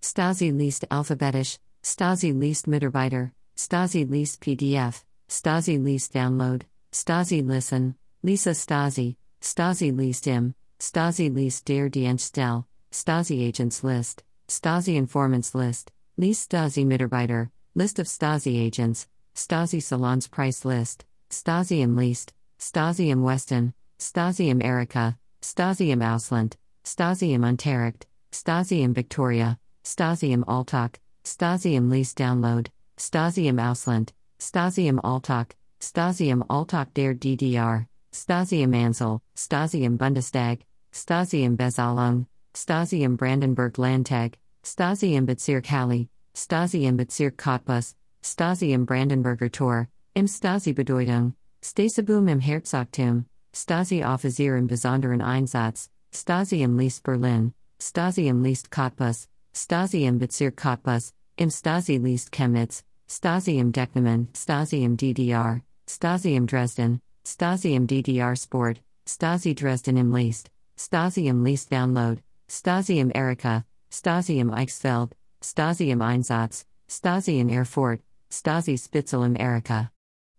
Stasi 0.00 0.58
Least 0.58 0.86
Alphabetisch, 0.90 1.58
Stasi 1.82 2.34
Least 2.34 2.64
Mitarbeiter, 2.66 3.32
Stasi 3.58 4.10
Least 4.10 4.40
PDF, 4.40 5.04
Stasi 5.28 5.84
Least 5.84 6.14
Download, 6.14 6.62
Stasi 6.92 7.46
Listen, 7.46 7.94
Lisa 8.22 8.52
Stasi, 8.52 9.16
Stasi 9.42 9.94
Least 9.94 10.26
Im, 10.26 10.54
Stasi 10.84 11.28
List 11.32 11.68
der 11.68 11.88
Dienststelle, 11.88 12.64
Stasi 12.90 13.46
Agents 13.46 13.84
List, 13.84 14.24
Stasi 14.48 14.96
Informants 14.96 15.54
List, 15.54 15.92
List 16.16 16.50
Stasi 16.50 16.84
Mitarbeiter, 16.84 17.52
List 17.76 18.00
of 18.00 18.08
Stasi 18.08 18.66
Agents, 18.66 19.06
Stasi 19.32 19.80
Salons 19.80 20.28
Price 20.28 20.64
List, 20.64 21.04
Stasi 21.30 21.82
im 21.82 21.96
List, 21.96 22.34
Stasi 22.58 23.10
im 23.10 23.22
Westen, 23.22 23.74
Stasi 24.00 24.50
im 24.50 24.60
Erika, 24.60 25.16
Stasi 25.40 25.92
im 25.92 26.02
Ausland, 26.02 26.58
Stasi 26.84 27.32
im 27.32 27.44
Unterricht, 27.44 28.08
Stasi 28.32 28.82
im 28.82 28.96
Victoria, 28.96 29.58
Stasi 29.84 30.32
im 30.32 30.42
Alltag, 30.48 30.98
Stasi 31.24 31.76
im 31.76 31.90
List 31.90 32.18
Download, 32.18 32.68
Stasi 32.98 33.46
im 33.46 33.60
Ausland, 33.60 34.12
Stasi 34.40 34.88
im 34.88 34.98
Alltag, 34.98 35.54
Stasi 35.80 36.28
im 36.30 36.42
Alltag 36.50 36.92
der 36.94 37.14
DDR, 37.14 37.86
Stasi 38.12 38.62
im 38.62 38.74
Ansel, 38.74 39.20
Stasi 39.36 39.84
im 39.84 39.96
Bundestag, 39.96 40.58
Stasi 40.94 41.42
im 41.42 41.56
Bezalung, 41.56 42.26
Stasi 42.54 43.02
im 43.02 43.16
Brandenburg 43.16 43.78
Landtag, 43.78 44.36
Stasi 44.62 45.14
im 45.16 45.24
Bezirk 45.24 45.70
Halle, 45.70 46.06
Stasi 46.34 46.84
im 46.84 46.98
Bezirk 46.98 47.38
Cottbus, 47.38 47.96
Stasi 48.22 48.72
im 48.72 48.84
Brandenburger 48.84 49.50
Tor, 49.50 49.88
im 50.14 50.26
Stasi 50.28 50.74
Bedeutung, 50.74 51.34
Stasibum 51.64 52.28
im 52.28 52.40
Herzogtum, 52.40 53.24
Stasi 53.54 54.04
Offizier 54.04 54.56
im 54.56 54.66
Besonderen 54.66 55.22
Einsatz, 55.22 55.88
Stasi 56.14 56.62
im 56.62 56.76
List 56.76 57.02
Berlin, 57.04 57.54
Stasi 57.80 58.28
im 58.28 58.42
List 58.42 58.70
Cottbus, 58.70 59.28
Stasi 59.54 60.04
im 60.04 60.18
Bezirk 60.18 60.58
Cottbus, 60.58 61.14
im 61.38 61.50
Stasi 61.50 61.96
List 61.96 62.32
Chemnitz, 62.32 62.84
Stasi 63.08 63.58
im 63.58 63.72
Decknamen, 63.72 64.28
Stasi 64.36 64.84
im 64.84 64.98
DDR, 64.98 65.62
Stasi 65.88 66.36
im 66.36 66.46
Dresden, 66.46 67.00
Stasi 67.26 67.74
im 67.74 67.86
DDR 67.86 68.36
Sport, 68.36 68.82
Stasi 69.08 69.54
Dresden 69.54 69.96
im 69.96 70.14
List, 70.14 70.50
Stasi 70.84 71.28
im 71.28 71.44
Least 71.44 71.70
Download, 71.70 72.20
Stasi 72.48 72.98
im 72.98 73.12
Erika, 73.14 73.64
Stasi 73.88 74.40
im 74.40 74.52
Eichsfeld, 74.52 75.14
Stasi 75.40 75.92
im 75.92 76.02
Einsatz, 76.02 76.66
Stasi 76.88 77.38
in 77.38 77.48
Erfurt, 77.50 78.00
Stasi 78.32 78.76
Spitzel 78.76 79.22
im 79.22 79.36
Erika. 79.36 79.92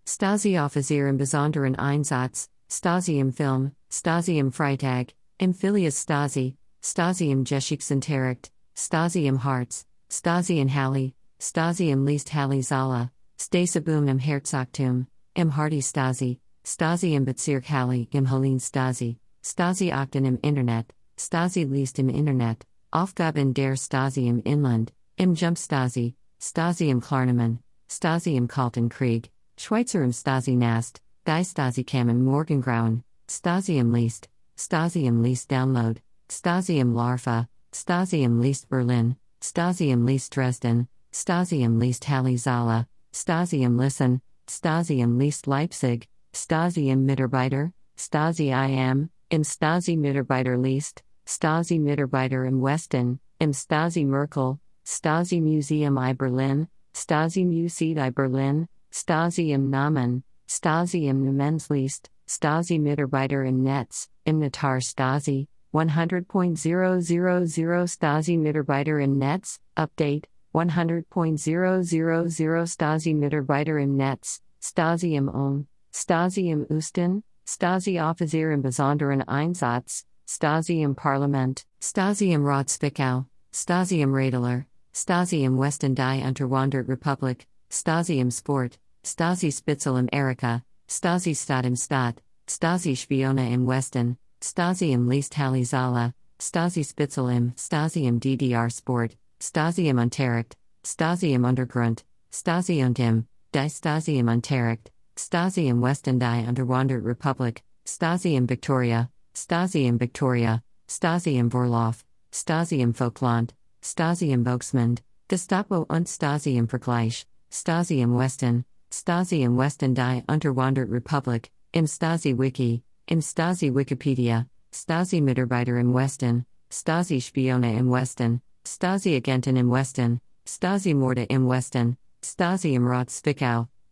Stasi 0.05 0.59
Offizier 0.59 1.07
im 1.07 1.17
Besonderen 1.17 1.77
Einsatz, 1.77 2.49
Stasi 2.69 3.19
im 3.19 3.31
Film, 3.31 3.71
Stasi 3.89 4.37
im 4.37 4.51
Freitag, 4.51 5.13
im 5.37 5.53
Filius 5.53 6.01
Stasi, 6.01 6.57
Stasi 6.81 7.31
im 7.31 7.45
Geschichtsunterricht, 7.45 8.51
Stasi 8.75 9.27
im 9.27 9.45
Harz, 9.45 9.85
Stasi 10.11 10.59
in 10.59 10.67
Halle, 10.67 11.13
Stasi 11.39 11.89
im 11.89 12.05
Liest 12.05 12.33
Halle 12.33 12.61
Saale, 12.61 13.11
Stasibum 13.39 14.09
im 14.09 14.19
Herzogtum, 14.19 15.07
im 15.35 15.55
Hardy 15.55 15.81
Stasi, 15.81 16.41
Stasi 16.65 17.15
im 17.15 17.23
Bezirk 17.23 17.69
Halle, 17.69 18.07
im 18.11 18.25
Helene 18.25 18.59
Stasi, 18.59 19.19
Stasi 19.45 19.91
Akten 19.91 20.23
im 20.23 20.39
Internet, 20.41 20.93
Stasi 21.17 21.65
Liest 21.65 21.99
im 21.99 22.07
Internet, 22.07 22.65
Aufgaben 22.91 23.53
der 23.53 23.75
Stasi 23.75 24.27
im 24.27 24.41
Inland, 24.43 24.93
im 25.17 25.33
Jump 25.35 25.57
Stasi, 25.57 26.15
Stasi 26.39 26.89
im 26.89 27.01
Klarnamen, 27.01 27.59
Stasi 27.89 28.37
im 28.37 28.47
Kalten 28.47 28.87
Krieg, 28.87 29.31
Schweizer 29.57 30.01
im 30.01 30.13
Stasi 30.13 30.55
Nast, 30.55 31.01
Die 31.27 31.43
Stasi 31.43 31.83
kam 31.83 32.07
im 32.07 32.23
Morgengrauen, 32.23 33.03
Stasi 33.29 33.79
im 33.79 33.93
Liest, 33.93 34.29
Stasi 34.57 35.07
im 35.07 35.21
Download, 35.21 35.99
Stasi 36.31 36.79
im 36.79 36.93
Larva, 36.93 37.49
Stasi 37.73 38.23
im 38.23 38.39
Berlin, 38.69 39.17
Stasi 39.41 39.91
im 39.91 40.07
Liest 40.07 40.37
Dresden, 40.37 40.87
Stasi 41.11 41.63
im 41.63 41.81
Liest 41.81 42.07
Halle 42.07 42.37
Saale, 42.37 42.87
Stasi 43.13 43.63
im 43.63 43.77
Listen, 43.77 44.21
Stasi 44.49 45.01
im 45.01 45.19
Leipzig, 45.19 46.07
Stasi 46.33 46.89
im 46.89 47.05
Mitarbeiter, 47.05 47.73
Stasi 47.97 48.51
IM, 48.51 49.09
im 49.33 49.43
Stasi 49.43 49.97
Mitarbeiter 49.97 50.55
Liest, 50.55 51.03
Stasi 51.25 51.79
Mitarbeiter 51.79 52.45
im 52.45 52.61
Westen, 52.61 53.19
im 53.39 53.51
Stasi 53.51 54.05
Merkel, 54.05 54.59
Stasi 54.85 55.41
Museum 55.41 55.97
I 55.97 56.13
Berlin, 56.13 56.67
Stasi 56.93 57.43
Museet 57.43 57.97
I 57.97 58.11
Berlin, 58.11 58.67
Stasi 58.91 59.51
im 59.51 59.71
Namen, 59.71 60.23
Stasi 60.47 61.07
im 61.07 61.23
Namensliest, 61.23 62.11
Stasi 62.27 62.77
Mitarbeiter 62.77 63.43
im 63.43 63.63
Netz, 63.63 64.07
im 64.23 64.37
Natar 64.37 64.81
Stasi, 64.81 65.47
100.000 65.73 67.87
Stasi 67.87 68.37
Mitarbeiter 68.37 68.99
im 68.99 69.17
Netz, 69.17 69.59
Update, 69.73 70.27
100.000 70.53 72.67
Stasi 72.67 73.15
Mitarbeiter 73.15 73.79
im 73.79 73.97
Netz, 73.97 74.43
Stasi 74.61 75.15
im 75.15 75.27
Ulm, 75.27 75.65
Stasi 75.91 76.51
im 76.51 76.67
Osten, 76.69 77.23
Stasi 77.45 77.99
Offizier 77.99 78.51
im 78.51 78.61
Besonderen 78.61 79.21
Einsatz, 79.21 80.05
Stasi 80.25 80.81
im 80.81 80.95
Parlament, 80.95 81.65
Stasi 81.81 82.31
im 82.31 82.45
Rat 82.45 82.69
Stasi 82.69 84.01
im 84.01 84.13
Radler, 84.13 84.65
Stasi 84.93 85.43
im 85.43 85.59
Westen 85.59 85.93
die 85.93 86.23
Unterwandert 86.25 86.87
Republik, 86.87 87.45
Stasi 87.69 88.19
im 88.19 88.31
Sport, 88.31 88.79
Stasi 89.05 89.51
Spitzel 89.51 89.97
im 89.97 90.07
Erika, 90.11 90.63
Stasi 90.89 91.35
Stadt 91.35 91.65
im 91.65 91.75
Stadt, 91.75 92.21
Stasi 92.49 92.95
Spione 92.95 93.53
im 93.53 93.67
Westen, 93.67 94.17
Stasi 94.41 94.93
im 94.93 95.09
Liest 95.09 95.37
Halle 95.37 96.13
Stasi 96.41 96.83
Spitzel 96.85 97.29
im 97.29 97.53
Stasi 97.57 98.05
im 98.05 98.19
DDR 98.21 98.69
Sport, 98.69 99.17
Stasi 99.41 99.89
im 99.89 99.97
Unterricht, 99.97 100.55
Stasi 100.85 101.33
im 101.33 101.43
Untergrund, 101.43 102.05
Stasi 102.31 102.83
und 102.85 102.99
im, 102.99 103.27
die 103.53 103.69
Stasi 103.69 104.17
im 104.17 104.29
Unterricht, 104.29 104.92
Stasi 105.15 105.67
im 105.67 105.81
Westen 105.81 106.19
Unterwandert 106.19 107.05
Republik, 107.05 107.61
Stasi 107.85 108.35
im 108.35 108.47
Victoria, 108.47 109.09
Stasi 109.35 109.85
im 109.85 109.99
Victoria, 109.99 110.61
Stasi 110.89 111.37
im 111.37 111.51
Vorlauf, 111.51 112.03
Stasi 112.31 112.81
im 112.81 112.93
Folkland, 112.93 113.53
Stasi 113.81 114.31
im 114.31 114.43
Volksmund, 114.43 115.03
Gestapo 115.27 115.85
und 115.89 116.07
Stasi 116.07 116.57
im 116.57 116.67
Vergleich, 116.67 117.27
Stasi 117.51 118.01
im 118.01 118.17
Westen, 118.17 118.65
Stasi 118.91 119.43
im 119.43 119.57
Westen 119.57 119.93
die 119.93 120.23
Unterwandert 120.27 120.89
Republik, 120.89 121.51
im 121.73 121.85
Stasi 121.85 122.37
Wiki, 122.37 122.83
im 123.07 123.21
Stasi 123.21 123.73
Wikipedia, 123.73 124.47
Stasi 124.73 125.21
Mitarbeiter 125.21 125.77
im 125.79 125.93
Westen, 125.93 126.45
Stasi 126.71 127.21
Spione 127.21 127.77
im 127.77 127.91
Westen, 127.91 128.41
Stasi 128.65 129.15
Agenten 129.15 129.57
im 129.57 129.69
Westen, 129.69 130.19
Stasi 130.47 130.93
Morde 130.93 131.23
im 131.25 131.47
Westen, 131.47 131.97
Stasi 132.23 132.73
im 132.73 132.87
Rat 132.87 133.11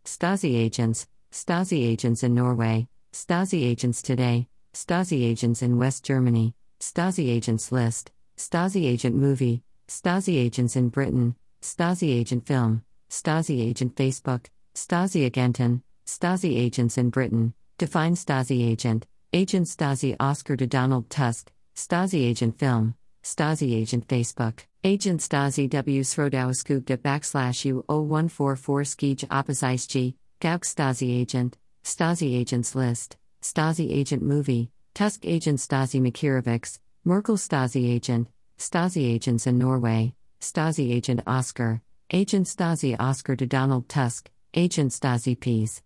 Stasi 0.04 0.56
Agents, 0.56 1.06
Stasi 1.30 1.86
Agents 1.86 2.22
in 2.22 2.34
Norway, 2.34 2.88
Stasi 3.12 3.64
Agents 3.64 4.02
Today, 4.02 4.48
Stasi 4.74 5.24
Agents 5.24 5.62
in 5.62 5.78
West 5.78 6.04
Germany, 6.04 6.54
Stasi 6.80 7.28
Agents 7.30 7.70
List, 7.70 8.10
Stasi 8.36 8.86
Agent 8.86 9.14
Movie, 9.14 9.62
Stasi 9.88 10.36
Agents 10.36 10.76
in 10.76 10.88
Britain, 10.88 11.36
Stasi 11.60 12.12
Agent 12.12 12.46
Film, 12.46 12.82
Stasi 13.10 13.60
Agent 13.62 13.94
Facebook, 13.94 14.46
Stasi 14.74 15.26
Agenten, 15.26 15.82
Stasi 16.06 16.58
Agents 16.58 16.98
in 16.98 17.10
Britain, 17.10 17.54
Define 17.78 18.14
Stasi 18.14 18.68
Agent, 18.68 19.06
Agent 19.32 19.66
Stasi 19.66 20.16
Oscar 20.18 20.56
to 20.56 20.66
Donald 20.66 21.08
Tusk, 21.10 21.52
Stasi 21.76 22.26
Agent 22.26 22.58
Film, 22.58 22.94
Stasi 23.22 23.74
Agent 23.74 24.08
Facebook, 24.08 24.60
Agent 24.84 25.20
Stasi 25.20 25.70
W 25.70 26.00
Srodauskugda 26.00 26.96
backslash 26.96 27.64
U 27.66 27.84
0144 27.86 28.82
Skij 28.82 29.28
Opposice 29.28 30.14
Gauk 30.40 30.62
Stasi 30.64 31.20
Agent, 31.20 31.56
Stasi 31.84 32.40
Agents 32.40 32.74
List, 32.74 33.16
Stasi 33.40 33.92
Agent 33.92 34.24
Movie, 34.24 34.72
Tusk 34.92 35.24
Agent 35.24 35.60
Stasi 35.60 36.00
Makirovics, 36.00 36.80
Merkel 37.04 37.36
Stasi 37.36 37.94
Agent, 37.94 38.26
Stasi 38.58 39.14
Agents 39.14 39.46
in 39.46 39.56
Norway, 39.56 40.14
Stasi 40.40 40.92
Agent 40.92 41.22
Oscar, 41.28 41.80
Agent 42.10 42.48
Stasi 42.48 42.96
Oscar 42.98 43.36
to 43.36 43.46
Donald 43.46 43.88
Tusk, 43.88 44.30
Agent 44.52 44.90
Stasi 44.90 45.38
Peace. 45.38 45.80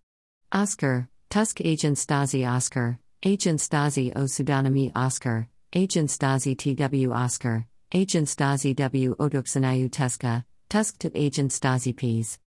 Oscar, 0.51 1.07
Tusk 1.29 1.61
Agent 1.61 1.97
Stasi 1.97 2.49
Oscar, 2.49 2.97
Agent 3.21 3.59
Stasi 3.59 4.11
O 4.15 4.21
Pseudonymy 4.21 4.91
Oscar, 4.95 5.47
Agent 5.73 6.09
Stasi 6.09 6.57
TW 6.57 7.13
Oscar, 7.13 7.67
Agent 7.93 8.27
Stasi 8.27 8.75
W 8.75 9.15
Oduksanayu 9.15 9.89
Tuska, 9.89 10.43
Tusk 10.67 10.97
to 10.99 11.09
Agent 11.15 11.51
Stasi 11.51 11.95
Peas. 11.95 12.37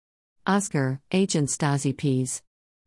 Oscar, 0.47 1.01
Agent 1.13 1.49
Stasi 1.49 1.97
Peas. 1.97 2.43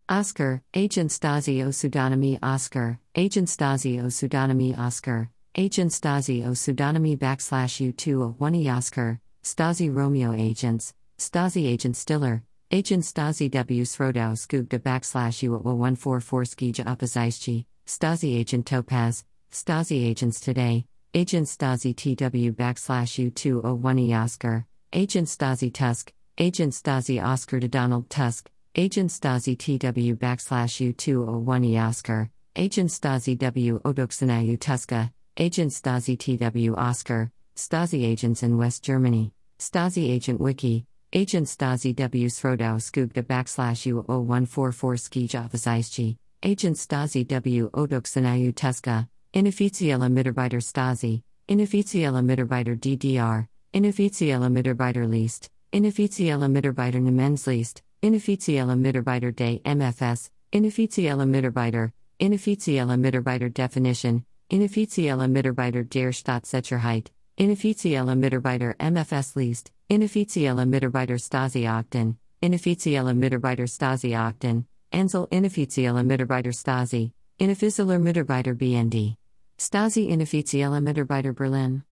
Oscar, 0.07 0.61
Agent 0.75 1.09
Stasi 1.09 1.63
O 1.63 1.69
Pseudonymy 1.69 2.37
Oscar, 2.43 2.99
Agent 3.15 3.47
Stasi 3.47 3.99
O 3.99 4.05
Pseudonymy 4.05 4.77
Oscar, 4.77 5.31
Agent 5.55 5.89
Stasi 5.89 6.45
O 6.45 6.51
Pseudonymy 6.51 7.17
backslash 7.17 7.91
U201 7.91 8.71
Oscar, 8.71 9.19
Stasi 9.43 9.91
Romeo 9.91 10.31
Agents, 10.31 10.93
Stasi 11.17 11.67
Agent 11.67 11.97
Stiller, 11.97 12.43
Agent 12.69 13.03
Stasi 13.03 13.49
W 13.49 13.81
Srodau 13.81 14.33
Skugda 14.37 14.79
backslash 14.79 15.41
U0144 15.49 16.73
Skija 16.75 16.85
Opposice, 16.85 17.65
Stasi 17.87 18.37
Agent 18.37 18.67
Topaz, 18.67 19.25
Stasi 19.51 20.07
Agents 20.07 20.39
Today, 20.39 20.85
Agent 21.15 21.47
Stasi 21.47 21.95
TW 21.95 22.51
backslash 22.53 23.31
U201 23.31 24.19
Oscar, 24.19 24.65
Agent 24.93 25.27
Stasi 25.27 25.71
Tusk, 25.71 26.11
Agent 26.39 26.73
Stasi 26.73 27.23
Oscar 27.23 27.59
to 27.59 27.67
Donald 27.67 28.09
Tusk, 28.09 28.49
Agent 28.73 29.11
Stasi 29.11 29.55
TW 29.55 30.15
backslash 30.15 30.81
U201 30.95 31.79
Oscar, 31.87 32.31
Agent 32.55 32.89
Stasi 32.89 33.37
W 33.37 33.79
Odoksanayu 33.81 34.57
Tuska, 34.57 35.11
Agent 35.37 35.71
Stasi 35.71 36.17
TW 36.17 36.75
Oscar, 36.75 37.31
Stasi 37.55 38.03
Agents 38.03 38.41
in 38.41 38.57
West 38.57 38.83
Germany, 38.83 39.31
Stasi 39.59 40.09
Agent 40.09 40.41
Wiki, 40.41 40.87
Agent 41.13 41.45
Stasi 41.45 41.95
W 41.95 42.27
Srodau 42.27 42.81
Skugda 42.81 43.21
backslash 43.21 43.85
U0144 43.85 44.99
Skij 44.99 45.35
Opposice, 45.35 46.17
Agent 46.41 46.77
Stasi 46.77 47.27
W 47.27 47.69
Odoksanayu 47.69 48.51
Tuska, 48.51 49.07
Inoffizielle 49.35 50.11
Mitarbeiter 50.11 50.61
Stasi, 50.61 51.23
Inoffizielle 51.49 52.21
Mitarbeiter 52.23 52.75
DDR, 52.75 53.47
Inoffizielle 53.73 54.47
Mitarbeiter 54.47 55.07
Liest, 55.07 55.49
Inoffizielle 55.71 56.47
Mitarbeiter 56.47 56.99
Namensliest, 56.99 57.81
Inoffizielle 58.03 58.77
Mitarbeiter 58.77 59.31
Day 59.31 59.59
MFS, 59.65 60.29
Inoffizielle 60.51 61.25
Mitarbeiter, 61.25 61.91
Inoffizielle 62.19 62.95
Mitarbeiter 62.95 63.49
Definition, 63.49 64.23
Inoffizielle 64.51 65.27
Mitarbeiter 65.27 65.83
der 65.83 66.11
Staatssicherheit, 66.11 67.09
Inoffizielle 67.39 68.15
Mitarbeiter 68.15 68.75
MFS 68.79 69.35
Liest, 69.35 69.71
Inoffizielle 69.89 70.67
Mitarbeiter 70.67 71.17
Stasi 71.17 71.65
Akten, 71.65 72.17
Inoffizielle 72.43 73.15
Mitarbeiter 73.15 73.65
Stasi 73.65 74.13
Akten, 74.13 74.67
Ansel 74.91 75.27
Inoffizielle 75.31 76.03
Mitarbeiter 76.05 76.53
Stasi, 76.53 77.13
Inoffizieller 77.39 77.99
Mitarbeiter 77.99 78.53
BND. 78.53 79.17
Stasi 79.57 80.09
Inoffizielle 80.09 80.81
Mitarbeiter 80.81 81.33
Berlin. 81.33 81.83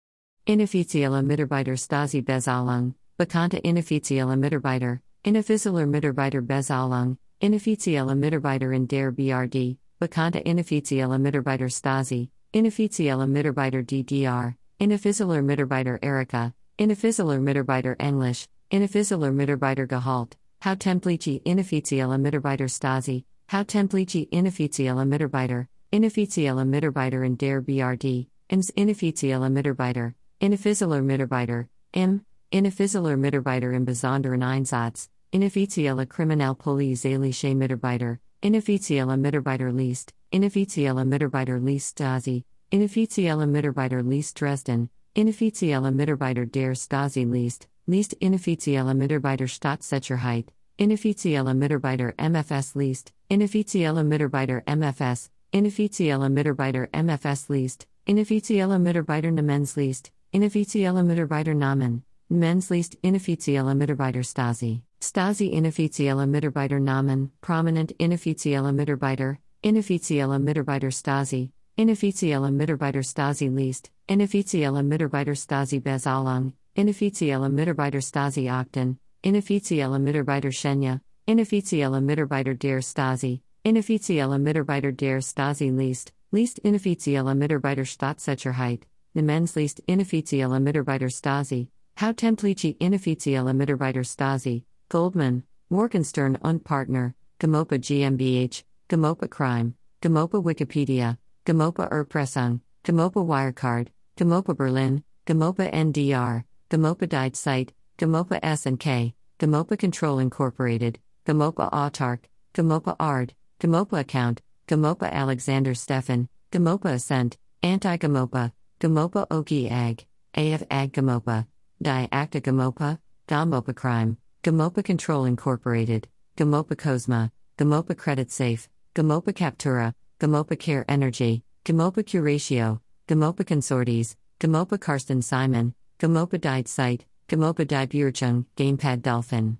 Inoffizielle 0.45 1.23
Mitarbeiter 1.23 1.77
Stasi 1.77 2.21
Bezahlung, 2.21 2.95
Bekannte 3.17 3.61
Inoffizielle 3.63 4.35
Mitarbeiter, 4.35 5.01
Inoffizieller 5.23 5.87
Mitarbeiter 5.87 6.41
Bezahlung, 6.41 7.17
Inoffizielle 7.39 8.15
Mitarbeiter 8.17 8.73
in 8.73 8.87
der 8.87 9.11
BRD, 9.11 9.77
Bekannte 9.99 10.41
Inoffizielle 10.43 11.19
Mitarbeiter 11.19 11.69
Stasi, 11.69 12.29
Inoffizielle 12.53 13.27
Mitarbeiter 13.27 13.83
DDR, 13.83 14.55
Inoffizialer 14.79 15.43
Mitarbeiter 15.43 15.99
Erika, 16.01 16.53
Inoffizialer 16.79 17.39
Mitarbeiter 17.39 17.95
Englisch, 17.99 18.47
Inoffizialer 18.71 19.31
Mitarbeiter 19.31 19.87
Gehalt, 19.87 20.35
How 20.63 20.75
Templici 20.75 21.41
Inoffizielle 21.45 22.19
Mitarbeiter 22.19 22.67
Stasi, 22.67 23.23
How 23.47 23.63
Templici 23.63 24.27
Inoffizielle 24.31 25.05
Mitarbeiter, 25.05 25.67
Inoffizielle 25.93 26.65
Mitarbeiter 26.65 27.21
in 27.25 27.35
der 27.35 27.59
BRD, 27.59 28.25
IMS 28.49 28.69
Inoffizielle 28.77 29.49
Mitarbeiter, 29.51 30.15
Inoffizieller 30.39 31.01
Mitarbeiter, 31.03 31.67
IM, 31.93 32.21
Inoffizieller 32.49 33.17
Mitarbeiter 33.17 33.73
im 33.73 33.83
besonderen 33.83 34.41
Einsatz, 34.41 35.09
Inoffizielle 35.33 36.07
Kriminalpolizeiliche 36.07 37.53
Mitarbeiter, 37.53 38.19
Inoffizielle 38.41 39.17
Mitarbeiter 39.17 39.69
List, 39.69 40.13
Inoffizielle 40.31 41.03
Mitarbeiter 41.03 41.59
List 41.59 41.97
Stasi, 41.99 42.45
Inoffizielle 42.71 43.45
Mitarbeiter 43.45 44.01
List 44.01 44.39
Dresden, 44.39 44.89
Inoffizielle 45.13 45.91
Mitarbeiter 45.91 46.45
der 46.45 46.73
Stasi 46.73 47.25
List, 47.25 47.67
List 47.85 48.13
Inoffizielle 48.21 48.95
Mitarbeiter 48.95 49.49
Staatssicherheit, 49.49 50.53
Inoffizielle 50.77 51.53
Mitarbeiter 51.53 52.13
MFS 52.17 52.75
List, 52.75 53.11
Inoffizielle 53.29 54.05
Mitarbeiter 54.05 54.63
MFS, 54.65 55.29
Inoffizielle 55.53 56.29
Mitarbeiter 56.31 56.87
MFS 56.93 57.49
List, 57.49 57.85
Inoffizielle 58.07 58.79
Mitarbeiter 58.79 59.31
Nemens 59.31 59.75
List, 59.75 60.11
Inoffizielle 60.31 61.03
Mitarbeiter 61.03 61.53
Namen, 61.53 62.03
List 62.29 62.95
Inoffizielle 63.03 63.75
Mitarbeiter 63.75 64.23
Stasi, 64.23 64.81
Stasi 65.01 65.51
Inoffizielle 65.51 66.25
Mitarbeiter 66.25 66.79
Namen, 66.79 67.31
Prominent 67.41 67.91
Inoffizielle 67.99 68.71
Mitarbeiter, 68.73 69.39
Inoffizielle 69.61 70.39
Mitarbeiter 70.41 70.89
Stasi, 70.89 71.51
Inoffizielle 71.77 72.49
Mitarbeiter 72.49 73.03
Stasi 73.03 73.49
List, 73.49 73.89
Inoffizielle 74.07 74.81
Mitarbeiter 74.81 75.35
Stasi 75.35 75.81
Bezahlung, 75.81 76.53
Inoffizielle 76.77 77.51
Mitarbeiter 77.51 77.99
Stasi 77.99 78.47
Akten, 78.47 78.97
Inoffizielle 79.21 79.99
Mitarbeiter 79.99 80.53
Schenya, 80.53 81.01
Inoffizielle 81.27 82.01
Mitarbeiter 82.01 82.57
der 82.57 82.81
Stasi, 82.81 83.41
Inoffizielle 83.63 84.39
Mitarbeiter 84.39 84.91
der 84.91 85.21
Stasi 85.21 85.69
List, 85.69 86.13
List 86.31 86.57
Inoffizielle 86.63 87.35
Mitarbeiter 87.37 87.85
Staatssicherheit, 87.85 88.85
List 89.13 89.81
Inoffizielle 89.87 90.59
Mitarbeiter 90.59 91.11
Stasi, 91.11 91.67
How 91.95 92.11
Templici 92.11 92.75
Inoffizielle 92.79 93.53
Mitarbeiter 93.53 94.03
Stasi, 94.03 94.63
Goldman, 94.89 95.43
Morgenstern 95.69 96.37
und 96.41 96.63
Partner, 96.63 97.13
GoMoPa 97.39 97.77
GmbH, 97.77 98.63
GoMoPa 98.89 99.29
Crime, 99.29 99.75
GoMoPa 100.01 100.41
Wikipedia, 100.41 101.19
GoMoPa 101.45 101.87
Erpressung, 101.91 102.61
GoMoPa 102.83 103.23
Wirecard, 103.23 103.89
GoMoPa 104.17 104.57
Berlin, 104.57 105.03
GoMoPa 105.27 105.71
NDR, 105.71 106.45
GoMoPa 106.71 107.07
Died 107.07 107.35
Site, 107.35 107.73
GoMoPa 107.99 108.39
S&K, 108.41 109.13
GoMoPa 109.37 109.77
Control 109.77 110.17
Incorporated, 110.17 110.97
GoMoPa 111.27 111.71
Autark, 111.71 112.21
GoMoPa 112.55 112.95
ARD, 112.99 113.35
GoMoPa 113.61 113.99
Account, 113.99 114.41
GoMoPa 114.67 115.11
Alexander 115.11 115.75
Stefan, 115.75 116.27
GoMoPa 116.51 116.93
Ascent, 116.93 117.37
Anti 117.61 117.95
GoMoPa, 117.95 118.51
GoMoPa 118.79 119.27
Oki 119.29 119.69
Ag, 119.69 120.03
AF 120.33 120.63
Ag 120.71 120.91
GoMoPa, 120.93 121.45
Die 121.79 122.09
Acta 122.11 122.41
GoMoPa, 122.41 122.97
GoMoPa 123.27 123.75
Crime, 123.75 124.17
GoMoPa 124.43 124.83
Control 124.83 125.25
Incorporated, 125.25 126.07
GoMoPa 126.37 126.75
Cosma, 126.75 127.29
GoMoPa 127.59 127.95
Credit 127.95 128.31
Safe, 128.31 128.67
GoMoPa 128.95 129.31
Captura, 129.31 129.93
GoMoPa 130.19 130.57
Care 130.57 130.83
Energy, 130.89 131.43
GoMoPa 131.63 132.03
Curatio, 132.03 132.81
GoMoPa 133.07 133.45
Consortes, 133.45 134.15
GoMoPa 134.39 134.81
Karsten 134.81 135.21
Simon, 135.21 135.75
GoMoPa 135.99 136.41
Died 136.41 136.67
Site, 136.67 137.05
GoMoPa 137.29 137.67
Die 137.67 137.85
Bürchung, 137.85 138.47
Gamepad 138.57 139.03
Dolphin. 139.03 139.59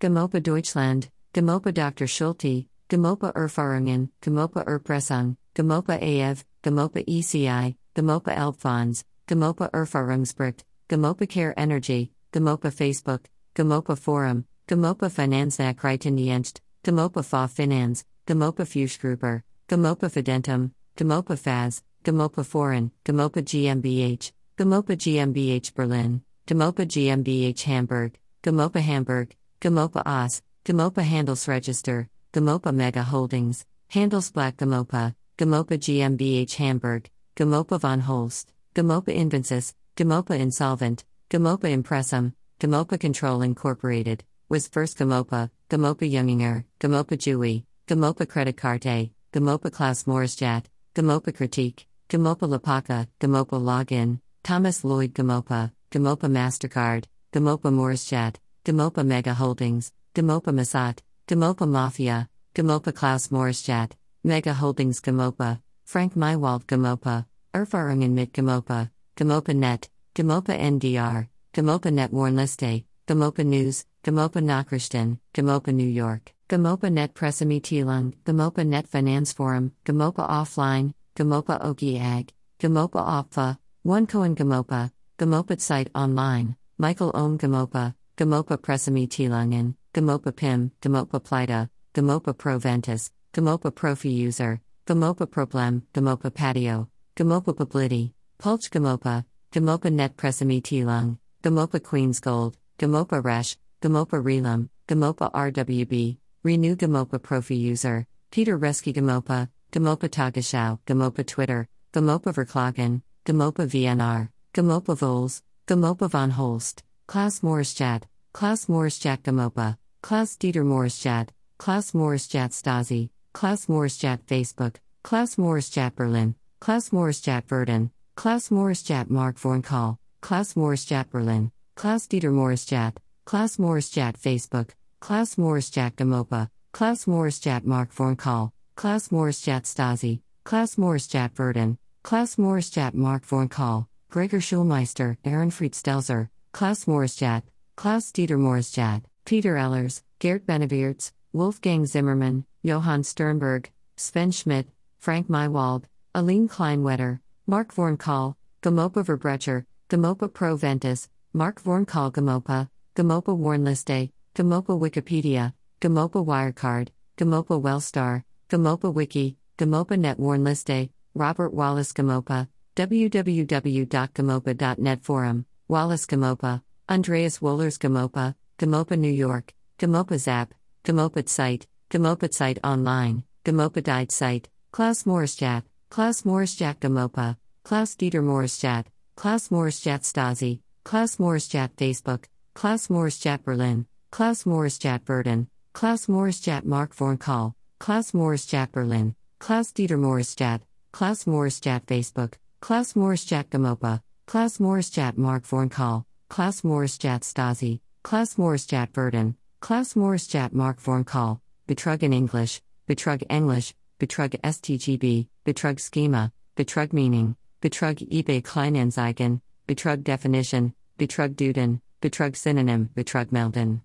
GoMoPa 0.00 0.42
Deutschland, 0.42 1.08
GoMoPa 1.32 1.72
Dr. 1.72 2.06
Schulte, 2.06 2.66
GoMoPa 2.88 3.34
Erfahrungen, 3.34 4.08
GoMoPa 4.22 4.64
Erpressung, 4.64 5.36
GoMoPa 5.54 6.02
AEV, 6.02 6.42
GoMoPa 6.62 7.06
ECI, 7.06 7.76
GoMoPa 7.94 8.34
Elbfonds, 8.34 9.04
GoMoPa 9.26 9.70
Erfahrungsbericht, 9.72 10.64
GoMoPa 10.88 11.28
Care 11.28 11.52
Energy, 11.58 12.12
GoMoPa 12.32 12.72
Facebook, 12.72 13.26
GoMoPa 13.54 13.98
Forum, 13.98 14.46
GoMoPa 14.68 15.10
Finanznachrichtendienst, 15.10 16.60
GoMoPa 16.82 17.22
Fa 17.22 17.46
Finanz, 17.46 18.04
GoMoPa 18.26 18.64
Fuchsgruber, 18.64 19.42
GoMoPa 19.68 20.08
Fidentum, 20.10 20.70
GoMoPa 20.96 21.38
Faz, 21.38 21.82
GoMoPa 22.04 22.46
Foreign, 22.46 22.90
GoMoPa 23.04 23.42
GmbH, 23.42 24.32
GoMoPa 24.56 24.96
GmbH 24.96 25.74
Berlin, 25.74 26.22
GoMoPa 26.46 26.86
GmbH 26.86 27.62
Hamburg, 27.64 28.18
GoMoPa 28.42 28.80
Hamburg, 28.80 29.36
GoMoPa 29.60 30.02
AS, 30.06 30.40
GoMoPa 30.64 31.04
Handelsregister, 31.04 32.08
GoMoPa 32.32 32.74
Mega 32.74 33.02
Holdings, 33.02 33.64
Handelsblatt 33.90 34.56
GoMoPa, 34.56 35.14
GoMoPa 35.38 35.78
GmbH 35.78 36.54
Hamburg, 36.56 37.08
GoMoPa 37.36 37.80
von 37.80 38.00
Holst, 38.00 38.52
GoMoPa 38.74 39.16
Invencis, 39.16 39.72
GoMoPa 39.96 40.38
Insolvent, 40.38 41.04
GoMoPa 41.30 41.82
Impressum, 41.82 42.34
GoMoPa 42.60 43.00
Control 43.00 43.40
Incorporated, 43.40 44.24
was 44.50 44.68
first 44.68 44.98
GoMoPa, 44.98 45.50
GoMoPa 45.70 46.12
Junginger, 46.12 46.64
GoMoPa 46.80 47.16
Jui, 47.16 47.64
GoMoPa 47.86 48.28
Credit 48.28 48.56
Carte, 48.56 49.10
GoMoPa 49.32 49.72
Klaus 49.72 50.04
Maurischat, 50.04 50.64
GoMoPa 50.94 51.34
Critique, 51.34 51.86
GoMoPa 52.10 52.58
Lapaka, 52.58 53.06
GoMoPa 53.20 53.58
Login, 53.58 54.20
Thomas 54.42 54.84
Lloyd 54.84 55.14
GoMoPa, 55.14 55.72
GoMoPa 55.90 56.28
MasterCard, 56.28 57.04
GoMoPa 57.32 57.72
Maurischat, 57.72 58.36
GoMoPa 58.66 59.06
Mega 59.06 59.32
Holdings, 59.32 59.92
GoMoPa 60.14 60.52
Masat, 60.52 60.98
GoMoPa 61.28 61.68
Mafia, 61.68 62.26
GoMoPa 62.54 62.94
Klaus 62.94 63.28
Maurischat, 63.28 63.92
Mega 64.24 64.54
Holdings 64.54 64.98
GoMoPa, 65.02 65.60
Frank 65.84 66.14
Mywald 66.14 66.64
GoMoPa, 66.64 67.26
Erfahrungen 67.52 68.12
mit 68.14 68.32
GoMoPa, 68.32 68.90
GoMoPa 69.14 69.54
Net, 69.54 69.90
GoMoPa 70.14 70.58
NDR, 70.58 71.28
GoMoPa 71.52 71.92
Net 71.92 72.12
Warnliste, 72.12 72.82
GoMoPa 73.06 73.44
News, 73.44 73.84
GoMoPa 74.02 74.42
Nachrichten, 74.42 75.18
GoMoPa 75.34 75.74
New 75.74 75.86
York, 75.86 76.32
GoMoPa 76.48 76.90
Net 76.90 77.12
Pressemitteilung, 77.12 78.14
GoMoPa 78.24 78.66
Net 78.66 78.90
Finanzforum, 78.90 79.72
GoMoPa 79.84 80.26
Offline, 80.26 80.94
GoMoPa 81.14 81.62
Oki 81.62 81.98
Ag, 81.98 82.32
GoMoPa 82.58 83.06
Opfa, 83.06 83.58
One 83.82 84.06
Cohen 84.06 84.34
GoMoPa, 84.34 84.90
GoMoPa 85.18 85.60
Site 85.60 85.90
Online, 85.94 86.56
Michael 86.78 87.10
Ohm 87.12 87.36
GoMoPa, 87.36 87.94
GoMoPa 88.16 88.56
Pressemitteilungen, 88.56 89.74
GoMoPa 89.98 90.36
PIM, 90.36 90.70
GoMoPa 90.80 91.20
Plita, 91.20 91.68
GoMoPa 91.92 92.38
Proventus, 92.38 93.10
GoMoPa 93.32 93.72
Profi 93.72 94.14
User, 94.14 94.60
GoMoPa 94.86 95.28
Problem, 95.28 95.82
GoMoPa 95.92 96.32
Patio, 96.32 96.88
GoMoPa 97.16 97.56
Publity, 97.56 98.14
Pulch 98.38 98.70
GoMoPa, 98.70 99.24
GoMoPa 99.50 99.92
Net 99.92 100.16
Pressemitteilung, 100.16 101.18
GoMoPa 101.42 101.82
Queen's 101.82 102.20
Gold, 102.20 102.56
GoMoPa 102.78 103.24
Resh, 103.24 103.56
GoMoPa 103.82 104.22
Relum, 104.22 104.68
GoMoPa 104.86 105.32
RWB, 105.32 106.16
Renew 106.44 106.76
GoMoPa 106.76 107.18
Profi 107.18 107.58
User, 107.58 108.06
Peter 108.30 108.56
Reski 108.56 108.94
GoMoPa, 108.94 109.48
GoMoPa 109.72 110.08
Tagesschau, 110.08 110.78
GoMoPa 110.86 111.26
Twitter, 111.26 111.66
GoMoPa 111.92 112.32
Verklagen, 112.32 113.02
GoMoPa 113.26 113.66
VNR, 113.66 114.28
GoMoPa 114.54 114.96
Vols, 114.96 115.42
GoMoPa 115.66 116.08
von 116.08 116.30
Holst, 116.30 116.84
Klaus 117.08 117.40
Maurischat, 117.40 118.04
Klaus 118.32 118.66
Maurischat 118.66 119.24
GoMoPa, 119.24 119.76
Klaus 120.00 120.36
Dieter 120.36 120.64
Maurischat, 120.64 121.30
Klaus 121.58 121.92
Maurischat 121.92 122.52
Stasi, 122.52 123.10
Klaus 123.34 123.66
Maurischat 123.66 124.20
Facebook, 124.26 124.80
Klaus 125.02 125.36
Maurischat 125.36 125.96
Berlin, 125.96 126.34
Klaus 126.60 126.90
Maurischat 126.90 127.44
Verden, 127.48 127.90
Klaus 128.16 128.50
Maurischat 128.50 129.10
Mark 129.10 129.38
Vornkahl, 129.38 129.98
Klaus 130.22 130.54
Maurischat 130.54 131.10
Berlin, 131.10 131.50
Klaus 131.74 132.06
Dieter 132.06 132.30
Maurischat, 132.30 132.94
Klaus 133.26 133.58
Maurischat 133.58 134.16
Facebook, 134.16 134.74
Klaus 135.00 135.36
Maurischat 135.36 135.96
GoMoPa, 135.96 136.48
Klaus 136.72 137.06
Maurischat 137.06 137.64
Mark 137.64 137.92
Vornkahl, 137.92 138.52
Klaus 138.76 139.10
Maurischat 139.10 139.64
Stasi, 139.66 140.20
Klaus 140.44 140.76
Maurischat 140.76 141.34
Verden, 141.34 141.76
Klaus 142.04 142.36
Maurischat 142.36 142.94
Mark 142.94 143.24
Vornkahl, 143.24 143.86
Gregor 144.10 144.40
Schulmeister, 144.40 145.18
Ehrenfried 145.24 145.74
Stelzer, 145.74 146.30
Klaus 146.52 146.86
Maurischat, 146.86 147.42
Klaus 147.76 148.12
Dieter 148.12 148.38
Maurischat, 148.38 149.02
Peter 149.28 149.56
Ellers, 149.58 150.02
Gert 150.20 150.46
Beneviertz, 150.46 151.12
Wolfgang 151.34 151.84
Zimmermann, 151.84 152.46
Johann 152.62 153.02
Sternberg, 153.02 153.68
Sven 153.94 154.32
Schmidt, 154.32 154.66
Frank 155.00 155.28
Mywald, 155.28 155.84
Aline 156.14 156.48
Kleinwetter, 156.48 157.20
Mark 157.46 157.74
Vornkahl, 157.74 158.36
GoMoPa 158.62 159.04
Verbrecher, 159.04 159.66
GoMoPa 159.90 160.32
Pro 160.32 160.56
Ventus, 160.56 161.10
Mark 161.34 161.62
Vornkahl 161.62 162.10
GoMoPa, 162.10 162.70
GoMoPa 162.96 163.38
Warnliste, 163.38 164.10
GoMoPa 164.34 164.80
Wikipedia, 164.80 165.52
GoMoPa 165.82 166.24
Wirecard, 166.24 166.88
GoMoPa 167.18 167.60
Wellstar, 167.60 168.24
GoMoPa 168.48 168.94
Wiki, 168.94 169.36
GoMoPa 169.58 169.98
Net 169.98 170.18
Warnliste, 170.18 170.88
Robert 171.12 171.52
Wallace 171.52 171.92
GoMoPa, 171.92 172.48
www.gomopa.net 172.76 175.02
Forum, 175.02 175.44
Wallace 175.68 176.06
GoMoPa, 176.06 176.62
Andreas 176.88 177.40
Wohlers 177.40 177.78
GoMoPa, 177.78 178.34
GoMoPa 178.58 178.98
New 178.98 179.12
York, 179.12 179.54
GoMoPa 179.78 180.18
Zap, 180.18 180.52
GoMoPa 180.84 181.28
Site, 181.28 181.68
GoMoPa 181.90 182.34
Site 182.34 182.58
Online, 182.64 183.22
GoMoPa 183.44 183.84
Died 183.84 184.10
Site, 184.10 184.48
Klaus 184.72 185.04
Maurischat, 185.04 185.62
Klaus 185.90 186.22
Maurischat 186.22 186.80
GoMoPa, 186.80 187.36
Klaus 187.64 187.94
Dieter 187.94 188.20
Maurischat, 188.20 188.86
Klaus 189.14 189.50
Maurischat 189.50 190.02
Stasi, 190.02 190.58
Klaus 190.84 191.18
Maurischat 191.18 191.70
Facebook, 191.76 192.26
Klaus 192.52 192.88
Maurischat 192.88 193.44
Berlin, 193.44 193.86
Klaus 194.10 194.42
Maurischat 194.42 195.04
Burden, 195.04 195.46
Klaus 195.72 196.08
Maurischat 196.08 196.64
Mark 196.64 196.92
Vornkahl, 196.92 197.54
Klaus 197.78 198.10
Maurischat 198.10 198.72
Berlin, 198.72 199.14
Klaus 199.38 199.72
Dieter 199.72 199.96
Maurischat, 199.96 200.62
Klaus 200.92 201.26
Maurischat 201.26 201.86
Facebook, 201.86 202.36
Klaus 202.60 202.94
Maurischat 202.94 203.50
GoMoPa, 203.50 204.02
Klaus 204.26 204.58
Maurischat 204.58 205.16
Mark 205.16 205.44
Vornkahl, 205.44 206.04
Klaus 206.28 206.62
Maurischat 206.62 207.22
Stasi, 207.22 207.78
Klaus 208.02 208.36
Maurischat 208.36 208.92
Burden, 208.92 209.36
Klaus 209.60 209.94
Maurischat 209.94 210.52
Mark 210.52 210.80
Vornkahl, 210.80 211.40
Betrug 211.66 212.02
in 212.02 212.12
English, 212.12 212.62
Betrug 212.86 213.22
English, 213.28 213.74
Betrug 213.98 214.34
STGB, 214.42 215.28
Betrug 215.44 215.78
Schema, 215.78 216.32
Betrug 216.56 216.92
Meaning, 216.92 217.36
Betrug 217.60 218.00
eBay 218.10 218.40
Kleinanzeigen, 218.40 219.40
Betrug 219.66 220.04
Definition, 220.04 220.72
Betrug 220.96 221.36
Duden, 221.36 221.80
Betrug 222.00 222.36
Synonym, 222.36 222.88
Betrug 222.94 223.30
Melden. 223.32 223.82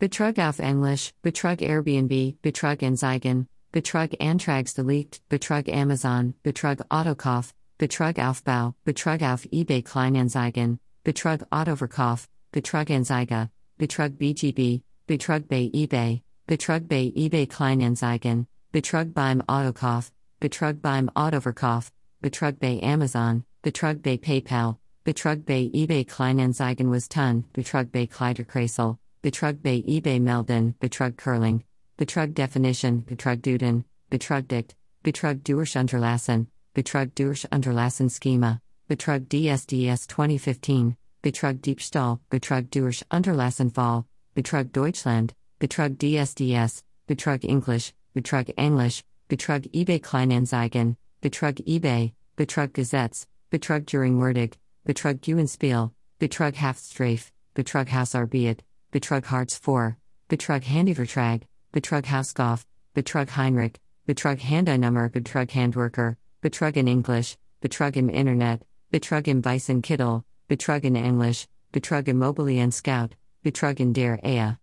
Betrug 0.00 0.38
auf 0.38 0.58
Englisch, 0.58 1.12
Betrug 1.22 1.60
Airbnb, 1.60 2.40
Betrug 2.42 2.82
Anzeigen, 2.82 3.46
Betrug 3.72 4.16
Antragsdelickt, 4.18 5.20
Betrug 5.28 5.68
Amazon, 5.68 6.34
Betrug 6.42 6.80
Autokauf, 6.90 7.52
Betrug 7.78 8.18
Aufbau, 8.18 8.74
Betrug 8.84 9.22
auf 9.22 9.46
eBay 9.52 9.82
Kleinanzeigen, 9.82 10.80
Betrug 11.04 11.46
Autoverkauf, 11.50 12.26
Betrug 12.52 12.90
Anzeige, 12.90 13.48
Betrug 13.78 14.18
BGB, 14.18 14.82
Betrug 15.06 15.46
bei 15.46 15.70
eBay, 15.72 16.20
Betrug 16.48 16.88
bei 16.88 17.12
eBay 17.14 17.46
Kleinanzeigen, 17.46 18.48
Betrug 18.72 19.14
beim 19.14 19.40
Autokauf, 19.42 20.10
Betrug 20.40 20.82
beim 20.82 21.08
Autoverkauf, 21.14 21.92
Betrug 22.20 22.58
bei 22.58 22.80
Amazon, 22.82 23.44
Betrug 23.62 24.02
bei 24.02 24.16
PayPal, 24.16 24.78
Betrug 25.04 25.46
bei 25.46 25.70
eBay 25.72 26.04
Kleinanzeigen 26.04 26.90
was 26.90 27.08
Ton, 27.08 27.44
Betrug 27.52 27.92
bei 27.92 28.06
Kleiderkreisel, 28.06 28.98
Betrug 29.22 29.62
bei 29.62 29.84
eBay 29.86 30.18
Melden, 30.18 30.74
Betrug 30.80 31.16
Curling, 31.16 31.62
Betrug 31.96 32.34
Definition, 32.34 33.04
Betrug 33.04 33.42
Duden, 33.42 33.84
Betrug 34.10 34.48
Dict, 34.48 34.74
Betrug 35.04 35.44
durch 35.44 35.76
Unterlassen, 35.76 36.48
Betrug 36.74 37.14
durch 37.14 37.46
Unterlassen 37.52 38.10
Schema, 38.10 38.60
Betrug 38.88 39.28
DSDS 39.28 40.08
2015, 40.08 40.96
Betrug 41.22 41.60
Diebstahl, 41.60 42.18
Betrug 42.30 42.70
durch 42.70 43.04
Unterlassenfall, 43.10 44.06
Betrug 44.34 44.72
Deutschland, 44.72 45.34
Betrug 45.58 45.98
DSDS, 45.98 46.82
Betrug 47.06 47.44
English, 47.44 47.92
Betrug 48.14 48.48
English, 48.56 49.04
Betrug 49.28 49.66
eBay 49.74 50.00
Kleinanzeigen, 50.00 50.96
Betrug 51.20 51.60
eBay, 51.66 52.14
Betrug 52.36 52.72
Gesetz, 52.72 53.26
Betrug 53.50 53.84
during 53.84 54.18
Werdig, 54.18 54.54
Betrug 54.86 55.20
Gewinnspiel, 55.20 55.90
Betrug 56.18 56.54
Haftstrafe, 56.54 57.30
Betrug 57.54 57.88
Hausarbeit, 57.88 58.60
Betrug 58.90 59.26
Hartz 59.26 59.58
4, 59.58 59.96
Betrug 60.30 60.62
Handyvertrag, 60.62 61.42
Betrug 61.72 62.06
Hauskauf, 62.06 62.64
Betrug 62.94 63.28
Heinrich, 63.36 63.76
Betrug 64.06 64.38
Handynummer, 64.38 65.10
Betrug 65.10 65.50
Handwerker, 65.50 66.16
Betrug 66.40 66.76
in 66.78 66.88
English, 66.88 67.36
Betrug 67.60 67.96
im 67.96 68.08
Internet, 68.08 68.62
Betrug 68.90 69.28
im 69.28 69.42
Weißen 69.44 69.82
Kittel, 69.82 70.24
Betrug 70.50 70.82
in 70.82 70.96
English, 70.96 71.46
Betrug 71.72 72.06
Immobilien 72.06 72.72
Scout, 72.72 73.14
Betrug 73.44 73.78
in 73.78 73.92
der 73.92 74.18
Ehe. 74.24 74.58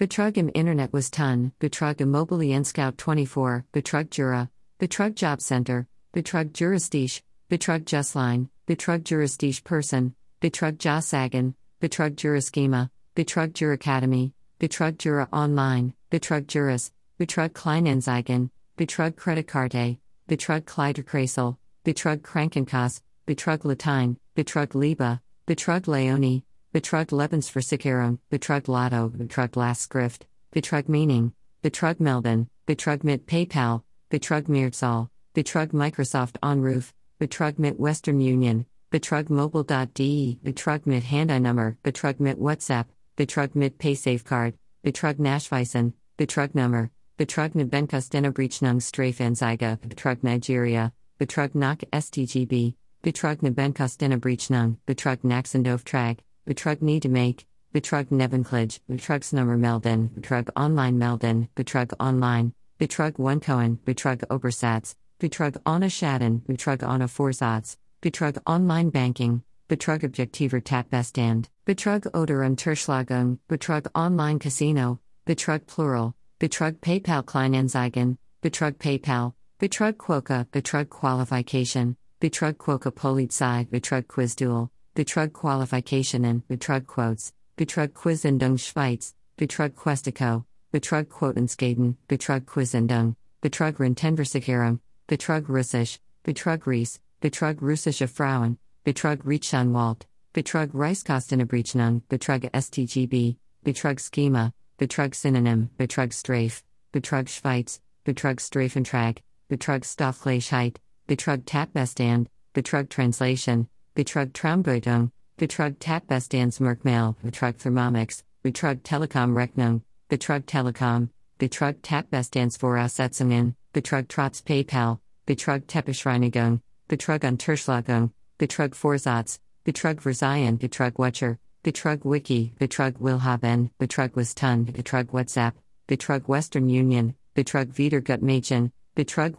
Betrug 0.00 0.38
im 0.38 0.48
Internet 0.54 0.94
was 0.94 1.10
Ton, 1.10 1.52
Betrug 1.60 1.98
Immobilien 1.98 2.64
Scout 2.64 2.96
24, 2.96 3.64
Betrug 3.70 4.08
Jura, 4.08 4.48
Betrug 4.78 5.14
Job 5.14 5.42
Center, 5.42 5.86
Betrug 6.14 6.54
Juristisch, 6.54 7.20
Betrug 7.50 7.84
Justline, 7.84 8.48
Betrug 8.66 9.04
Juristisch 9.04 9.62
Person, 9.62 10.14
Betrug 10.40 10.78
Jossagen, 10.78 11.54
Betrug 11.82 12.16
Juraschema, 12.16 12.88
Betrug 13.14 13.52
Juracademy, 13.52 14.32
Betrug 14.58 14.96
Jura 14.96 15.28
Online, 15.34 15.92
Betrug 16.10 16.46
Juris, 16.46 16.92
Betrug 17.20 17.52
Kleinanzeigen, 17.52 18.48
Betrug 18.78 19.16
Kreditkarte, 19.16 19.98
Betrug 20.26 20.64
Kleiderkreisel, 20.64 21.58
Betrug 21.84 22.22
Krankenkasse, 22.22 23.02
Betrug 23.26 23.66
Latein, 23.66 24.16
Betrug 24.34 24.74
Liebe, 24.74 25.20
Betrug 25.46 25.86
Leonie, 25.86 26.42
Betrug 26.74 27.12
Lebensversicherung, 27.12 28.18
Betrug 28.32 28.66
Lotto, 28.66 29.08
Betrug 29.08 29.54
Lastschrift, 29.54 30.26
Betrug 30.52 30.88
Meaning, 30.88 31.32
Betrug 31.62 32.00
Melden, 32.00 32.48
Betrug 32.66 33.04
mit 33.04 33.26
PayPal, 33.28 33.84
Betrug 34.10 34.48
Mehrzahl, 34.48 35.08
Betrug 35.34 35.72
Microsoft 35.72 36.36
Onroof, 36.42 36.92
Betrug 37.20 37.60
mit 37.60 37.78
Western 37.78 38.16
Union, 38.16 38.66
Betrug 38.90 39.30
Mobile.de, 39.30 40.34
Betrug 40.42 40.84
mit 40.84 41.04
Handynummer, 41.04 41.76
Betrug 41.84 42.18
mit 42.18 42.38
WhatsApp, 42.38 42.88
Betrug 43.14 43.54
mit 43.54 43.78
PaySafeCard, 43.78 44.54
Betrug 44.82 45.20
Nachweisen, 45.20 45.92
Betrug 46.16 46.56
Nummer, 46.56 46.90
Betrug 47.18 47.54
mit 47.54 47.70
Benkostenabrechnung 47.70 48.80
Strafanzeige, 48.80 49.78
Betrug 49.80 50.24
Nigeria, 50.24 50.92
Betrug 51.18 51.54
nach 51.54 51.78
STGB, 51.92 52.74
Betrug 53.06 53.40
ne 53.40 53.52
Benkostenabrechnung, 53.52 54.78
Betrug 54.84 55.22
Naxendooftrag, 55.22 56.18
Betrug 56.44 56.82
nie 56.82 56.98
de 56.98 57.08
make, 57.08 57.46
Betrug 57.72 58.10
Nebenklage, 58.10 58.80
Betrugsnummer 58.90 59.56
melden, 59.56 60.08
Betrug 60.08 60.50
online 60.56 60.98
melden, 60.98 61.48
Betrug 61.54 61.92
online, 62.00 62.52
Betrug 62.80 63.16
Onkoen, 63.16 63.78
Betrug 63.84 64.24
Obersatz, 64.28 64.96
Betrug 65.20 65.56
Anna 65.64 65.86
Schaden, 65.86 66.40
Betrug 66.48 66.82
Anna 66.82 67.06
Vorsatz, 67.06 67.76
Betrug 68.02 68.42
online 68.44 68.90
banking, 68.90 69.40
Betrug 69.68 70.02
objektiver 70.02 70.60
Tatbestand, 70.60 71.48
Betrug 71.64 72.06
oder 72.12 72.42
Unterschlagung, 72.42 73.38
Betrug 73.48 73.86
online 73.94 74.40
casino, 74.40 74.98
Betrug 75.24 75.64
plural, 75.68 76.12
Betrug 76.40 76.80
PayPal 76.80 77.22
Kleinanzeigen, 77.22 78.18
Betrug 78.42 78.80
PayPal, 78.80 79.32
Betrug 79.60 79.96
Quoka, 79.96 80.44
Betrug 80.50 80.90
Qualification, 80.90 81.96
Betrug 82.18 82.56
Quoka 82.56 82.90
Polizei, 82.90 83.66
Betrug 83.68 84.08
quiz 84.08 84.34
duel, 84.34 84.70
Betrug 84.94 85.32
Qualificationen, 85.32 86.42
Betrug 86.48 86.86
Quotes, 86.86 87.34
Betrug 87.58 87.92
Quizendung 87.92 88.58
Schweiz, 88.58 89.12
Betrug 89.36 89.74
Questico, 89.74 90.46
Betrug 90.72 91.08
Quotenskaden, 91.10 91.94
Betrug 92.08 92.46
Quizendung, 92.46 93.14
Betrug 93.42 93.78
Rentenversicherung, 93.78 94.80
Betrug 95.06 95.46
Russisch, 95.50 95.98
Betrug 96.24 96.66
Ries, 96.66 97.00
Betrug 97.20 97.60
Russische 97.60 98.08
Frauen, 98.08 98.56
Betrug 98.82 99.20
Rechtsanwalt, 99.26 100.06
Betrug 100.32 100.70
Reichskostenabrechnung, 100.72 102.00
Betrug 102.08 102.48
STGB, 102.54 103.36
Betrug 103.62 104.00
Schema, 104.00 104.54
Betrug 104.78 105.14
Synonym, 105.14 105.68
Betrug 105.76 106.14
Strafe, 106.14 106.62
Betrug 106.92 107.28
Schweiz, 107.28 107.80
Betrug 108.06 108.40
Strafentrag, 108.40 109.18
Betrug 109.50 109.84
Stoffgleichheit, 109.84 110.76
Betrug 111.06 111.44
Tatbestand, 111.44 112.26
Betrug 112.52 112.88
Translation, 112.88 113.68
Betrug 113.94 114.32
Traumbeutung, 114.32 115.12
Betrug 115.38 115.76
Tatbestandsmerkmal, 115.78 117.14
Betrug 117.22 117.56
Thermomix, 117.58 118.24
Betrug 118.42 118.82
Telekom 118.82 119.34
Rechnung, 119.34 119.82
Betrug 120.10 120.44
Telekom, 120.46 121.10
Betrug 121.38 121.76
Tatbestandsvoraussetzungen, 121.82 123.54
Betrug 123.72 124.08
Trotz 124.08 124.42
PayPal, 124.42 124.98
Betrug 125.26 125.66
Teppichreinigung, 125.68 126.60
Betrug 126.88 127.20
Unterschlagung, 127.20 128.10
Betrug 128.38 128.74
Vorsatz, 128.74 129.38
Betrug 129.64 130.00
Verzeihen, 130.00 130.58
Betrug 130.58 130.98
Watcher, 130.98 131.38
Betrug 131.62 132.04
Wiki, 132.04 132.52
Betrug 132.58 132.94
Willhaben, 133.00 133.70
Betrug 133.78 134.16
Westun, 134.16 134.64
Betrug 134.72 135.12
WhatsApp, 135.12 135.54
Betrug 135.86 136.28
Western 136.28 136.68
Union, 136.68 137.14
Betrug 137.34 137.76
Wiedergutmachen, 137.76 138.72
Betrug 138.96 139.32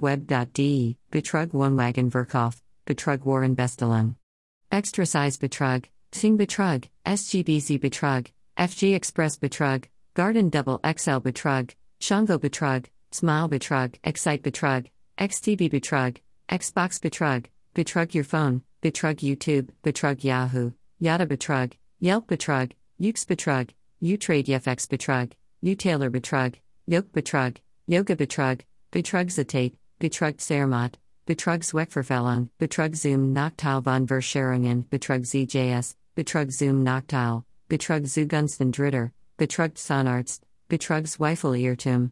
Betrug 1.12 1.47
Wohnwagen 1.47 2.12
Verkauf, 2.12 2.62
Betrug 2.86 3.26
Warren 3.26 3.55
Bestelung. 3.55 4.16
Extra 4.72 5.03
size 5.03 5.39
Betrug, 5.39 5.86
Sing 6.12 6.38
Betrug, 6.38 6.88
SGBZ 7.08 7.80
Betrug, 7.80 8.28
FG 8.55 8.93
Express 8.93 9.36
Betrug, 9.36 9.86
Garden 10.14 10.51
Double 10.51 10.80
XL 10.86 11.22
Betrug, 11.22 11.74
Shango 11.99 12.38
Betrug, 12.38 12.86
Smile 13.12 13.49
Betrug, 13.49 13.95
Excite 14.03 14.43
Betrug, 14.43 14.91
XTB 15.18 15.72
Betrug, 15.72 16.18
Xbox 16.49 16.99
Betrug, 16.99 17.45
Betrug 17.74 18.14
Your 18.14 18.26
Phone, 18.26 18.62
Betrug 18.84 19.22
YouTube, 19.22 19.70
Betrug 19.84 20.24
Yahoo, 20.24 20.72
Yada 20.99 21.26
Betrug, 21.26 21.74
Yelp 21.99 22.28
Betrug, 22.28 22.74
Ukes 23.01 23.26
Betrug, 23.26 23.72
Utrade 24.03 24.49
FX 24.49 24.88
Betrug, 24.88 25.32
Utailer 25.64 26.12
Betrug, 26.12 26.53
Yoke 26.86 27.12
Betrug, 27.12 27.58
Yoga 27.88 28.16
Betrug, 28.16 28.62
Betrug 28.92 29.28
Zitate, 29.28 29.76
Betrug 30.00 30.40
Betrugzoom 32.58 33.34
Nachteil 33.34 33.84
von 33.84 34.08
Verscherungen, 34.08 34.86
Betrug 34.90 35.24
ZJS, 35.24 35.96
Betrugzoom 36.16 36.84
Nachteil, 36.84 37.44
Betrug 37.70 38.04
zugunsten 38.04 38.72
Dritter, 38.72 39.12
Betrugt 39.38 39.78
Sonarzt, 39.78 40.42
Betrugsweifelirrtum, 40.70 42.12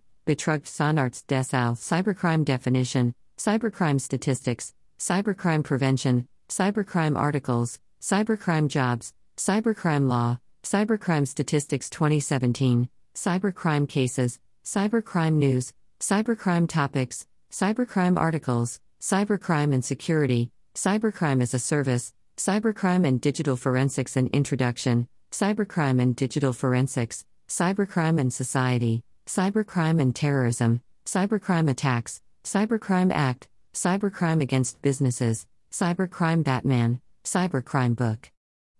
Sonarzt 0.66 1.28
Dessau, 1.28 1.76
Cybercrime 1.76 2.44
Definition, 2.44 3.14
Cybercrime 3.38 4.02
Statistics, 4.02 4.74
Cybercrime 5.00 5.64
Prevention, 5.64 6.28
Cybercrime 6.50 7.18
Articles, 7.18 7.80
Cybercrime 8.02 8.68
Jobs, 8.68 9.14
Cybercrime 9.38 10.10
Law, 10.10 10.40
Cybercrime 10.64 11.26
Statistics 11.26 11.90
2017, 11.90 12.90
Cybercrime 13.16 13.88
Cases, 13.88 14.40
Cybercrime 14.66 15.36
News, 15.36 15.72
Cybercrime 16.00 16.68
Topics, 16.68 17.26
Cybercrime 17.52 18.18
Articles, 18.18 18.80
Cybercrime 19.02 19.74
and 19.74 19.84
Security, 19.84 20.52
Cybercrime 20.76 21.42
as 21.42 21.54
a 21.54 21.60
Service, 21.60 22.14
Cybercrime 22.38 23.08
and 23.08 23.22
Digital 23.22 23.56
Forensics 23.56 24.18
and 24.18 24.30
Introduction, 24.30 25.08
Cybercrime 25.32 26.02
and 26.02 26.16
Digital 26.16 26.52
Forensics, 26.52 27.26
Cybercrime 27.48 28.20
and 28.20 28.34
Society, 28.34 29.04
Cybercrime 29.26 30.02
and 30.02 30.14
Terrorism, 30.14 30.82
Cybercrime 31.06 31.70
Attacks, 31.70 32.22
Cybercrime 32.44 33.12
Act, 33.12 33.48
Cybercrime 33.74 34.42
Against 34.42 34.82
Businesses, 34.82 35.48
Cybercrime 35.72 36.44
Batman, 36.44 37.00
Cybercrime 37.24 37.96
Book, 37.96 38.32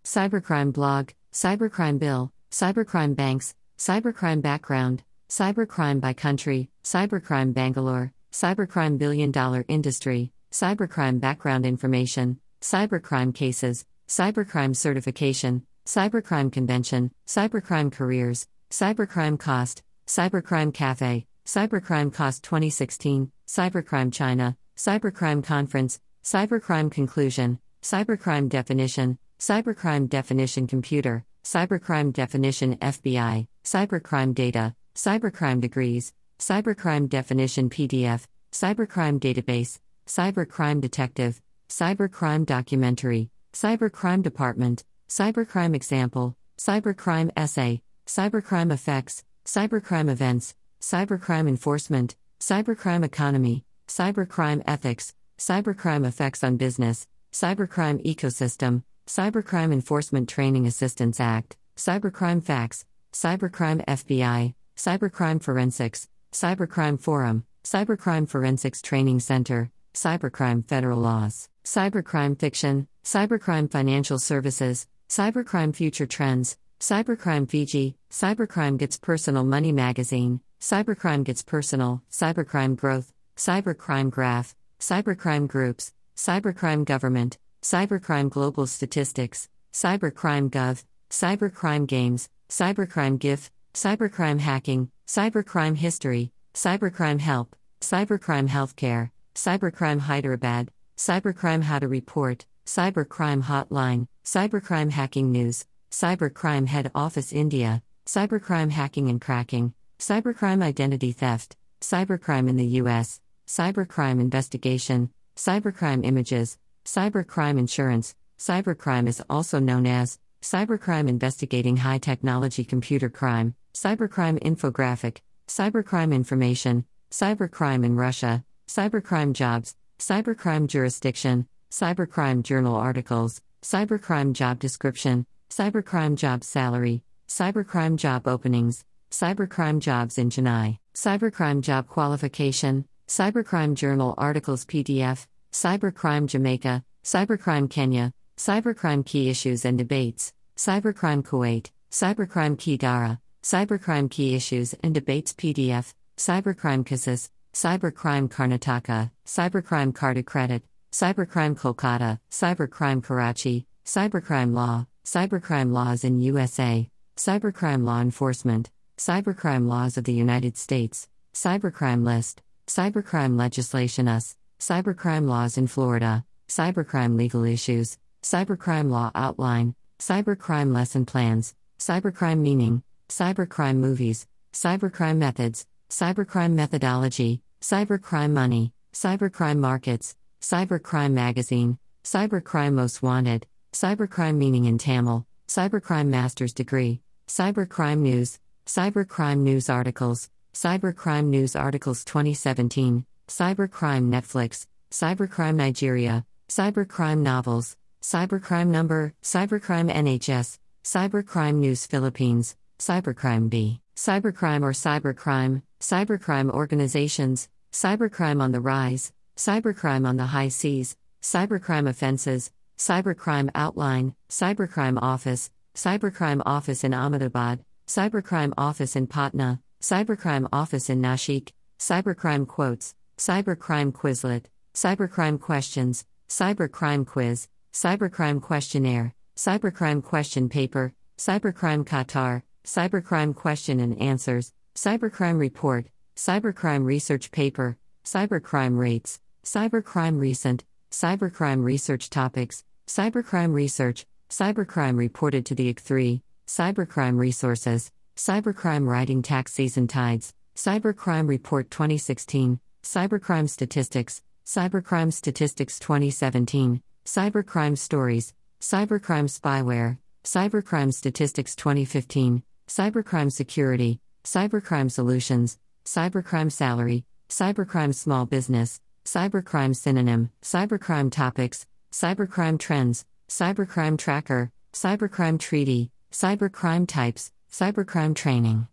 Cybercrime 0.04 0.74
Blog, 0.74 1.12
Cybercrime 1.34 1.98
Bill, 1.98 2.32
Cybercrime 2.52 3.16
Banks, 3.16 3.56
Cybercrime 3.78 4.42
Background, 4.42 5.04
Cybercrime 5.36 6.00
by 6.00 6.14
Country, 6.14 6.70
Cybercrime 6.86 7.54
Bangalore, 7.54 8.14
Cybercrime 8.32 8.98
Billion 8.98 9.32
Dollar 9.32 9.66
Industry, 9.68 10.32
Cybercrime 10.50 11.20
Background 11.20 11.66
Information, 11.66 12.40
Cybercrime 12.62 13.36
Cases, 13.36 13.86
Cybercrime 14.08 14.74
Certification, 14.74 15.64
Cybercrime 15.86 16.50
Convention, 16.50 17.12
Cybercrime 17.28 17.92
Careers, 17.92 18.48
Cybercrime 18.72 19.38
Cost, 19.38 19.84
Cybercrime 20.08 20.74
Cafe, 20.74 21.26
Cybercrime 21.46 22.14
Cost 22.14 22.42
2016, 22.44 23.30
Cybercrime 23.46 24.14
China, 24.14 24.56
Cybercrime 24.78 25.44
Conference, 25.44 26.00
Cybercrime 26.24 26.90
Conclusion, 26.90 27.60
Cybercrime 27.84 28.48
Definition, 28.48 29.18
Cybercrime 29.38 30.08
Definition 30.08 30.66
Computer, 30.66 31.26
Cybercrime 31.44 32.14
Definition 32.14 32.78
FBI, 32.78 33.48
Cybercrime 33.66 34.34
Data, 34.34 34.74
Cybercrime 34.96 35.60
Degrees, 35.60 36.14
Cybercrime 36.40 37.10
Definition 37.10 37.70
PDF, 37.70 38.26
Cybercrime 38.54 39.20
Database, 39.20 39.80
Cybercrime 40.08 40.80
Detective, 40.80 41.42
Cybercrime 41.68 42.46
Documentary, 42.46 43.30
Cybercrime 43.52 44.24
Department, 44.24 44.86
Cybercrime 45.10 45.76
Example, 45.76 46.36
Cybercrime 46.58 47.30
Essay, 47.36 47.82
Cybercrime 48.08 48.72
Effects, 48.72 49.24
Cybercrime 49.44 50.10
Events, 50.10 50.56
Cybercrime 50.80 51.50
Enforcement, 51.50 52.16
Cybercrime 52.40 53.04
Economy, 53.04 53.66
Cybercrime 53.90 54.64
Ethics, 54.66 55.14
Cybercrime 55.38 56.08
Effects 56.08 56.42
on 56.42 56.56
Business, 56.56 57.06
Cybercrime 57.34 58.02
Ecosystem, 58.06 58.82
Cybercrime 59.08 59.74
Enforcement 59.74 60.30
Training 60.30 60.66
Assistance 60.66 61.20
Act, 61.20 61.58
Cybercrime 61.76 62.42
Facts, 62.42 62.86
Cybercrime 63.12 63.84
FBI, 63.86 64.54
Cybercrime 64.78 65.42
Forensics, 65.42 66.08
Cybercrime 66.34 67.00
Forum, 67.00 67.46
Cybercrime 67.64 68.28
Forensics 68.28 68.82
Training 68.82 69.22
Center, 69.22 69.72
Cybercrime 69.94 70.68
Federal 70.68 71.00
Laws, 71.00 71.48
Cybercrime 71.64 72.38
Fiction, 72.38 72.88
Cybercrime 73.04 73.72
Financial 73.72 74.20
Services, 74.20 74.88
Cybercrime 75.08 75.74
Future 75.74 76.06
Trends, 76.06 76.58
Cybercrime 76.82 77.50
Fiji, 77.50 77.96
Cybercrime 78.12 78.78
Gets 78.78 78.98
Personal 78.98 79.46
Money 79.46 79.72
Magazine, 79.72 80.42
Cybercrime 80.60 81.24
Gets 81.24 81.42
Personal, 81.44 82.04
Cybercrime 82.12 82.76
Growth, 82.76 83.14
Cybercrime 83.38 84.10
Graph, 84.10 84.56
Cybercrime 84.80 85.48
Groups, 85.48 85.94
Cybercrime 86.18 86.84
Government, 86.84 87.38
Cybercrime 87.62 88.30
Global 88.30 88.68
Statistics, 88.68 89.48
Cybercrime 89.74 90.50
Gov, 90.50 90.84
Cybercrime 91.10 91.88
Games, 91.88 92.30
Cybercrime 92.50 93.18
GIF, 93.18 93.52
Cybercrime 93.76 94.40
Hacking, 94.40 94.90
Cybercrime 95.06 95.76
History, 95.76 96.32
Cybercrime 96.54 97.20
Help, 97.20 97.58
Cybercrime 97.82 98.48
Healthcare, 98.48 99.12
Cybercrime 99.36 100.00
Hyderabad, 100.00 100.70
Cybercrime 100.96 101.62
How 101.62 101.80
to 101.80 101.90
Report, 101.90 102.46
Cybercrime 102.66 103.44
Hotline, 103.44 104.08
Cybercrime 104.24 104.92
Hacking 104.92 105.30
News, 105.30 105.66
Cybercrime 105.92 106.68
Head 106.68 106.90
Office 106.96 107.34
India, 107.34 107.84
Cybercrime 108.06 108.72
Hacking 108.72 109.10
and 109.10 109.20
Cracking, 109.20 109.74
Cybercrime 110.00 110.64
Identity 110.64 111.12
Theft, 111.12 111.58
Cybercrime 111.82 112.48
in 112.48 112.56
the 112.56 112.80
US, 112.80 113.20
Cybercrime 113.46 114.22
Investigation, 114.22 115.10
Cybercrime 115.36 116.06
Images, 116.06 116.58
Cybercrime 116.86 117.60
Insurance, 117.60 118.16
Cybercrime 118.40 119.10
is 119.10 119.22
also 119.30 119.60
known 119.60 119.86
as 119.86 120.18
Cybercrime 120.42 121.10
Investigating 121.10 121.76
High 121.76 121.98
Technology 121.98 122.64
Computer 122.64 123.10
Crime, 123.10 123.54
Cybercrime 123.76 124.42
Infographic, 124.42 125.18
Cybercrime 125.50 126.14
Information, 126.14 126.86
Cybercrime 127.12 127.84
in 127.84 127.98
Russia, 127.98 128.42
Cybercrime 128.70 129.34
Jobs, 129.34 129.76
Cybercrime 130.00 130.66
Jurisdiction, 130.68 131.46
Cybercrime 131.70 132.42
Journal 132.42 132.74
Articles, 132.74 133.42
Cybercrime 133.62 134.32
Job 134.32 134.60
Description, 134.60 135.26
Cybercrime 135.50 136.16
Job 136.16 136.46
Salary, 136.46 137.04
Cybercrime 137.28 137.98
Job 137.98 138.30
Openings, 138.30 138.86
Cybercrime 139.12 139.80
Jobs 139.80 140.18
in 140.18 140.30
Chennai, 140.30 140.80
Cybercrime 140.94 141.60
Job 141.60 141.90
Qualification, 141.90 142.86
Cybercrime 143.10 143.74
Journal 143.74 144.16
Articles 144.18 144.64
PDF, 144.64 145.28
Cybercrime 145.52 146.28
Jamaica, 146.28 146.82
Cybercrime 147.04 147.70
Kenya, 147.70 148.14
Cybercrime 148.38 149.06
Key 149.06 149.30
Issues 149.30 149.66
and 149.66 149.78
Debates, 149.78 150.32
Cybercrime 150.56 151.24
Kuwait, 151.24 151.72
Cybercrime 151.92 152.58
Key 152.58 152.78
Dara, 152.78 153.20
Cybercrime 153.46 154.10
Key 154.10 154.34
Issues 154.34 154.74
and 154.82 154.92
Debates 154.92 155.32
PDF, 155.32 155.94
Cybercrime 156.18 156.84
Cases, 156.84 157.30
Cybercrime 157.54 158.28
Karnataka, 158.28 159.12
Cybercrime 159.24 159.94
Carta 159.94 160.24
Credit, 160.24 160.64
Cybercrime 160.92 161.56
Kolkata, 161.56 162.20
Cybercrime 162.32 163.04
Karachi, 163.04 163.68
Cybercrime 163.86 164.56
Law, 164.56 164.88
Cybercrime 165.06 165.72
Laws 165.72 166.04
in 166.04 166.22
USA, 166.22 166.90
Cybercrime 167.18 167.86
Law 167.86 168.02
Enforcement, 168.02 168.72
Cybercrime 168.98 169.68
Laws 169.68 169.96
of 169.96 170.06
the 170.06 170.14
United 170.14 170.58
States, 170.58 171.08
Cybercrime 171.36 172.04
List, 172.04 172.42
Cybercrime 172.66 173.38
Legislation 173.38 174.08
US, 174.08 174.36
Cybercrime 174.60 175.30
Laws 175.30 175.56
in 175.56 175.68
Florida, 175.68 176.26
Cybercrime 176.48 177.16
Legal 177.16 177.44
Issues, 177.44 178.00
Cybercrime 178.24 178.90
Law 178.90 179.12
Outline, 179.14 179.76
Cybercrime 180.00 180.74
Lesson 180.74 181.06
Plans, 181.06 181.54
Cybercrime 181.78 182.40
Meaning, 182.40 182.82
Cybercrime 183.10 183.78
Movies, 183.78 184.28
Cybercrime 184.54 185.18
Methods, 185.18 185.66
Cybercrime 185.90 186.54
Methodology, 186.54 187.42
Cybercrime 187.62 188.32
Money, 188.32 188.74
Cybercrime 188.94 189.58
Markets, 189.58 190.16
Cybercrime 190.42 191.12
Magazine, 191.12 191.78
Cybercrime 192.04 192.74
Most 192.74 193.04
Wanted, 193.04 193.46
Cybercrime 193.74 194.38
Meaning 194.38 194.66
in 194.66 194.78
Tamil, 194.78 195.26
Cybercrime 195.48 196.08
Master's 196.08 196.54
Degree, 196.54 197.02
Cybercrime 197.28 198.00
News, 198.00 198.40
Cybercrime 198.66 199.40
News 199.40 199.70
Articles, 199.70 200.30
Cybercrime 200.54 201.26
News 201.26 201.56
Articles 201.56 202.04
2017, 202.06 203.06
Cybercrime 203.28 204.10
Netflix, 204.10 204.66
Cybercrime 204.92 205.56
Nigeria, 205.56 206.26
Cybercrime 206.50 207.20
Novels, 207.20 207.76
Cybercrime 208.02 208.68
Number, 208.68 209.14
Cybercrime 209.22 209.92
NHS, 209.94 210.58
Cybercrime 210.84 211.56
News 211.56 211.86
Philippines, 211.86 212.56
Cybercrime 212.80 213.50
B, 213.50 213.80
Cybercrime 213.96 214.62
or 214.62 214.74
Cybercrime, 214.74 215.62
Cybercrime 215.80 216.52
Organizations, 216.52 217.48
Cybercrime 217.72 218.42
on 218.42 218.52
the 218.52 218.60
Rise, 218.60 219.14
Cybercrime 219.38 220.06
on 220.06 220.18
the 220.18 220.26
High 220.26 220.50
Seas, 220.50 220.98
Cybercrime 221.22 221.88
Offenses, 221.88 222.52
Cybercrime 222.78 223.50
Outline, 223.56 224.14
Cybercrime 224.30 225.00
Office, 225.02 225.52
Cybercrime 225.74 226.42
Office 226.46 226.84
in 226.84 226.94
Ahmedabad, 226.94 227.64
Cybercrime 227.88 228.54
Office 228.58 228.96
in 228.96 229.08
Patna, 229.08 229.62
Cybercrime 229.82 230.48
Office 230.52 230.90
in 230.90 231.02
Nashik, 231.02 231.52
Cybercrime 231.80 232.46
Quotes, 232.48 232.94
Cybercrime 233.18 233.94
Quizlet, 233.94 234.46
Cybercrime 234.74 235.40
Questions, 235.40 236.06
Cybercrime 236.28 237.06
Quiz, 237.06 237.48
Cybercrime 237.72 238.42
Questionnaire, 238.42 239.14
Cybercrime 239.38 240.04
Question 240.04 240.50
Paper, 240.50 240.94
Cybercrime 241.18 241.86
Qatar, 241.86 242.42
Cybercrime 242.66 243.36
Question 243.36 243.80
and 243.80 244.02
Answers, 244.02 244.52
Cybercrime 244.76 245.38
Report, 245.38 245.86
Cybercrime 246.16 246.84
Research 246.84 247.30
Paper, 247.32 247.78
Cybercrime 248.04 248.80
Rates, 248.80 249.20
Cybercrime 249.44 250.20
Recent, 250.20 250.66
Cybercrime 250.92 251.64
Research 251.64 252.10
Topics, 252.10 252.64
Cybercrime 252.88 253.54
Research, 253.54 254.08
Cybercrime 254.32 254.98
reported 254.98 255.46
to 255.46 255.54
the 255.54 255.72
IC3, 255.72 256.22
Cybercrime 256.48 257.20
Resources, 257.20 257.92
Cybercrime 258.18 258.88
Riding 258.88 259.22
Tax 259.22 259.54
Season 259.54 259.88
Tides, 259.88 260.34
Cybercrime 260.56 261.28
Report 261.30 261.70
2016, 261.70 262.60
Cybercrime 262.82 263.48
Statistics, 263.48 264.24
Cybercrime 264.44 265.14
Statistics 265.14 265.78
2017, 265.78 266.82
Cybercrime 267.06 267.78
Stories, 267.78 268.34
Cybercrime 268.60 269.30
Spyware, 269.30 270.00
Cybercrime 270.24 270.92
Statistics 270.92 271.56
2015, 271.56 272.42
Cybercrime 272.68 273.32
Security, 273.32 274.00
Cybercrime 274.24 274.92
Solutions, 274.92 275.58
Cybercrime 275.86 276.52
Salary, 276.52 277.06
Cybercrime 277.30 277.94
Small 277.94 278.26
Business, 278.26 278.82
Cybercrime 279.06 279.76
Synonym, 279.76 280.32
Cybercrime 280.42 281.12
Topics, 281.12 281.68
Cybercrime 281.92 282.60
Trends, 282.60 283.06
Cybercrime 283.30 283.98
Tracker, 283.98 284.52
Cybercrime 284.74 285.40
Treaty, 285.40 285.92
Cybercrime 286.12 286.88
Types, 286.88 287.32
Cybercrime 287.52 288.16
Training. 288.16 288.68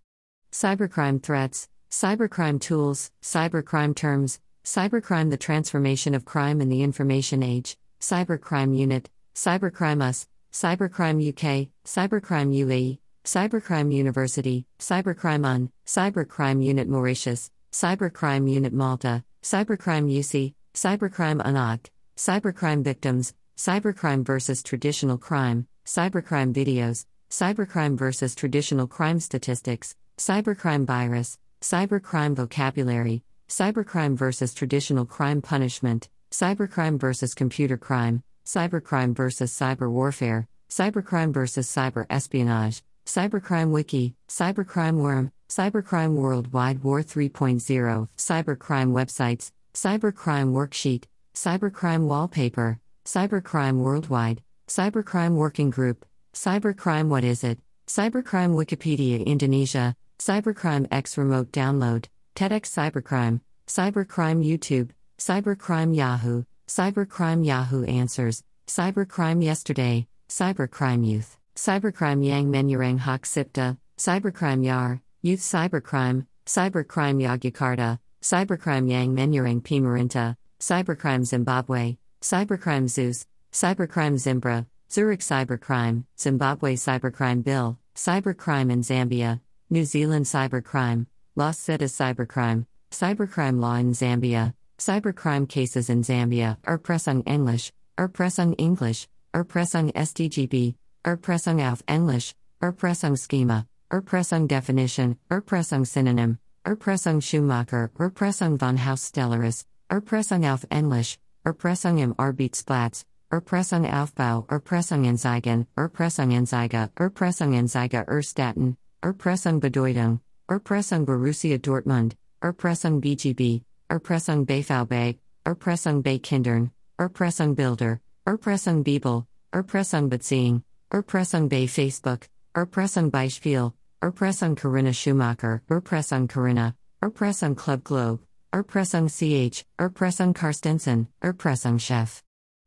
Cybercrime 0.50 1.22
Threats, 1.22 1.68
Cybercrime 1.90 2.60
Tools, 2.60 3.10
Cybercrime 3.22 3.94
Terms, 3.94 4.40
Cybercrime 4.64 5.30
The 5.30 5.36
Transformation 5.36 6.14
of 6.14 6.24
Crime 6.24 6.60
in 6.60 6.68
the 6.70 6.82
Information 6.82 7.42
Age, 7.42 7.76
Cybercrime 8.00 8.76
Unit, 8.76 9.10
Cybercrime 9.34 10.02
US, 10.02 10.26
Cybercrime 10.52 11.28
UK, 11.28 11.68
Cybercrime 11.84 12.54
UAE, 12.54 12.98
Cybercrime 13.24 13.94
University, 13.94 14.66
Cybercrime 14.80 15.46
UN, 15.46 15.70
Cybercrime 15.86 16.64
Unit 16.64 16.88
Mauritius, 16.88 17.52
Cybercrime 17.70 18.50
Unit 18.50 18.72
Malta, 18.72 19.24
Cybercrime 19.44 20.12
UC, 20.12 20.54
Cybercrime 20.74 21.40
UNOC, 21.40 21.90
Cybercrime 22.16 22.82
Victims, 22.82 23.32
Cybercrime 23.56 24.24
versus 24.24 24.60
Traditional 24.62 25.18
Crime, 25.18 25.68
Cybercrime 25.86 26.52
Videos, 26.52 27.06
Cybercrime 27.30 27.96
versus 27.96 28.34
Traditional 28.34 28.88
Crime 28.88 29.20
Statistics, 29.20 29.94
Cybercrime 30.18 30.84
Virus, 30.84 31.38
Cybercrime 31.60 32.34
Vocabulary, 32.34 33.22
Cybercrime 33.48 34.16
versus 34.16 34.52
Traditional 34.52 35.06
Crime 35.06 35.40
Punishment, 35.40 36.08
Cybercrime 36.32 36.98
versus 36.98 37.34
Computer 37.34 37.76
Crime, 37.76 38.20
Cybercrime 38.44 39.14
versus 39.14 39.52
Cyber 39.52 39.88
Warfare, 39.88 40.48
Cybercrime 40.68 41.32
versus 41.32 41.68
Cyber 41.68 42.04
Espionage, 42.10 42.82
Cybercrime 43.06 43.70
Wiki, 43.70 44.14
Cybercrime 44.28 44.98
Worm, 44.98 45.32
Cybercrime 45.48 46.14
Worldwide 46.14 46.82
War 46.82 47.02
3.0, 47.02 48.08
Cybercrime 48.16 48.92
Websites, 48.92 49.50
Cybercrime 49.74 50.52
Worksheet, 50.52 51.04
Cybercrime 51.34 52.06
Wallpaper, 52.06 52.78
Cybercrime 53.04 53.78
Worldwide, 53.78 54.42
Cybercrime 54.68 55.34
Working 55.34 55.70
Group, 55.70 56.06
Cybercrime 56.32 57.08
What 57.08 57.24
Is 57.24 57.44
It? 57.44 57.58
Cybercrime 57.86 58.54
Wikipedia 58.54 59.24
Indonesia, 59.26 59.94
Cybercrime 60.18 60.86
X 60.90 61.18
Remote 61.18 61.50
Download, 61.52 62.06
TEDx 62.36 62.70
Cybercrime, 62.70 63.40
Cybercrime 63.66 64.42
YouTube, 64.42 64.90
Cybercrime 65.18 65.94
Yahoo, 65.94 66.44
Cybercrime 66.68 67.44
Yahoo 67.44 67.84
Answers, 67.84 68.42
Cybercrime 68.66 69.42
Yesterday, 69.42 70.06
Cybercrime 70.28 71.06
Youth, 71.06 71.36
Cybercrime 71.54 72.24
Yang 72.24 72.46
Menurang 72.46 72.98
Hak 72.98 73.22
Sipta, 73.24 73.76
Cybercrime 73.98 74.64
Yar, 74.64 75.02
Youth 75.20 75.40
Cybercrime, 75.40 76.26
Cybercrime 76.46 77.20
Yogyakarta, 77.20 77.98
Cybercrime 78.22 78.90
Yang 78.90 79.14
Menurang 79.14 79.60
Pimarinta, 79.60 80.36
Cybercrime 80.58 81.26
Zimbabwe, 81.26 81.98
Cybercrime 82.22 82.88
Zeus, 82.88 83.26
Cybercrime 83.52 84.18
Zimbra, 84.18 84.66
Zurich 84.88 85.20
Cybercrime, 85.20 86.04
Zimbabwe 86.18 86.74
Cybercrime 86.74 87.44
Bill, 87.44 87.78
Cybercrime 87.94 88.72
in 88.72 88.80
Zambia, 88.80 89.40
New 89.68 89.84
Zealand 89.84 90.24
Cybercrime, 90.24 91.06
Los 91.36 91.58
Zetas 91.58 91.92
Cybercrime, 91.92 92.64
Cybercrime 92.90 93.60
Law 93.60 93.74
in 93.74 93.92
Zambia, 93.92 94.54
Cybercrime 94.78 95.46
Cases 95.46 95.90
in 95.90 96.02
Zambia, 96.02 96.56
Erpressung 96.62 97.22
English, 97.26 97.72
Erpressung 97.98 98.54
English, 98.56 99.06
Erpressung 99.34 99.92
STGB, 99.92 100.76
Erpressung 101.04 101.60
auf 101.60 101.82
Englisch, 101.88 102.32
Erpressung 102.60 103.16
Schema, 103.16 103.66
Erpressung 103.90 104.46
Definition, 104.46 105.16
Erpressung 105.28 105.84
Synonym, 105.84 106.38
Erpressung 106.64 107.20
Schumacher, 107.20 107.90
Erpressung 107.98 108.56
von 108.56 108.78
Hausstelleris, 108.78 109.66
Erpressung 109.88 110.44
auf 110.44 110.64
Englisch, 110.70 111.18
Erpressung 111.44 111.98
im 111.98 112.14
Arbeitsplatz, 112.18 113.04
Erpressung 113.32 113.84
Aufbau, 113.84 114.46
Erpressung 114.48 115.04
Entzeigen, 115.04 115.66
Erpressung 115.76 116.30
Entzeiger, 116.30 116.88
Erpressung 116.94 117.52
Entzeiger 117.52 118.06
Erstatten, 118.06 118.76
Erpressung 119.00 119.58
Bedeutung, 119.58 120.20
Erpressung 120.48 121.04
Borussia 121.04 121.58
Dortmund, 121.58 122.14
Erpressung 122.40 123.00
BGB, 123.00 123.64
Erpressung 123.88 124.46
BVB, 124.46 125.18
Erpressung 125.44 126.00
bei 126.00 126.18
Kindern, 126.18 126.70
Erpressung 126.96 127.56
Bilder, 127.56 127.98
Erpressung 128.24 128.84
Bibel, 128.84 129.26
Erpressung 129.50 130.08
Beziehung, 130.08 130.62
Erpressung 130.92 131.48
bei 131.48 131.66
Facebook, 131.66 132.28
Erpressung 132.54 133.10
bei 133.10 133.30
Spiel, 133.30 133.72
Erpressung 134.02 134.54
Corinna 134.54 134.92
Schumacher, 134.92 135.62
Erpressung 135.70 136.28
Corinna, 136.28 136.74
Erpressung 137.02 137.56
Club 137.56 137.82
Globe, 137.82 138.20
Erpressung 138.52 139.08
CH, 139.08 139.64
Erpressung 139.78 140.34
Karstensen, 140.34 141.06
Erpressung 141.22 141.78
Chef. 141.78 142.20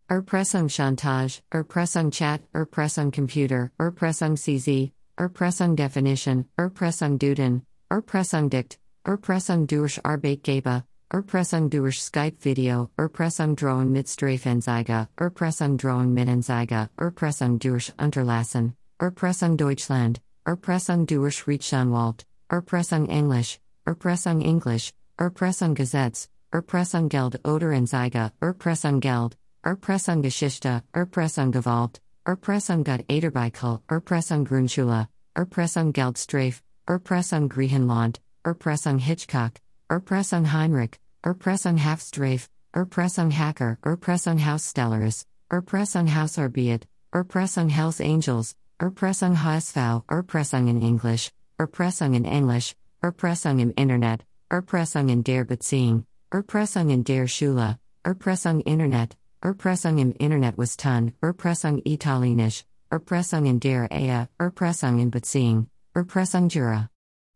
Erpressung 0.10 0.68
Chantage, 0.70 1.44
Erpressung 1.52 2.10
Chat, 2.10 2.42
Erpressung 2.52 3.12
Computer, 3.12 3.72
Erpressung 3.80 4.36
CZ, 4.36 4.92
Erpressung 5.20 5.76
Definition, 5.76 6.46
Erpressung 6.58 7.20
Duden, 7.20 7.62
Erpressung 7.92 8.50
Dict, 8.50 8.80
Erpressung 9.06 9.68
durch 9.68 10.04
Arbeitgeber, 10.04 10.84
Erpressung 11.10 11.70
durch 11.70 12.02
Skype 12.02 12.44
Video, 12.44 12.90
Erpressung 12.98 13.56
Drohung 13.56 13.92
mit 13.92 14.10
Strafenzeige, 14.10 15.08
Erpressung 15.18 15.78
Drohung 15.78 16.12
mit 16.14 16.28
Anzeige, 16.28 16.90
Erpressung 16.98 17.60
durch 17.60 17.94
Unterlassen, 18.00 18.74
Erpressung 19.00 19.56
Deutschland, 19.56 20.20
Erpressung 20.46 21.06
durch 21.06 21.48
Rechtsanwalt, 21.48 22.26
Erpressung 22.50 23.08
Englisch, 23.08 23.60
Erpressung 23.86 24.42
Englisch, 24.42 24.94
Erpressung 25.18 25.76
Gesetz, 25.76 26.28
Erpressung 26.52 27.08
Geld 27.08 27.48
oder 27.48 27.70
Anzeige, 27.70 28.32
Erpressung 28.42 29.00
Geld, 29.00 29.38
Erpressung 29.62 30.24
Geschichte, 30.24 30.82
Erpressung 30.92 31.52
Gewalt, 31.52 32.02
Erpressung 32.26 32.84
Gut 32.84 33.06
Ederbeikel, 33.08 33.80
Erpressung 33.88 34.44
Grundschule, 34.44 35.08
Erpressung 35.36 35.94
Geldstrafe, 35.94 36.62
Erpressung 36.88 37.48
Griechenland, 37.48 38.22
Erpressung 38.44 38.98
Hitchcock, 38.98 39.54
Erpressung 39.88 40.46
Heinrich, 40.46 41.00
Erpressung 41.24 41.78
Halfstrafe, 41.78 42.48
Erpressung 42.74 43.30
Hacker, 43.30 43.78
Erpressung 43.84 44.40
Hausstelleris, 44.40 45.28
Erpressung 45.52 46.08
Hausarbeit, 46.08 46.88
Erpressung 47.14 47.70
Hells 47.70 48.02
Angels, 48.02 48.56
Erpressung 48.80 49.36
HSV, 49.36 50.04
Erpressung 50.10 50.70
in 50.70 50.82
English, 50.82 51.32
Erpressung 51.60 52.16
in 52.16 52.26
English, 52.26 52.76
Erpressung 53.04 53.60
im 53.60 53.72
Internet, 53.78 54.26
Erpressung 54.50 55.10
in 55.10 55.22
der 55.22 55.46
Beziehung, 55.46 56.06
Erpressung 56.32 56.90
in 56.90 57.04
der 57.04 57.28
Schule, 57.28 57.78
Erpressung 58.04 58.62
Internet, 58.62 59.16
Erpressung 59.44 60.00
im 60.00 60.14
Internet 60.14 60.58
was 60.58 60.76
Ton, 60.76 61.14
Erpressung 61.22 61.80
Italienisch, 61.86 62.66
Erpressung 62.92 63.46
in 63.46 63.60
der 63.60 63.88
Ehe, 63.92 64.30
Erpressung 64.40 64.98
in 64.98 65.12
Beziehung, 65.12 65.68
Erpressung 65.94 66.50
Jura. 66.50 66.90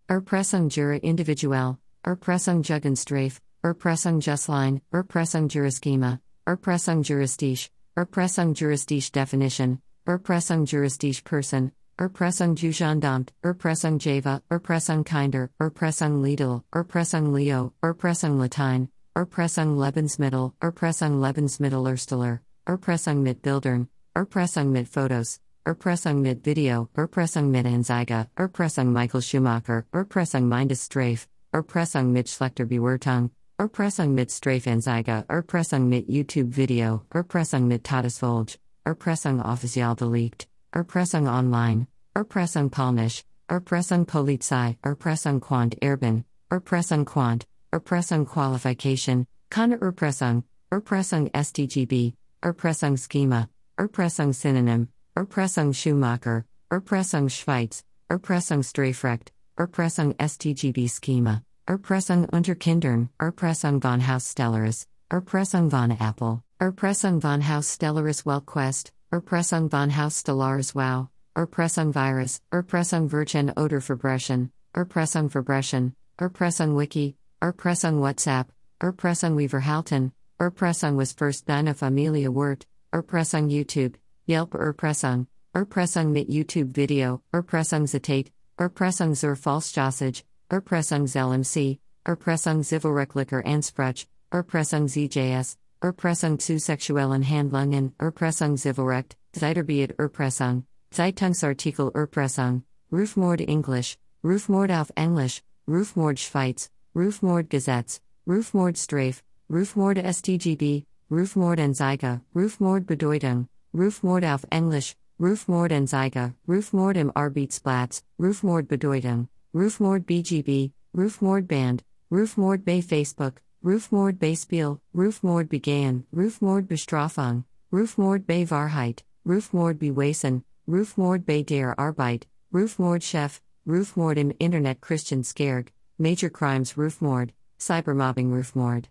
Erpressung 0.09 0.69
Jura 0.69 0.97
Individuell, 1.03 1.77
Erpressung 2.05 2.63
Jugendstrafe, 2.63 3.39
Erpressung 3.61 4.21
Justline, 4.21 4.81
Erpressung 4.93 5.49
Juraschema, 5.49 6.19
Erpressung 6.47 7.03
Juristisch, 7.03 7.69
Erpressung 7.97 8.53
Juristisch 8.53 9.11
Definition, 9.11 9.81
Erpressung 10.07 10.65
Juristisch 10.65 11.21
Person, 11.25 11.73
Erpressung 11.99 12.55
Jugendamt, 12.55 13.31
Erpressung 13.43 13.99
Java, 13.99 14.41
Erpressung 14.49 15.03
Kinder, 15.03 15.49
Erpressung 15.59 16.23
Lidl, 16.23 16.63
Erpressung 16.73 17.33
Leo, 17.33 17.73
Erpressung 17.83 18.39
Latein, 18.39 18.87
Erpressung 19.13 19.77
Lebensmittel, 19.77 20.53
Erpressung 20.61 21.19
Lebensmittelersteller, 21.19 22.39
Erpressung 22.65 23.21
mit 23.23 23.41
Bildern, 23.41 23.89
Erpressung 24.15 24.71
mit 24.71 24.87
Fotos, 24.87 25.41
Erpressung 25.65 26.21
mit 26.21 26.45
Video, 26.45 26.87
Erpressung 26.95 27.51
mit 27.51 27.65
Anzeige, 27.65 28.27
Erpressung 28.37 28.93
Michael 28.93 29.21
Schumacher, 29.21 29.85
Erpressung 29.91 30.47
Mindesstrafe, 30.47 31.27
Erpressung 31.51 32.11
mit 32.11 32.29
Schlechter 32.29 32.65
Bewertung, 32.65 33.31
Erpressung 33.57 34.13
mit 34.13 34.31
Strafanzeige, 34.31 35.25
Erpressung 35.27 35.89
mit 35.89 36.07
YouTube 36.07 36.55
Video, 36.55 37.01
Erpressung 37.09 37.67
mit 37.67 37.83
Todesfolge, 37.83 38.59
Erpressung 38.85 39.41
offiziell 39.41 39.95
delikt, 39.95 40.47
Erpressung 40.71 41.27
online, 41.27 41.87
Erpressung 42.13 42.69
polnisch, 42.69 43.23
Erpressung 43.47 44.05
Polizei, 44.05 44.77
Erpressung 44.83 45.39
Quant 45.39 45.75
Erben, 45.81 46.23
Erpressung 46.51 47.03
Quant, 47.03 47.47
Erpressung 47.71 48.27
Qualification, 48.27 49.25
Keine 49.49 49.81
Erpressung, 49.81 50.43
Erpressung 50.71 51.31
STGB, 51.33 52.13
Erpressung 52.43 52.95
Schema, 52.95 53.49
Erpressung 53.75 54.33
Synonym, 54.33 54.89
Erpressung 55.15 55.73
Schumacher, 55.73 56.45
Erpressung 56.69 57.27
Schweiz, 57.27 57.83
Erpressung 58.07 58.61
Strafrecht, 58.61 59.31
Erpressung 59.59 60.15
STGB 60.17 60.87
Schema, 60.87 61.43
Erpressung 61.67 62.25
Unterkindern, 62.29 63.09
Erpressung 63.19 63.81
von 63.81 63.99
Haus 63.99 64.31
Stellaris, 64.31 64.87
Erpressung 65.11 65.69
von 65.69 65.91
Apple, 65.99 66.41
Erpressung 66.61 67.19
von 67.19 67.41
Haus 67.41 67.75
Stellaris 67.75 68.25
Wellquest, 68.25 68.93
Erpressung 69.11 69.69
von 69.69 69.91
Haus 69.91 70.21
Stellaris 70.21 70.73
Wow, 70.75 71.09
Erpressung 71.35 71.93
Virus, 71.93 72.39
Erpressung 72.53 73.09
Virchen 73.09 73.51
oder 73.57 73.81
Verbrechen, 73.81 74.49
Erpressung 74.73 75.29
Verbrechen, 75.29 75.93
Erpressung 76.17 76.77
Wiki, 76.77 77.17
Erpressung 77.41 77.99
WhatsApp, 77.99 78.47
Erpressung 78.79 79.35
Weverhalten, 79.35 80.13
Erpressung 80.39 80.95
was 80.95 81.11
first 81.11 81.45
deine 81.49 81.75
Familie 81.75 82.33
Wort, 82.33 82.65
Erpressung 82.93 83.49
YouTube, 83.49 83.97
Yelp 84.25 84.53
Erpressung, 84.53 85.27
Erpressung 85.53 86.13
mit 86.13 86.29
YouTube 86.29 86.77
Video, 86.77 87.21
Erpressung 87.33 87.87
Zitate, 87.87 88.31
Erpressung 88.59 89.15
zur 89.15 89.37
Falschjossage, 89.37 90.23
Erpressung 90.49 91.07
ZLMC, 91.07 91.79
Erpressung 92.05 92.61
Zivilrechtlicher 92.61 93.41
Ansprech, 93.45 94.05
Erpressung 94.33 94.89
ZJS, 94.89 95.55
Erpressung 95.81 96.37
zu 96.39 96.59
sexuellen 96.59 97.23
Handlungen, 97.23 97.93
Erpressung 97.99 98.57
Zivilrecht, 98.57 99.15
Zeiterbeat 99.31 99.97
Erpressung, 99.97 100.65
Zeitungsartikel 100.91 101.89
Erpressung, 101.95 102.63
Rufmord 102.91 103.39
English, 103.39 103.97
Rufmord 104.25 104.71
auf 104.71 104.91
Englisch, 104.97 105.41
Rufmord 105.65 106.19
Schweiz, 106.19 106.69
Rufmord 106.93 107.49
Gesetz, 107.49 108.01
Rufmord 108.27 108.77
Strafe, 108.77 109.21
Rufmord 109.49 109.99
STGB, 109.99 110.83
Rufmord 111.09 111.61
Anzeige, 111.61 112.19
Rufmord 112.35 112.85
Bedeutung, 112.85 113.47
Rufmord 113.73 114.25
auf 114.25 114.45
Englisch, 114.51 114.97
Rufmord 115.21 115.73
Anzeige, 115.73 116.33
Rufmord 116.47 116.95
im 116.95 117.11
Arbeitsplatz, 117.13 118.03
Rufmord 118.17 118.69
Bedeutung, 118.69 119.27
Rufmord 119.53 120.05
BGB, 120.05 120.71
Rufmord 120.95 121.45
Band, 121.45 121.83
Rufmord 122.09 122.63
bei 122.63 122.81
Facebook, 122.81 123.41
Rufmord 123.61 124.17
bei 124.17 124.33
Spiel, 124.33 124.79
Rufmord 124.95 125.49
Begehen, 125.49 126.05
Rufmord 126.15 126.69
Bestrafung, 126.69 127.43
Rufmord 127.69 128.25
bei 128.25 128.49
Wahrheit, 128.49 129.03
Rufmord 129.25 129.77
Beweisen, 129.77 130.45
Rufmord 130.69 131.25
bei 131.25 131.41
der 131.41 131.77
Arbeit, 131.77 132.25
Rufmord 132.53 133.03
Chef, 133.03 133.41
Rufmord 133.67 134.17
im 134.17 134.31
Internet 134.39 134.79
Christian 134.79 135.25
Skerg, 135.25 135.73
Major 135.97 136.29
Crimes 136.29 136.77
Rufmord, 136.77 137.31
Cybermobbing 137.57 138.31
Rufmord. 138.31 138.87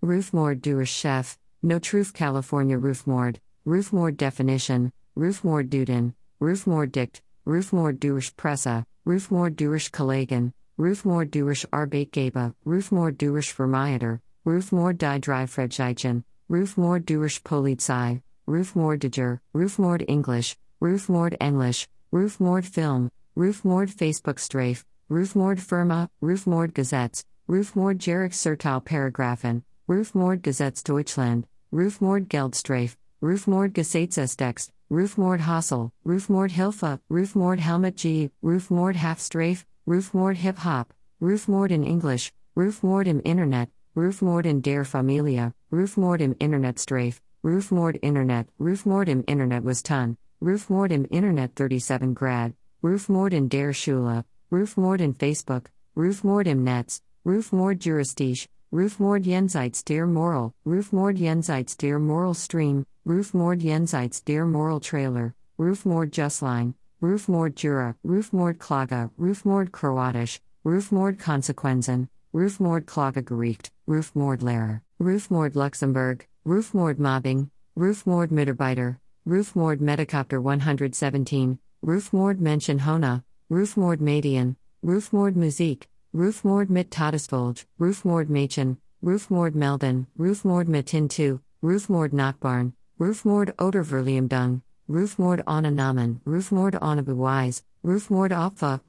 Rufmord 0.00 0.62
durch 0.62 0.90
Chef, 0.90 1.36
No 1.62 1.78
Truth 1.78 2.14
California 2.14 2.78
Rufmord, 2.78 3.40
Rufmord 3.66 4.16
Definition, 4.16 4.90
Rufmord 5.18 5.70
Duden, 5.70 6.12
Rufmord 6.40 6.92
Dict, 6.92 7.22
Rufmord 7.46 7.98
durch 7.98 8.36
Presse, 8.36 8.84
Rufmord 9.06 9.56
durch 9.56 9.90
Kollegen, 9.90 10.52
Rufmord 10.78 11.30
durch 11.30 11.64
Arbeitgeber, 11.72 12.52
Rufmord 12.66 13.16
durch 13.16 13.50
Vermieter, 13.54 14.20
Rufmord 14.44 14.98
die 14.98 15.18
Dreifredigkeiten, 15.18 16.22
Rufmord 16.50 17.06
durch 17.06 17.42
Polizei, 17.42 18.20
Rufmord 18.46 19.00
Diger, 19.00 19.40
Rufmord 19.54 20.02
English, 20.06 20.54
Rufmord 20.82 21.34
English, 21.40 21.88
Rufmord 22.12 22.66
Film, 22.66 23.10
Rufmord 23.34 23.88
Facebook 23.88 24.38
Strafe, 24.38 24.84
Rufmord 25.08 25.58
Firma, 25.58 26.10
Rufmord 26.20 26.74
Gesetz, 26.74 27.24
Rufmord 27.48 27.98
Jerick 27.98 28.34
Sertal 28.34 28.82
Paragraphen, 28.82 29.62
Rufmord 29.88 30.42
Gesetz 30.42 30.82
Deutschland, 30.82 31.46
Rufmord 31.72 32.28
Geldstrafe, 32.28 32.96
Rufmord 33.22 33.72
Gesetzestext, 33.72 34.72
Rufmord 34.88 35.40
Hassel, 35.40 35.90
Rufmord 36.06 36.52
Hilfe, 36.52 37.00
Rufmord 37.10 37.58
Helmet 37.58 37.96
G, 37.96 38.30
Rufmord 38.40 38.94
Halfstrafe, 38.94 39.64
Rufmord 39.84 40.36
Hip 40.36 40.58
Hop, 40.58 40.92
Rufmord 41.20 41.72
in 41.72 41.82
English, 41.82 42.32
Rufmord 42.56 43.08
im 43.08 43.20
Internet, 43.24 43.68
Rufmord 43.96 44.46
in 44.46 44.62
der 44.62 44.84
Familie, 44.84 45.52
Rufmord 45.72 46.20
im 46.20 46.34
Internetstrafe, 46.34 47.18
Rufmord 47.42 47.96
Internet, 48.00 48.46
Rufmord 48.60 49.08
im 49.08 49.24
Internet 49.26 49.64
was 49.64 49.82
ton, 49.82 50.16
Rufmord 50.40 50.92
im 50.92 51.04
Internet 51.06 51.56
37 51.56 52.14
Grad, 52.14 52.52
Rufmord 52.80 53.32
in 53.32 53.48
der 53.48 53.72
Schule, 53.72 54.24
Rufmord 54.52 55.00
in 55.00 55.14
Facebook, 55.14 55.68
Rufmord 55.96 56.46
im 56.46 56.62
Netz, 56.62 57.00
Rufmord 57.24 57.84
Juristisch, 57.84 58.46
Rufmord 58.72 59.24
Jenseits 59.24 59.84
der 59.84 60.08
Moral, 60.08 60.52
Rufmord 60.64 61.16
Jenseits 61.16 61.76
der 61.76 62.00
Moral 62.00 62.34
Stream, 62.34 62.84
Rufmord 63.06 63.62
Jenseits 63.62 64.24
der 64.24 64.44
Moral 64.44 64.80
Trailer, 64.80 65.34
Rufmord 65.56 66.10
Justline, 66.10 66.74
Rufmord 67.00 67.54
Jura, 67.54 67.94
Rufmord 68.04 68.58
Klaga, 68.58 69.08
Rufmord 69.16 69.70
Kroatisch, 69.70 70.40
Rufmord 70.64 71.16
Konsequenzen, 71.16 72.08
Rufmord 72.34 72.86
Klagegericht, 72.86 73.70
Rufmord 73.86 74.40
Lehrer, 74.40 74.82
Rufmord 75.00 75.54
Luxembourg, 75.54 76.26
Rufmord 76.44 76.98
Mobbing, 76.98 77.48
Rufmord 77.78 78.30
Mitarbeiter, 78.32 78.98
Rufmord 79.28 79.78
Metacopter 79.78 80.42
117, 80.42 81.56
Rufmord 81.84 82.40
Menschen 82.40 82.80
Hona, 82.80 83.22
Rufmord 83.48 84.00
Median, 84.00 84.56
Rufmord 84.84 85.36
Musik, 85.36 85.86
Rufmord 86.16 86.70
mit 86.70 86.90
Todesfolge, 86.90 87.66
Rufmord 87.78 88.30
Mädchen, 88.30 88.78
Rufmord 89.02 89.54
Melden, 89.54 90.06
Rufmord 90.16 90.66
Metin 90.66 91.10
2, 91.10 91.38
Rufmord 91.62 92.14
Nachbarn, 92.14 92.72
Rufmord 92.98 93.54
oder 93.58 93.84
Verliumdung, 93.84 94.62
Rufmord 94.88 95.42
ohne 95.46 95.70
Namen, 95.70 96.22
Rufmord 96.24 96.80
ohne 96.80 97.02
Beweis, 97.02 97.64
Rufmord 97.84 98.32
Opfer, 98.32 98.80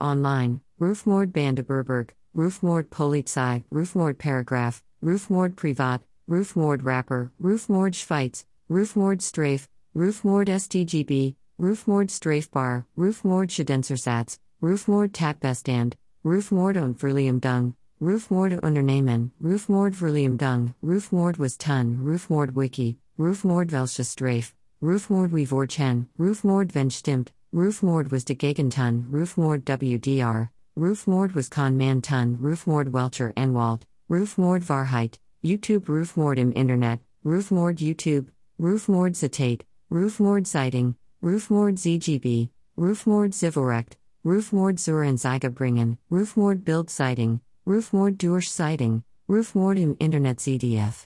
Online, 0.00 0.60
Rufmord 0.80 1.32
Bandeberberg, 1.32 2.12
Rufmord 2.34 2.90
Polizei, 2.90 3.62
Rufmord 3.70 4.18
Paragraph, 4.18 4.82
Rufmord 5.04 5.54
Privat, 5.54 6.00
Rufmord 6.28 6.82
Rapper, 6.82 7.30
Rufmord 7.40 7.94
Schweiz, 7.94 8.44
Rufmord 8.68 9.22
Strafe, 9.22 9.68
Rufmord 9.94 10.48
STGB, 10.48 11.36
Rufmord 11.60 12.10
Strafbar, 12.10 12.86
Rufmord 12.98 13.50
Schadensersatz, 13.50 14.40
Rufmord 14.60 15.12
Tatbestand, 15.12 15.94
Rufmord 16.26 16.76
und 16.76 16.98
Verliumdung, 16.98 17.74
Rufmord 18.00 18.60
Unternehmen, 18.64 19.30
Rufmord 19.40 19.94
Verliumdung, 19.94 20.74
Rufmord 20.82 21.38
was 21.38 21.56
Ton, 21.56 22.00
Rufmord 22.02 22.56
Wiki, 22.56 22.96
Rufmord 23.16 23.70
Welsche 23.70 24.04
Strafe, 24.04 24.52
Rufmord 24.82 25.30
Wevorchen, 25.30 26.08
Rufmord 26.18 26.74
wenn 26.74 26.90
stimmt, 26.90 27.28
Rufmord 27.52 28.10
was 28.10 28.24
de 28.24 28.34
Gegenton, 28.34 29.06
Rufmord 29.08 29.64
WDR, 29.64 30.50
Rufmord 30.76 31.32
was 31.32 31.48
Con 31.48 31.76
Man 31.76 32.02
Ton, 32.02 32.36
Rufmord 32.38 32.92
Welcher 32.92 33.32
Enwald, 33.36 33.82
Rufmord 34.10 34.68
Wahrheit, 34.68 35.20
YouTube 35.44 35.88
Rufmord 35.88 36.38
im 36.38 36.50
Internet, 36.50 36.98
Rufmord 37.24 37.78
YouTube, 37.78 38.32
Rufmord 38.60 39.14
Zitate, 39.14 39.62
Rufmord 39.92 40.44
Sighting, 40.44 40.96
Rufmord 41.22 41.78
ZGB, 41.78 42.50
Rufmord 42.76 43.32
Zivilrecht, 43.32 43.96
Rufmord 44.26 44.80
zur 44.80 45.02
bringen, 45.50 45.98
Rufmord 46.10 46.64
Bild 46.64 46.90
Sighting, 46.90 47.38
Rufmord 47.64 48.20
durch 48.20 48.50
Sighting, 48.50 49.04
Rufmord 49.28 49.78
im 49.78 49.94
Internet 50.00 50.40
ZDF. 50.40 51.04